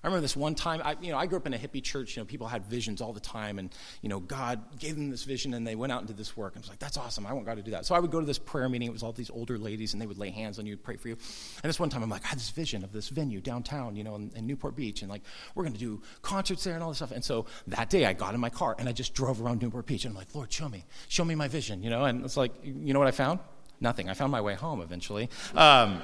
I 0.03 0.07
remember 0.07 0.21
this 0.21 0.35
one 0.35 0.55
time, 0.55 0.81
I, 0.83 0.95
you 1.01 1.11
know, 1.11 1.17
I 1.17 1.25
grew 1.25 1.37
up 1.37 1.45
in 1.45 1.53
a 1.53 1.57
hippie 1.57 1.83
church, 1.83 2.15
you 2.15 2.21
know, 2.21 2.25
people 2.25 2.47
had 2.47 2.65
visions 2.65 3.01
all 3.01 3.11
the 3.11 3.19
time, 3.19 3.59
and, 3.59 3.69
you 4.01 4.09
know, 4.09 4.19
God 4.19 4.79
gave 4.79 4.95
them 4.95 5.09
this 5.09 5.23
vision, 5.23 5.53
and 5.53 5.67
they 5.67 5.75
went 5.75 5.91
out 5.91 5.99
and 5.99 6.07
did 6.07 6.17
this 6.17 6.37
work. 6.37 6.55
And 6.55 6.61
I 6.61 6.63
was 6.63 6.69
like, 6.69 6.79
that's 6.79 6.97
awesome, 6.97 7.25
I 7.25 7.33
want 7.33 7.45
God 7.45 7.57
to 7.57 7.61
do 7.61 7.71
that. 7.71 7.85
So 7.85 7.95
I 7.95 7.99
would 7.99 8.11
go 8.11 8.19
to 8.19 8.25
this 8.25 8.39
prayer 8.39 8.69
meeting, 8.69 8.87
it 8.87 8.93
was 8.93 9.03
all 9.03 9.11
these 9.11 9.29
older 9.29 9.57
ladies, 9.57 9.93
and 9.93 10.01
they 10.01 10.07
would 10.07 10.17
lay 10.17 10.29
hands 10.29 10.57
on 10.59 10.65
you 10.65 10.73
and 10.73 10.83
pray 10.83 10.95
for 10.95 11.09
you. 11.09 11.17
And 11.63 11.69
this 11.69 11.79
one 11.79 11.89
time, 11.89 12.03
I'm 12.03 12.09
like, 12.09 12.23
I 12.25 12.29
had 12.29 12.39
this 12.39 12.49
vision 12.49 12.83
of 12.83 12.91
this 12.91 13.09
venue 13.09 13.41
downtown, 13.41 13.95
you 13.95 14.03
know, 14.03 14.15
in, 14.15 14.31
in 14.35 14.47
Newport 14.47 14.75
Beach, 14.75 15.01
and 15.01 15.09
like, 15.11 15.23
we're 15.55 15.63
going 15.63 15.73
to 15.73 15.79
do 15.79 16.01
concerts 16.21 16.63
there 16.63 16.75
and 16.75 16.83
all 16.83 16.89
this 16.89 16.99
stuff. 16.99 17.11
And 17.11 17.23
so 17.23 17.45
that 17.67 17.89
day, 17.89 18.05
I 18.05 18.13
got 18.13 18.33
in 18.33 18.39
my 18.39 18.49
car, 18.49 18.75
and 18.79 18.87
I 18.87 18.93
just 18.93 19.13
drove 19.13 19.41
around 19.41 19.61
Newport 19.61 19.85
Beach, 19.85 20.05
and 20.05 20.13
I'm 20.13 20.17
like, 20.17 20.33
Lord, 20.33 20.51
show 20.51 20.69
me, 20.69 20.85
show 21.07 21.25
me 21.25 21.35
my 21.35 21.47
vision, 21.47 21.83
you 21.83 21.89
know, 21.89 22.05
and 22.05 22.23
it's 22.23 22.37
like, 22.37 22.53
you 22.63 22.93
know 22.93 22.99
what 22.99 23.07
I 23.07 23.11
found? 23.11 23.39
Nothing. 23.81 24.09
I 24.09 24.13
found 24.13 24.31
my 24.31 24.41
way 24.41 24.55
home 24.55 24.81
eventually. 24.81 25.29
Um, 25.55 26.01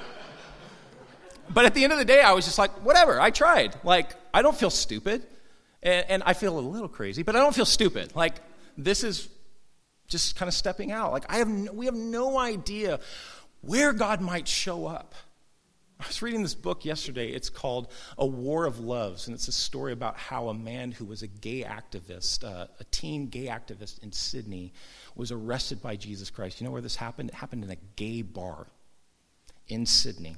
but 1.52 1.64
at 1.64 1.74
the 1.74 1.84
end 1.84 1.92
of 1.92 1.98
the 1.98 2.04
day, 2.04 2.20
I 2.20 2.32
was 2.32 2.44
just 2.44 2.58
like, 2.58 2.70
whatever, 2.84 3.20
I 3.20 3.30
tried. 3.30 3.74
Like, 3.84 4.14
I 4.32 4.42
don't 4.42 4.56
feel 4.56 4.70
stupid. 4.70 5.26
And, 5.82 6.06
and 6.08 6.22
I 6.24 6.32
feel 6.32 6.58
a 6.58 6.60
little 6.60 6.88
crazy, 6.88 7.22
but 7.22 7.36
I 7.36 7.40
don't 7.40 7.54
feel 7.54 7.66
stupid. 7.66 8.14
Like, 8.16 8.34
this 8.76 9.04
is 9.04 9.28
just 10.08 10.36
kind 10.36 10.48
of 10.48 10.54
stepping 10.54 10.92
out. 10.92 11.12
Like, 11.12 11.30
I 11.32 11.36
have 11.36 11.48
no, 11.48 11.72
we 11.72 11.86
have 11.86 11.94
no 11.94 12.38
idea 12.38 13.00
where 13.60 13.92
God 13.92 14.20
might 14.20 14.48
show 14.48 14.86
up. 14.86 15.14
I 15.98 16.06
was 16.06 16.20
reading 16.20 16.42
this 16.42 16.54
book 16.54 16.84
yesterday. 16.84 17.30
It's 17.30 17.48
called 17.48 17.90
A 18.18 18.26
War 18.26 18.66
of 18.66 18.80
Loves, 18.80 19.26
and 19.26 19.34
it's 19.34 19.48
a 19.48 19.52
story 19.52 19.92
about 19.92 20.18
how 20.18 20.48
a 20.48 20.54
man 20.54 20.92
who 20.92 21.06
was 21.06 21.22
a 21.22 21.26
gay 21.26 21.62
activist, 21.62 22.44
uh, 22.44 22.66
a 22.78 22.84
teen 22.90 23.28
gay 23.28 23.46
activist 23.46 24.02
in 24.02 24.12
Sydney, 24.12 24.74
was 25.14 25.32
arrested 25.32 25.80
by 25.80 25.96
Jesus 25.96 26.28
Christ. 26.28 26.60
You 26.60 26.66
know 26.66 26.70
where 26.70 26.82
this 26.82 26.96
happened? 26.96 27.30
It 27.30 27.34
happened 27.34 27.64
in 27.64 27.70
a 27.70 27.78
gay 27.96 28.20
bar 28.20 28.66
in 29.68 29.86
Sydney 29.86 30.36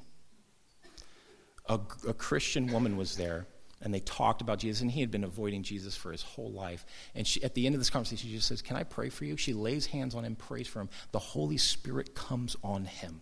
a, 1.69 1.79
a 2.07 2.13
Christian 2.13 2.67
woman 2.67 2.97
was 2.97 3.15
there 3.15 3.47
and 3.81 3.93
they 3.93 4.01
talked 4.01 4.41
about 4.41 4.59
Jesus, 4.59 4.81
and 4.81 4.91
he 4.91 4.99
had 4.99 5.11
been 5.11 5.23
avoiding 5.23 5.63
Jesus 5.63 5.95
for 5.95 6.11
his 6.11 6.21
whole 6.21 6.51
life. 6.51 6.85
And 7.15 7.25
she, 7.25 7.41
at 7.43 7.53
the 7.53 7.65
end 7.65 7.75
of 7.75 7.79
this 7.79 7.89
conversation, 7.89 8.27
she 8.27 8.35
just 8.35 8.47
says, 8.47 8.61
Can 8.61 8.75
I 8.75 8.83
pray 8.83 9.09
for 9.09 9.23
you? 9.23 9.37
She 9.37 9.53
lays 9.53 9.85
hands 9.85 10.15
on 10.15 10.25
him, 10.25 10.35
prays 10.35 10.67
for 10.67 10.81
him. 10.81 10.89
The 11.11 11.19
Holy 11.19 11.57
Spirit 11.57 12.13
comes 12.13 12.57
on 12.63 12.85
him. 12.85 13.21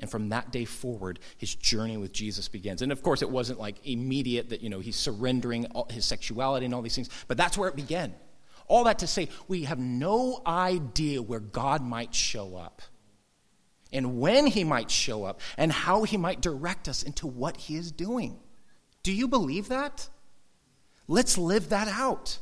And 0.00 0.10
from 0.10 0.30
that 0.30 0.50
day 0.50 0.64
forward, 0.64 1.20
his 1.36 1.54
journey 1.54 1.96
with 1.96 2.12
Jesus 2.12 2.48
begins. 2.48 2.82
And 2.82 2.90
of 2.90 3.04
course, 3.04 3.22
it 3.22 3.30
wasn't 3.30 3.60
like 3.60 3.86
immediate 3.86 4.48
that, 4.48 4.60
you 4.60 4.68
know, 4.68 4.80
he's 4.80 4.96
surrendering 4.96 5.66
his 5.90 6.04
sexuality 6.04 6.66
and 6.66 6.74
all 6.74 6.82
these 6.82 6.96
things, 6.96 7.10
but 7.28 7.36
that's 7.36 7.56
where 7.56 7.68
it 7.68 7.76
began. 7.76 8.12
All 8.66 8.82
that 8.84 8.98
to 9.00 9.06
say, 9.06 9.28
we 9.46 9.64
have 9.64 9.78
no 9.78 10.42
idea 10.44 11.22
where 11.22 11.38
God 11.38 11.80
might 11.80 12.12
show 12.12 12.56
up 12.56 12.82
and 13.94 14.18
when 14.18 14.46
he 14.46 14.64
might 14.64 14.90
show 14.90 15.24
up 15.24 15.40
and 15.56 15.72
how 15.72 16.02
he 16.02 16.16
might 16.16 16.40
direct 16.40 16.88
us 16.88 17.02
into 17.02 17.26
what 17.26 17.56
he 17.56 17.76
is 17.76 17.92
doing. 17.92 18.38
Do 19.02 19.12
you 19.12 19.28
believe 19.28 19.68
that? 19.68 20.08
Let's 21.06 21.38
live 21.38 21.68
that 21.70 21.88
out. 21.88 22.38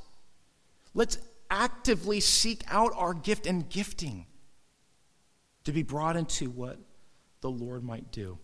Let's 0.94 1.18
actively 1.50 2.20
seek 2.20 2.64
out 2.68 2.92
our 2.96 3.12
gift 3.12 3.46
and 3.46 3.68
gifting 3.68 4.26
to 5.64 5.72
be 5.72 5.82
brought 5.82 6.16
into 6.16 6.50
what 6.50 6.78
the 7.40 7.50
Lord 7.50 7.84
might 7.84 8.10
do. 8.10 8.38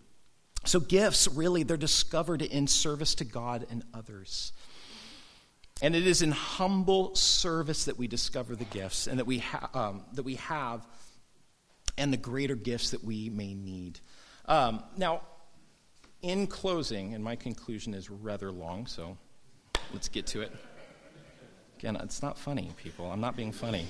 So, 0.65 0.79
gifts 0.79 1.27
really, 1.27 1.63
they're 1.63 1.77
discovered 1.77 2.41
in 2.41 2.67
service 2.67 3.15
to 3.15 3.25
God 3.25 3.65
and 3.69 3.83
others. 3.93 4.51
And 5.81 5.95
it 5.95 6.05
is 6.05 6.21
in 6.21 6.31
humble 6.31 7.15
service 7.15 7.85
that 7.85 7.97
we 7.97 8.07
discover 8.07 8.55
the 8.55 8.65
gifts 8.65 9.07
and 9.07 9.17
that 9.19 9.25
we, 9.25 9.37
ha- 9.39 9.69
um, 9.73 10.03
that 10.13 10.23
we 10.23 10.35
have 10.35 10.85
and 11.99 12.11
the 12.11 12.17
greater 12.17 12.55
gifts 12.55 12.91
that 12.91 13.03
we 13.03 13.29
may 13.29 13.53
need. 13.53 13.99
Um, 14.45 14.81
now, 14.97 15.21
in 16.21 16.47
closing, 16.47 17.13
and 17.13 17.23
my 17.23 17.35
conclusion 17.35 17.93
is 17.93 18.09
rather 18.09 18.51
long, 18.51 18.87
so 18.87 19.17
let's 19.93 20.07
get 20.07 20.25
to 20.27 20.41
it. 20.41 20.51
Again, 21.77 21.95
it's 21.97 22.21
not 22.21 22.37
funny, 22.37 22.71
people. 22.77 23.11
I'm 23.11 23.21
not 23.21 23.37
being 23.37 23.51
funny. 23.51 23.85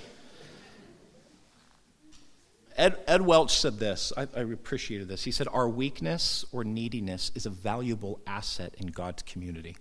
Ed, 2.78 2.98
Ed 3.08 3.22
Welch 3.22 3.58
said 3.58 3.80
this. 3.80 4.14
I, 4.16 4.22
I 4.36 4.42
appreciated 4.42 5.08
this. 5.08 5.24
He 5.24 5.32
said, 5.32 5.48
Our 5.52 5.68
weakness 5.68 6.46
or 6.52 6.64
neediness 6.64 7.32
is 7.36 7.46
a 7.46 7.50
valuable 7.50 8.22
asset 8.28 8.74
in 8.78 8.88
God's 8.88 9.24
community. 9.24 9.76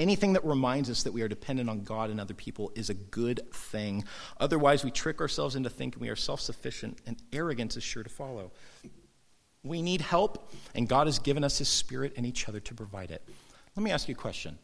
Anything 0.00 0.32
that 0.32 0.44
reminds 0.46 0.88
us 0.88 1.02
that 1.02 1.12
we 1.12 1.20
are 1.20 1.28
dependent 1.28 1.68
on 1.68 1.82
God 1.82 2.08
and 2.08 2.18
other 2.18 2.32
people 2.32 2.72
is 2.74 2.88
a 2.88 2.94
good 2.94 3.42
thing. 3.52 4.02
Otherwise, 4.38 4.82
we 4.82 4.90
trick 4.90 5.20
ourselves 5.20 5.56
into 5.56 5.68
thinking 5.68 6.00
we 6.00 6.08
are 6.08 6.16
self 6.16 6.40
sufficient, 6.40 6.98
and 7.06 7.18
arrogance 7.34 7.76
is 7.76 7.82
sure 7.82 8.02
to 8.02 8.08
follow. 8.08 8.50
We 9.62 9.82
need 9.82 10.00
help, 10.00 10.54
and 10.74 10.88
God 10.88 11.06
has 11.06 11.18
given 11.18 11.44
us 11.44 11.58
His 11.58 11.68
Spirit 11.68 12.14
and 12.16 12.24
each 12.24 12.48
other 12.48 12.60
to 12.60 12.74
provide 12.74 13.10
it. 13.10 13.22
Let 13.76 13.84
me 13.84 13.90
ask 13.90 14.08
you 14.08 14.14
a 14.14 14.16
question 14.16 14.58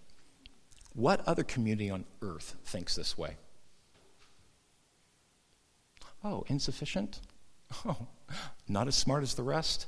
What 0.95 1.21
other 1.29 1.45
community 1.45 1.91
on 1.91 2.07
earth 2.23 2.57
thinks 2.65 2.97
this 2.97 3.19
way? 3.19 3.37
Oh, 6.25 6.45
insufficient? 6.49 7.21
Oh, 7.85 8.07
not 8.69 8.89
as 8.89 8.95
smart 8.95 9.23
as 9.23 9.35
the 9.35 9.43
rest? 9.43 9.87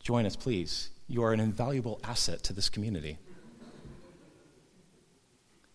Join 0.00 0.26
us, 0.26 0.34
please. 0.34 0.90
You 1.06 1.22
are 1.22 1.32
an 1.32 1.40
invaluable 1.40 2.00
asset 2.02 2.42
to 2.44 2.52
this 2.54 2.68
community. 2.68 3.18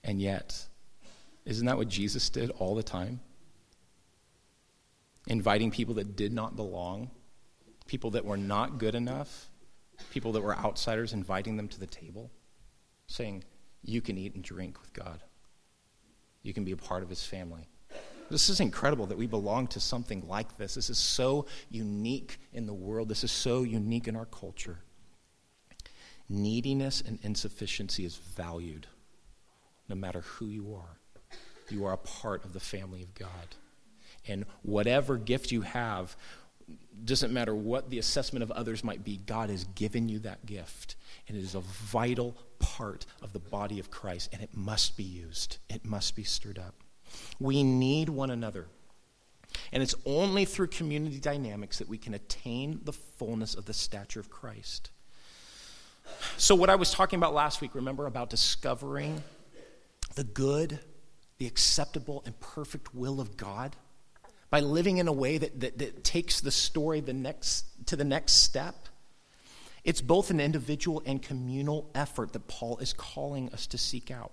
And 0.08 0.22
yet, 0.22 0.66
isn't 1.46 1.66
that 1.66 1.78
what 1.78 1.90
Jesus 1.90 2.30
did 2.30 2.50
all 2.52 2.76
the 2.76 2.82
time? 2.82 3.20
Inviting 5.28 5.70
people 5.70 5.96
that 5.96 6.16
did 6.16 6.32
not 6.32 6.56
belong, 6.56 7.12
people 7.88 8.12
that 8.12 8.24
were 8.24 8.38
not 8.38 8.78
good 8.78 8.96
enough, 8.96 9.50
people 10.10 10.32
that 10.32 10.42
were 10.42 10.58
outsiders, 10.58 11.12
inviting 11.12 11.58
them 11.58 11.68
to 11.68 11.80
the 11.80 11.86
table, 11.86 12.32
saying, 13.08 13.44
You 13.84 14.00
can 14.00 14.18
eat 14.18 14.34
and 14.34 14.44
drink 14.44 14.82
with 14.82 14.94
God. 14.94 15.22
You 16.42 16.54
can 16.54 16.64
be 16.64 16.72
a 16.72 16.78
part 16.78 17.04
of 17.04 17.10
his 17.10 17.26
family. 17.26 17.68
This 18.30 18.50
is 18.50 18.62
incredible 18.62 19.08
that 19.08 19.18
we 19.18 19.28
belong 19.28 19.68
to 19.68 19.82
something 19.82 20.26
like 20.26 20.58
this. 20.58 20.76
This 20.76 20.90
is 20.90 20.98
so 20.98 21.48
unique 21.70 22.40
in 22.54 22.66
the 22.66 22.74
world. 22.74 23.10
This 23.10 23.26
is 23.26 23.32
so 23.32 23.64
unique 23.64 24.08
in 24.08 24.16
our 24.16 24.26
culture. 24.26 24.80
Neediness 26.30 27.04
and 27.06 27.20
insufficiency 27.24 28.06
is 28.06 28.16
valued 28.16 28.88
no 29.90 29.96
matter 29.96 30.22
who 30.22 30.48
you 30.48 30.74
are. 30.76 31.00
You 31.70 31.86
are 31.86 31.94
a 31.94 31.98
part 31.98 32.46
of 32.46 32.54
the 32.54 32.60
family 32.60 33.04
of 33.04 33.14
God. 33.14 33.56
And 34.28 34.46
whatever 34.64 35.18
gift 35.18 35.52
you 35.52 35.62
have, 35.62 36.16
doesn't 37.06 37.32
matter 37.32 37.56
what 37.56 37.90
the 37.90 38.00
assessment 38.00 38.44
of 38.44 38.52
others 38.52 38.84
might 38.84 39.04
be, 39.04 39.18
God 39.18 39.50
has 39.50 39.64
given 39.64 40.10
you 40.10 40.20
that 40.20 40.46
gift. 40.46 40.96
And 41.28 41.38
it 41.38 41.42
is 41.42 41.56
a 41.56 41.62
vital 41.62 42.36
part 42.60 43.06
of 43.22 43.34
the 43.34 43.40
body 43.40 43.80
of 43.80 43.92
Christ, 43.92 44.30
and 44.34 44.42
it 44.42 44.56
must 44.56 44.98
be 44.98 45.04
used, 45.04 45.58
it 45.70 45.86
must 45.86 46.16
be 46.16 46.24
stirred 46.24 46.60
up. 46.60 46.76
We 47.40 47.64
need 47.64 48.10
one 48.10 48.32
another. 48.32 48.68
And 49.72 49.82
it's 49.82 49.96
only 50.06 50.46
through 50.46 50.68
community 50.68 51.20
dynamics 51.20 51.80
that 51.80 51.88
we 51.88 51.98
can 51.98 52.14
attain 52.14 52.82
the 52.84 52.94
fullness 52.94 53.56
of 53.56 53.66
the 53.66 53.74
stature 53.74 54.20
of 54.20 54.30
Christ. 54.30 54.92
So, 56.38 56.56
what 56.56 56.70
I 56.70 56.76
was 56.76 56.92
talking 56.92 57.18
about 57.18 57.34
last 57.34 57.62
week, 57.62 57.76
remember 57.76 58.06
about 58.06 58.30
discovering 58.30 59.24
the 60.18 60.24
good, 60.24 60.80
the 61.38 61.46
acceptable, 61.46 62.24
and 62.26 62.38
perfect 62.40 62.94
will 62.94 63.22
of 63.22 63.38
God? 63.38 63.76
By 64.50 64.62
living 64.62 64.98
in 64.98 65.08
a 65.08 65.14
way 65.14 65.38
that, 65.38 65.60
that, 65.60 65.78
that 65.78 66.04
takes 66.04 66.42
the 66.42 66.52
story 66.52 67.00
the 67.00 67.14
next, 67.14 67.66
to 67.88 67.96
the 67.96 68.04
next 68.04 68.34
step. 68.34 68.76
It's 69.84 70.02
both 70.02 70.32
an 70.32 70.40
individual 70.40 71.04
and 71.06 71.22
communal 71.22 71.90
effort 71.94 72.34
that 72.34 72.48
Paul 72.48 72.78
is 72.80 72.94
calling 72.94 73.54
us 73.54 73.68
to 73.68 73.78
seek 73.78 74.10
out. 74.10 74.32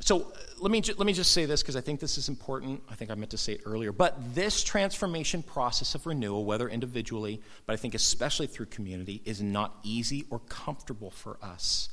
So 0.00 0.20
uh, 0.20 0.36
let 0.58 0.70
me, 0.70 0.80
ju- 0.80 0.94
let 0.96 1.06
me 1.06 1.12
just 1.12 1.32
say 1.32 1.46
this 1.46 1.62
because 1.62 1.74
I 1.74 1.80
think 1.80 1.98
this 2.00 2.18
is 2.18 2.28
important. 2.28 2.82
I 2.88 2.94
think 2.94 3.10
I 3.10 3.14
meant 3.14 3.30
to 3.30 3.38
say 3.38 3.54
it 3.54 3.62
earlier. 3.64 3.92
But 3.92 4.34
this 4.34 4.62
transformation 4.62 5.42
process 5.42 5.94
of 5.94 6.06
renewal, 6.06 6.44
whether 6.44 6.68
individually, 6.68 7.40
but 7.66 7.72
I 7.72 7.76
think 7.76 7.94
especially 7.94 8.46
through 8.46 8.66
community, 8.66 9.22
is 9.24 9.42
not 9.42 9.78
easy 9.82 10.24
or 10.30 10.38
comfortable 10.40 11.10
for 11.10 11.38
us. 11.42 11.88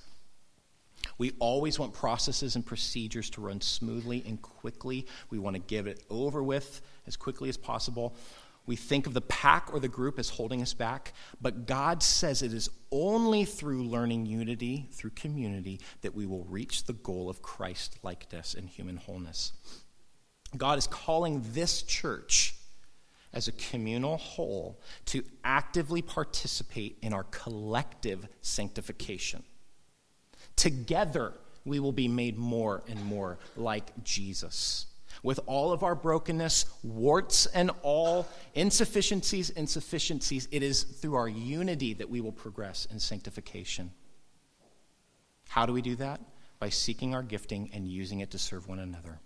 We 1.17 1.31
always 1.39 1.79
want 1.79 1.93
processes 1.93 2.55
and 2.55 2.65
procedures 2.65 3.29
to 3.31 3.41
run 3.41 3.61
smoothly 3.61 4.23
and 4.27 4.41
quickly. 4.41 5.07
We 5.29 5.39
want 5.39 5.55
to 5.55 5.61
get 5.61 5.87
it 5.87 6.03
over 6.09 6.43
with 6.43 6.81
as 7.07 7.15
quickly 7.15 7.49
as 7.49 7.57
possible. 7.57 8.15
We 8.65 8.75
think 8.77 9.07
of 9.07 9.13
the 9.13 9.21
pack 9.21 9.73
or 9.73 9.79
the 9.79 9.89
group 9.89 10.17
as 10.17 10.29
holding 10.29 10.61
us 10.61 10.73
back, 10.73 11.13
but 11.41 11.65
God 11.65 12.01
says 12.01 12.41
it 12.41 12.53
is 12.53 12.69
only 12.91 13.43
through 13.43 13.83
learning 13.83 14.25
unity, 14.25 14.87
through 14.93 15.09
community, 15.11 15.81
that 16.01 16.15
we 16.15 16.25
will 16.25 16.45
reach 16.45 16.85
the 16.85 16.93
goal 16.93 17.29
of 17.29 17.41
Christ 17.41 17.97
likeness 18.03 18.53
and 18.53 18.69
human 18.69 18.95
wholeness. 18.95 19.51
God 20.55 20.77
is 20.77 20.87
calling 20.87 21.43
this 21.51 21.81
church 21.81 22.55
as 23.33 23.47
a 23.47 23.51
communal 23.53 24.17
whole 24.17 24.79
to 25.05 25.23
actively 25.43 26.01
participate 26.01 26.97
in 27.01 27.11
our 27.13 27.23
collective 27.25 28.27
sanctification. 28.41 29.43
Together, 30.55 31.33
we 31.65 31.79
will 31.79 31.91
be 31.91 32.07
made 32.07 32.37
more 32.37 32.83
and 32.87 33.03
more 33.05 33.37
like 33.55 33.91
Jesus 34.03 34.87
with 35.21 35.39
all 35.45 35.71
of 35.71 35.83
our 35.83 35.95
brokenness, 35.95 36.65
warts 36.83 37.45
and 37.47 37.71
all, 37.81 38.27
insufficiencies, 38.55 39.49
insufficiencies, 39.51 40.47
it 40.51 40.63
is 40.63 40.83
through 40.83 41.15
our 41.15 41.29
unity 41.29 41.93
that 41.93 42.09
we 42.09 42.21
will 42.21 42.31
progress 42.31 42.87
in 42.91 42.99
sanctification. 42.99 43.91
How 45.47 45.65
do 45.65 45.73
we 45.73 45.81
do 45.81 45.95
that? 45.97 46.19
By 46.59 46.69
seeking 46.69 47.13
our 47.13 47.23
gifting 47.23 47.69
and 47.73 47.87
using 47.87 48.19
it 48.19 48.31
to 48.31 48.37
serve 48.37 48.67
one 48.67 48.79
another. 48.79 49.19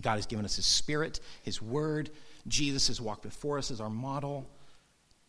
God 0.00 0.16
has 0.16 0.26
given 0.26 0.44
us 0.44 0.56
His 0.56 0.66
Spirit, 0.66 1.20
His 1.42 1.62
Word. 1.62 2.10
Jesus 2.46 2.88
has 2.88 3.00
walked 3.00 3.22
before 3.22 3.58
us 3.58 3.70
as 3.70 3.80
our 3.80 3.90
model. 3.90 4.48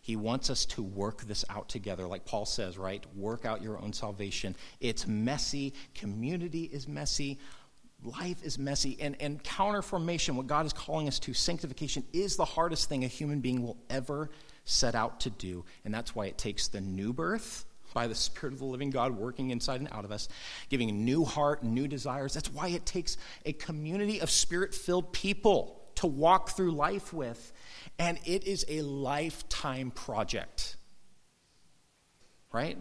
He 0.09 0.15
wants 0.15 0.49
us 0.49 0.65
to 0.65 0.81
work 0.81 1.21
this 1.25 1.45
out 1.51 1.69
together, 1.69 2.07
like 2.07 2.25
Paul 2.25 2.47
says, 2.47 2.79
right? 2.79 3.05
Work 3.15 3.45
out 3.45 3.61
your 3.61 3.79
own 3.79 3.93
salvation. 3.93 4.55
It's 4.79 5.05
messy. 5.05 5.75
Community 5.93 6.63
is 6.63 6.87
messy 6.87 7.37
life 8.03 8.43
is 8.43 8.57
messy 8.57 8.97
and, 8.99 9.15
and 9.19 9.43
counter 9.43 9.81
formation 9.81 10.37
what 10.37 10.47
god 10.47 10.65
is 10.65 10.71
calling 10.71 11.05
us 11.05 11.19
to 11.19 11.33
sanctification 11.33 12.01
is 12.13 12.37
the 12.37 12.45
hardest 12.45 12.87
thing 12.87 13.03
a 13.03 13.07
human 13.07 13.41
being 13.41 13.61
will 13.61 13.75
ever 13.89 14.29
set 14.63 14.95
out 14.95 15.19
to 15.19 15.29
do 15.29 15.65
and 15.83 15.93
that's 15.93 16.15
why 16.15 16.25
it 16.25 16.37
takes 16.37 16.69
the 16.69 16.79
new 16.79 17.11
birth 17.11 17.65
by 17.93 18.07
the 18.07 18.15
spirit 18.15 18.53
of 18.53 18.59
the 18.59 18.65
living 18.65 18.89
god 18.89 19.11
working 19.11 19.49
inside 19.49 19.81
and 19.81 19.89
out 19.91 20.05
of 20.05 20.13
us 20.13 20.29
giving 20.69 20.89
a 20.89 20.93
new 20.93 21.25
heart 21.25 21.61
new 21.61 21.89
desires 21.89 22.33
that's 22.33 22.53
why 22.53 22.69
it 22.69 22.85
takes 22.85 23.17
a 23.45 23.51
community 23.51 24.21
of 24.21 24.29
spirit 24.29 24.73
filled 24.73 25.11
people 25.11 25.81
to 25.95 26.07
walk 26.07 26.51
through 26.51 26.71
life 26.71 27.11
with 27.11 27.51
and 27.99 28.17
it 28.25 28.45
is 28.45 28.65
a 28.67 28.81
lifetime 28.81 29.91
project 29.91 30.77
right 32.51 32.77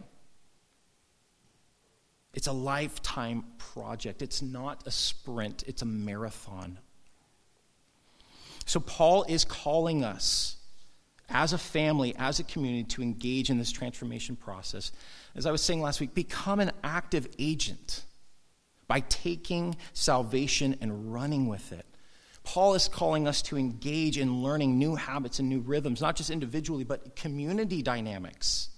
it's 2.38 2.46
a 2.46 2.52
lifetime 2.52 3.42
project. 3.58 4.22
It's 4.22 4.42
not 4.42 4.86
a 4.86 4.92
sprint, 4.92 5.64
it's 5.66 5.82
a 5.82 5.86
marathon. 5.86 6.78
So, 8.64 8.78
Paul 8.78 9.24
is 9.24 9.44
calling 9.44 10.04
us 10.04 10.56
as 11.28 11.52
a 11.52 11.58
family, 11.58 12.14
as 12.16 12.38
a 12.38 12.44
community, 12.44 12.84
to 12.84 13.02
engage 13.02 13.50
in 13.50 13.58
this 13.58 13.72
transformation 13.72 14.36
process. 14.36 14.92
As 15.34 15.46
I 15.46 15.50
was 15.50 15.62
saying 15.62 15.80
last 15.80 16.00
week, 16.00 16.14
become 16.14 16.60
an 16.60 16.70
active 16.84 17.26
agent 17.40 18.04
by 18.86 19.00
taking 19.00 19.76
salvation 19.92 20.76
and 20.80 21.12
running 21.12 21.48
with 21.48 21.72
it. 21.72 21.86
Paul 22.48 22.72
is 22.72 22.88
calling 22.88 23.28
us 23.28 23.42
to 23.42 23.58
engage 23.58 24.16
in 24.16 24.42
learning 24.42 24.78
new 24.78 24.94
habits 24.94 25.38
and 25.38 25.50
new 25.50 25.60
rhythms, 25.60 26.00
not 26.00 26.16
just 26.16 26.30
individually, 26.30 26.82
but 26.82 27.14
community 27.14 27.82
dynamics 27.82 28.70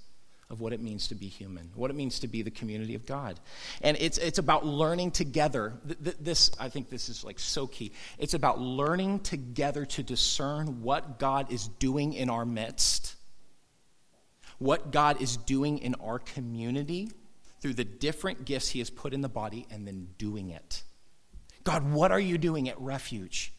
of 0.51 0.61
what 0.61 0.73
it 0.73 0.81
means 0.81 1.07
to 1.07 1.15
be 1.15 1.29
human, 1.29 1.71
what 1.77 1.89
it 1.89 1.95
means 1.95 2.19
to 2.19 2.27
be 2.27 2.43
the 2.43 2.51
community 2.51 2.97
of 2.97 3.07
God. 3.07 3.39
And 3.81 3.97
it's, 4.01 4.19
it's 4.19 4.41
about 4.41 4.67
learning 4.67 5.13
together. 5.13 5.75
This, 5.85 6.51
I 6.59 6.69
think 6.69 6.91
this 6.91 7.09
is 7.09 7.23
like 7.23 7.39
so 7.39 7.69
key. 7.69 7.93
It's 8.19 8.35
about 8.35 8.59
learning 8.59 9.21
together 9.21 9.87
to 9.87 10.03
discern 10.03 10.83
what 10.83 11.21
God 11.21 11.53
is 11.53 11.69
doing 11.69 12.15
in 12.15 12.29
our 12.29 12.45
midst, 12.45 13.15
what 14.59 14.91
God 14.91 15.23
is 15.23 15.37
doing 15.37 15.79
in 15.79 15.95
our 16.01 16.19
community 16.19 17.13
through 17.61 17.75
the 17.75 17.85
different 17.85 18.45
gifts 18.45 18.69
He 18.71 18.81
has 18.81 18.91
put 18.91 19.15
in 19.15 19.21
the 19.21 19.29
body, 19.29 19.65
and 19.71 19.87
then 19.87 20.09
doing 20.19 20.51
it. 20.51 20.83
God, 21.63 21.93
what 21.93 22.11
are 22.11 22.19
you 22.19 22.37
doing 22.37 22.69
at 22.69 22.81
Refuge? 22.81 23.53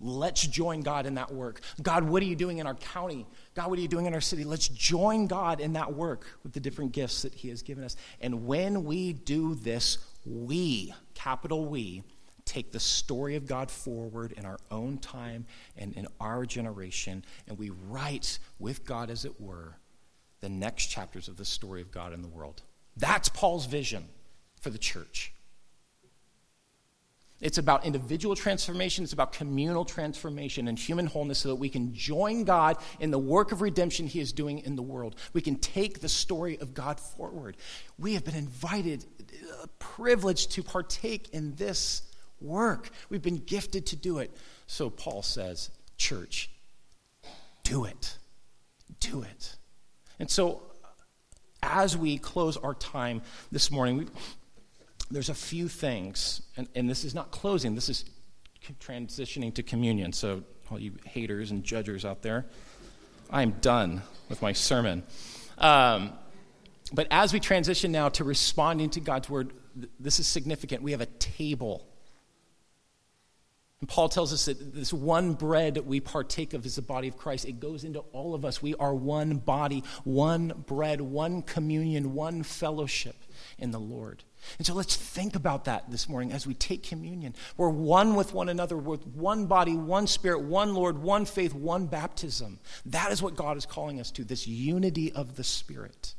Let's 0.00 0.46
join 0.46 0.80
God 0.80 1.04
in 1.04 1.14
that 1.14 1.32
work. 1.32 1.60
God, 1.82 2.04
what 2.04 2.22
are 2.22 2.26
you 2.26 2.36
doing 2.36 2.58
in 2.58 2.66
our 2.66 2.74
county? 2.74 3.26
God, 3.54 3.68
what 3.68 3.78
are 3.78 3.82
you 3.82 3.88
doing 3.88 4.06
in 4.06 4.14
our 4.14 4.20
city? 4.20 4.44
Let's 4.44 4.68
join 4.68 5.26
God 5.26 5.60
in 5.60 5.74
that 5.74 5.92
work 5.92 6.26
with 6.42 6.52
the 6.52 6.60
different 6.60 6.92
gifts 6.92 7.22
that 7.22 7.34
He 7.34 7.50
has 7.50 7.62
given 7.62 7.84
us. 7.84 7.96
And 8.20 8.46
when 8.46 8.84
we 8.84 9.12
do 9.12 9.54
this, 9.54 9.98
we, 10.24 10.94
capital 11.14 11.66
we, 11.66 12.02
take 12.46 12.72
the 12.72 12.80
story 12.80 13.36
of 13.36 13.46
God 13.46 13.70
forward 13.70 14.32
in 14.32 14.44
our 14.44 14.58
own 14.70 14.98
time 14.98 15.46
and 15.76 15.92
in 15.92 16.06
our 16.18 16.44
generation, 16.44 17.24
and 17.46 17.58
we 17.58 17.70
write 17.70 18.38
with 18.58 18.84
God, 18.84 19.10
as 19.10 19.24
it 19.24 19.40
were, 19.40 19.76
the 20.40 20.48
next 20.48 20.86
chapters 20.86 21.28
of 21.28 21.36
the 21.36 21.44
story 21.44 21.82
of 21.82 21.92
God 21.92 22.12
in 22.12 22.22
the 22.22 22.28
world. 22.28 22.62
That's 22.96 23.28
Paul's 23.28 23.66
vision 23.66 24.08
for 24.60 24.70
the 24.70 24.78
church. 24.78 25.32
It's 27.40 27.56
about 27.56 27.86
individual 27.86 28.36
transformation, 28.36 29.04
it's 29.04 29.14
about 29.14 29.32
communal 29.32 29.84
transformation 29.84 30.68
and 30.68 30.78
human 30.78 31.06
wholeness 31.06 31.38
so 31.38 31.48
that 31.48 31.56
we 31.56 31.70
can 31.70 31.94
join 31.94 32.44
God 32.44 32.76
in 32.98 33.10
the 33.10 33.18
work 33.18 33.50
of 33.52 33.62
redemption 33.62 34.06
He 34.06 34.20
is 34.20 34.32
doing 34.32 34.58
in 34.58 34.76
the 34.76 34.82
world. 34.82 35.16
We 35.32 35.40
can 35.40 35.56
take 35.56 36.00
the 36.00 36.08
story 36.08 36.58
of 36.58 36.74
God 36.74 37.00
forward. 37.00 37.56
We 37.98 38.14
have 38.14 38.24
been 38.24 38.36
invited, 38.36 39.06
uh, 39.62 39.66
privileged 39.78 40.52
to 40.52 40.62
partake 40.62 41.30
in 41.30 41.54
this 41.54 42.02
work. 42.40 42.90
We've 43.08 43.22
been 43.22 43.44
gifted 43.44 43.86
to 43.86 43.96
do 43.96 44.18
it. 44.18 44.36
So 44.66 44.90
Paul 44.90 45.22
says, 45.22 45.70
Church, 45.96 46.50
do 47.62 47.84
it. 47.84 48.16
do 49.00 49.22
it. 49.22 49.56
And 50.18 50.30
so, 50.30 50.62
as 51.62 51.96
we 51.96 52.18
close 52.18 52.56
our 52.56 52.74
time 52.74 53.22
this 53.52 53.70
morning, 53.70 54.10
there's 55.10 55.28
a 55.28 55.34
few 55.34 55.68
things, 55.68 56.42
and, 56.56 56.68
and 56.74 56.88
this 56.88 57.04
is 57.04 57.14
not 57.14 57.30
closing, 57.30 57.74
this 57.74 57.88
is 57.88 58.04
transitioning 58.80 59.52
to 59.54 59.62
communion. 59.62 60.12
So, 60.12 60.42
all 60.70 60.78
you 60.78 60.92
haters 61.04 61.50
and 61.50 61.64
judgers 61.64 62.04
out 62.04 62.22
there, 62.22 62.46
I'm 63.30 63.52
done 63.60 64.02
with 64.28 64.40
my 64.40 64.52
sermon. 64.52 65.02
Um, 65.58 66.12
but 66.92 67.08
as 67.10 67.32
we 67.32 67.40
transition 67.40 67.92
now 67.92 68.08
to 68.10 68.24
responding 68.24 68.90
to 68.90 69.00
God's 69.00 69.28
word, 69.28 69.52
th- 69.76 69.90
this 69.98 70.20
is 70.20 70.26
significant. 70.26 70.82
We 70.82 70.92
have 70.92 71.00
a 71.00 71.06
table. 71.06 71.86
And 73.80 73.88
Paul 73.88 74.10
tells 74.10 74.30
us 74.32 74.44
that 74.44 74.74
this 74.74 74.92
one 74.92 75.32
bread 75.32 75.78
we 75.86 76.00
partake 76.00 76.52
of 76.52 76.66
is 76.66 76.76
the 76.76 76.82
body 76.82 77.08
of 77.08 77.16
Christ. 77.16 77.46
It 77.46 77.60
goes 77.60 77.82
into 77.82 78.00
all 78.12 78.34
of 78.34 78.44
us. 78.44 78.60
We 78.60 78.74
are 78.74 78.94
one 78.94 79.38
body, 79.38 79.84
one 80.04 80.64
bread, 80.66 81.00
one 81.00 81.40
communion, 81.40 82.12
one 82.12 82.42
fellowship 82.42 83.16
in 83.58 83.70
the 83.70 83.80
Lord. 83.80 84.22
And 84.58 84.66
so 84.66 84.74
let's 84.74 84.96
think 84.96 85.34
about 85.34 85.64
that 85.64 85.90
this 85.90 86.10
morning 86.10 86.30
as 86.30 86.46
we 86.46 86.52
take 86.52 86.82
communion. 86.82 87.34
We're 87.56 87.70
one 87.70 88.16
with 88.16 88.34
one 88.34 88.50
another, 88.50 88.76
with 88.76 89.06
one 89.06 89.46
body, 89.46 89.76
one 89.76 90.06
spirit, 90.06 90.42
one 90.42 90.74
Lord, 90.74 90.98
one 90.98 91.24
faith, 91.24 91.54
one 91.54 91.86
baptism. 91.86 92.60
That 92.84 93.12
is 93.12 93.22
what 93.22 93.34
God 93.34 93.56
is 93.56 93.64
calling 93.64 93.98
us 93.98 94.10
to, 94.12 94.24
this 94.24 94.46
unity 94.46 95.10
of 95.10 95.36
the 95.36 95.44
Spirit. 95.44 96.14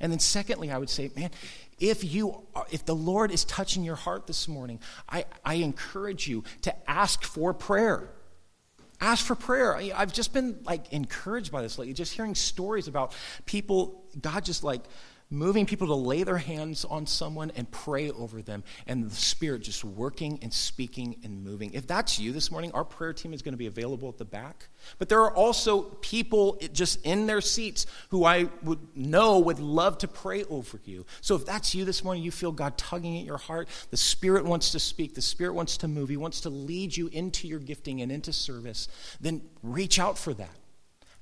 And 0.00 0.12
then, 0.12 0.18
secondly, 0.18 0.70
I 0.70 0.78
would 0.78 0.90
say, 0.90 1.10
man, 1.16 1.30
if 1.78 2.04
you 2.04 2.42
are, 2.54 2.66
if 2.70 2.84
the 2.84 2.94
Lord 2.94 3.30
is 3.30 3.44
touching 3.44 3.84
your 3.84 3.96
heart 3.96 4.26
this 4.26 4.48
morning, 4.48 4.80
I, 5.08 5.24
I 5.44 5.54
encourage 5.54 6.26
you 6.26 6.44
to 6.62 6.90
ask 6.90 7.22
for 7.22 7.52
prayer. 7.52 8.08
Ask 9.00 9.26
for 9.26 9.34
prayer. 9.34 9.76
I've 9.76 10.12
just 10.12 10.32
been 10.32 10.58
like 10.64 10.92
encouraged 10.92 11.52
by 11.52 11.60
this 11.60 11.78
lately, 11.78 11.92
just 11.92 12.14
hearing 12.14 12.34
stories 12.34 12.88
about 12.88 13.14
people, 13.44 14.04
God 14.20 14.44
just 14.44 14.64
like 14.64 14.80
moving 15.30 15.66
people 15.66 15.88
to 15.88 15.94
lay 15.94 16.22
their 16.22 16.38
hands 16.38 16.84
on 16.84 17.06
someone 17.06 17.50
and 17.56 17.70
pray 17.70 18.10
over 18.10 18.42
them, 18.42 18.62
and 18.86 19.10
the 19.10 19.14
Spirit 19.14 19.62
just 19.62 19.84
working 19.84 20.38
and 20.42 20.52
speaking 20.52 21.16
and 21.24 21.42
moving. 21.42 21.72
If 21.74 21.86
that's 21.86 22.18
you 22.18 22.32
this 22.32 22.50
morning, 22.50 22.70
our 22.72 22.84
prayer 22.84 23.12
team 23.12 23.32
is 23.32 23.42
going 23.42 23.52
to 23.52 23.58
be 23.58 23.66
available 23.66 24.08
at 24.08 24.18
the 24.18 24.24
back. 24.24 24.68
But 24.98 25.08
there 25.08 25.20
are 25.22 25.34
also 25.34 25.82
people 25.82 26.58
just 26.72 27.04
in 27.04 27.26
their 27.26 27.40
seats 27.40 27.86
who 28.10 28.24
I 28.24 28.48
would 28.62 28.78
know 28.96 29.38
would 29.40 29.58
love 29.58 29.98
to 29.98 30.08
pray 30.08 30.44
over 30.44 30.80
you. 30.84 31.06
So 31.20 31.34
if 31.34 31.44
that's 31.44 31.74
you 31.74 31.84
this 31.84 32.04
morning, 32.04 32.22
you 32.22 32.30
feel 32.30 32.52
God 32.52 32.78
tugging 32.78 33.18
at 33.18 33.24
your 33.24 33.38
heart, 33.38 33.68
the 33.90 33.96
Spirit 33.96 34.44
wants 34.44 34.72
to 34.72 34.80
speak, 34.80 35.14
the 35.14 35.22
Spirit 35.22 35.54
wants 35.54 35.76
to 35.78 35.88
move, 35.88 36.08
He 36.08 36.16
wants 36.16 36.40
to 36.42 36.50
lead 36.50 36.96
you 36.96 37.08
into 37.08 37.48
your 37.48 37.58
gifting 37.58 38.00
and 38.00 38.12
into 38.12 38.32
service, 38.32 38.88
then 39.20 39.42
reach 39.62 39.98
out 39.98 40.16
for 40.18 40.32
that. 40.34 40.50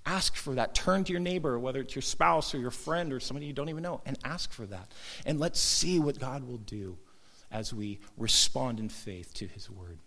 Ask 0.07 0.37
for 0.37 0.55
that. 0.55 0.75
Turn 0.75 1.05
to 1.05 1.13
your 1.13 1.21
neighbor, 1.21 1.59
whether 1.59 1.81
it's 1.81 1.95
your 1.95 2.03
spouse 2.03 2.55
or 2.55 2.59
your 2.59 2.71
friend 2.71 3.13
or 3.13 3.21
somebody 3.21 3.47
you 3.47 3.53
don't 3.53 3.71
even 3.71 3.83
know, 3.83 4.03
and 4.05 4.19
ask 4.25 4.53
for 4.53 4.67
that. 4.67 4.93
And 5.25 5.41
let's 5.41 5.59
see 5.59 5.99
what 5.99 6.19
God 6.19 6.47
will 6.47 6.59
do 6.59 6.99
as 7.51 7.73
we 7.73 8.01
respond 8.19 8.81
in 8.81 8.89
faith 8.89 9.33
to 9.35 9.47
his 9.47 9.71
word. 9.71 9.99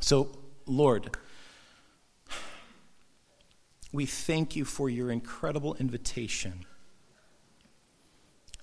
So, 0.00 0.30
Lord, 0.64 1.16
we 3.92 4.06
thank 4.06 4.56
you 4.56 4.64
for 4.64 4.88
your 4.88 5.10
incredible 5.10 5.74
invitation. 5.74 6.64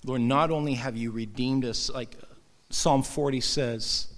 Lord, 0.04 0.22
not 0.22 0.50
only 0.50 0.74
have 0.74 0.96
you 0.96 1.10
redeemed 1.10 1.64
us, 1.64 1.90
like 1.90 2.16
Psalm 2.70 3.02
40 3.02 3.40
says, 3.40 4.08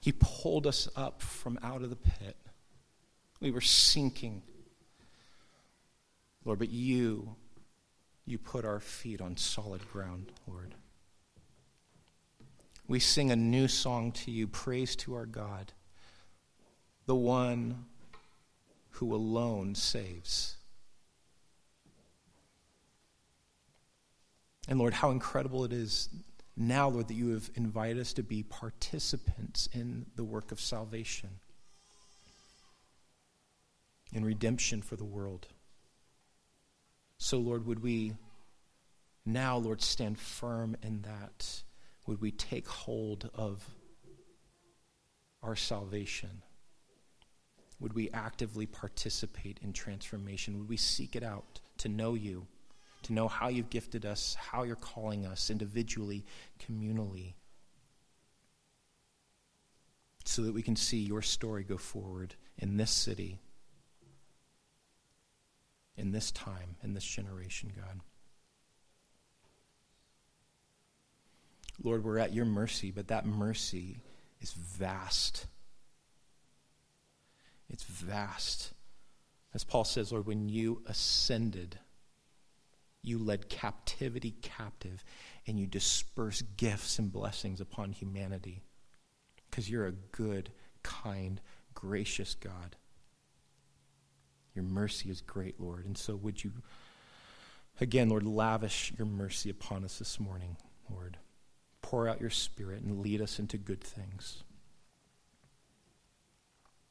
He 0.00 0.12
pulled 0.12 0.66
us 0.66 0.88
up 0.94 1.22
from 1.22 1.58
out 1.62 1.82
of 1.82 1.90
the 1.90 1.96
pit. 1.96 2.36
We 3.40 3.50
were 3.50 3.60
sinking. 3.60 4.42
Lord, 6.46 6.60
but 6.60 6.70
you, 6.70 7.34
you 8.24 8.38
put 8.38 8.64
our 8.64 8.78
feet 8.78 9.20
on 9.20 9.36
solid 9.36 9.82
ground, 9.92 10.30
Lord. 10.46 10.76
We 12.86 13.00
sing 13.00 13.32
a 13.32 13.36
new 13.36 13.66
song 13.66 14.12
to 14.12 14.30
you, 14.30 14.46
praise 14.46 14.94
to 14.96 15.14
our 15.14 15.26
God, 15.26 15.72
the 17.06 17.16
one 17.16 17.86
who 18.90 19.12
alone 19.12 19.74
saves. 19.74 20.56
And 24.68 24.78
Lord, 24.78 24.94
how 24.94 25.10
incredible 25.10 25.64
it 25.64 25.72
is 25.72 26.08
now, 26.56 26.88
Lord, 26.88 27.08
that 27.08 27.14
you 27.14 27.30
have 27.30 27.50
invited 27.56 27.98
us 27.98 28.12
to 28.14 28.22
be 28.22 28.44
participants 28.44 29.68
in 29.72 30.06
the 30.14 30.24
work 30.24 30.52
of 30.52 30.60
salvation, 30.60 31.30
in 34.12 34.24
redemption 34.24 34.80
for 34.80 34.94
the 34.94 35.04
world. 35.04 35.48
So, 37.18 37.38
Lord, 37.38 37.66
would 37.66 37.82
we 37.82 38.14
now, 39.24 39.56
Lord, 39.56 39.82
stand 39.82 40.18
firm 40.18 40.76
in 40.82 41.02
that? 41.02 41.62
Would 42.06 42.20
we 42.20 42.30
take 42.30 42.68
hold 42.68 43.28
of 43.34 43.68
our 45.42 45.56
salvation? 45.56 46.42
Would 47.80 47.94
we 47.94 48.10
actively 48.10 48.66
participate 48.66 49.58
in 49.62 49.72
transformation? 49.72 50.58
Would 50.58 50.68
we 50.68 50.76
seek 50.76 51.16
it 51.16 51.24
out 51.24 51.60
to 51.78 51.88
know 51.88 52.14
you, 52.14 52.46
to 53.02 53.12
know 53.12 53.28
how 53.28 53.48
you've 53.48 53.70
gifted 53.70 54.06
us, 54.06 54.36
how 54.38 54.62
you're 54.62 54.76
calling 54.76 55.26
us 55.26 55.50
individually, 55.50 56.24
communally, 56.60 57.34
so 60.24 60.42
that 60.42 60.52
we 60.52 60.62
can 60.62 60.76
see 60.76 60.98
your 60.98 61.22
story 61.22 61.64
go 61.64 61.76
forward 61.76 62.34
in 62.58 62.76
this 62.76 62.90
city 62.90 63.40
in 65.96 66.12
this 66.12 66.30
time, 66.30 66.76
in 66.82 66.94
this 66.94 67.04
generation, 67.04 67.72
God. 67.74 68.00
Lord, 71.82 72.04
we're 72.04 72.18
at 72.18 72.32
your 72.32 72.44
mercy, 72.44 72.90
but 72.90 73.08
that 73.08 73.26
mercy 73.26 73.98
is 74.40 74.52
vast. 74.52 75.46
It's 77.68 77.84
vast. 77.84 78.72
As 79.54 79.64
Paul 79.64 79.84
says, 79.84 80.12
Lord, 80.12 80.26
when 80.26 80.48
you 80.48 80.82
ascended, 80.86 81.78
you 83.02 83.18
led 83.18 83.48
captivity 83.48 84.34
captive 84.42 85.04
and 85.46 85.58
you 85.58 85.66
disperse 85.66 86.42
gifts 86.56 86.98
and 86.98 87.12
blessings 87.12 87.60
upon 87.60 87.92
humanity 87.92 88.62
because 89.48 89.70
you're 89.70 89.86
a 89.86 89.92
good, 89.92 90.50
kind, 90.82 91.40
gracious 91.74 92.34
God. 92.34 92.76
Your 94.56 94.64
mercy 94.64 95.10
is 95.10 95.20
great, 95.20 95.60
Lord. 95.60 95.84
And 95.84 95.96
so 95.96 96.16
would 96.16 96.42
you, 96.42 96.50
again, 97.80 98.08
Lord, 98.08 98.24
lavish 98.24 98.92
your 98.96 99.06
mercy 99.06 99.50
upon 99.50 99.84
us 99.84 99.98
this 99.98 100.18
morning, 100.18 100.56
Lord. 100.90 101.18
Pour 101.82 102.08
out 102.08 102.20
your 102.20 102.30
spirit 102.30 102.82
and 102.82 103.00
lead 103.00 103.20
us 103.20 103.38
into 103.38 103.58
good 103.58 103.84
things. 103.84 104.42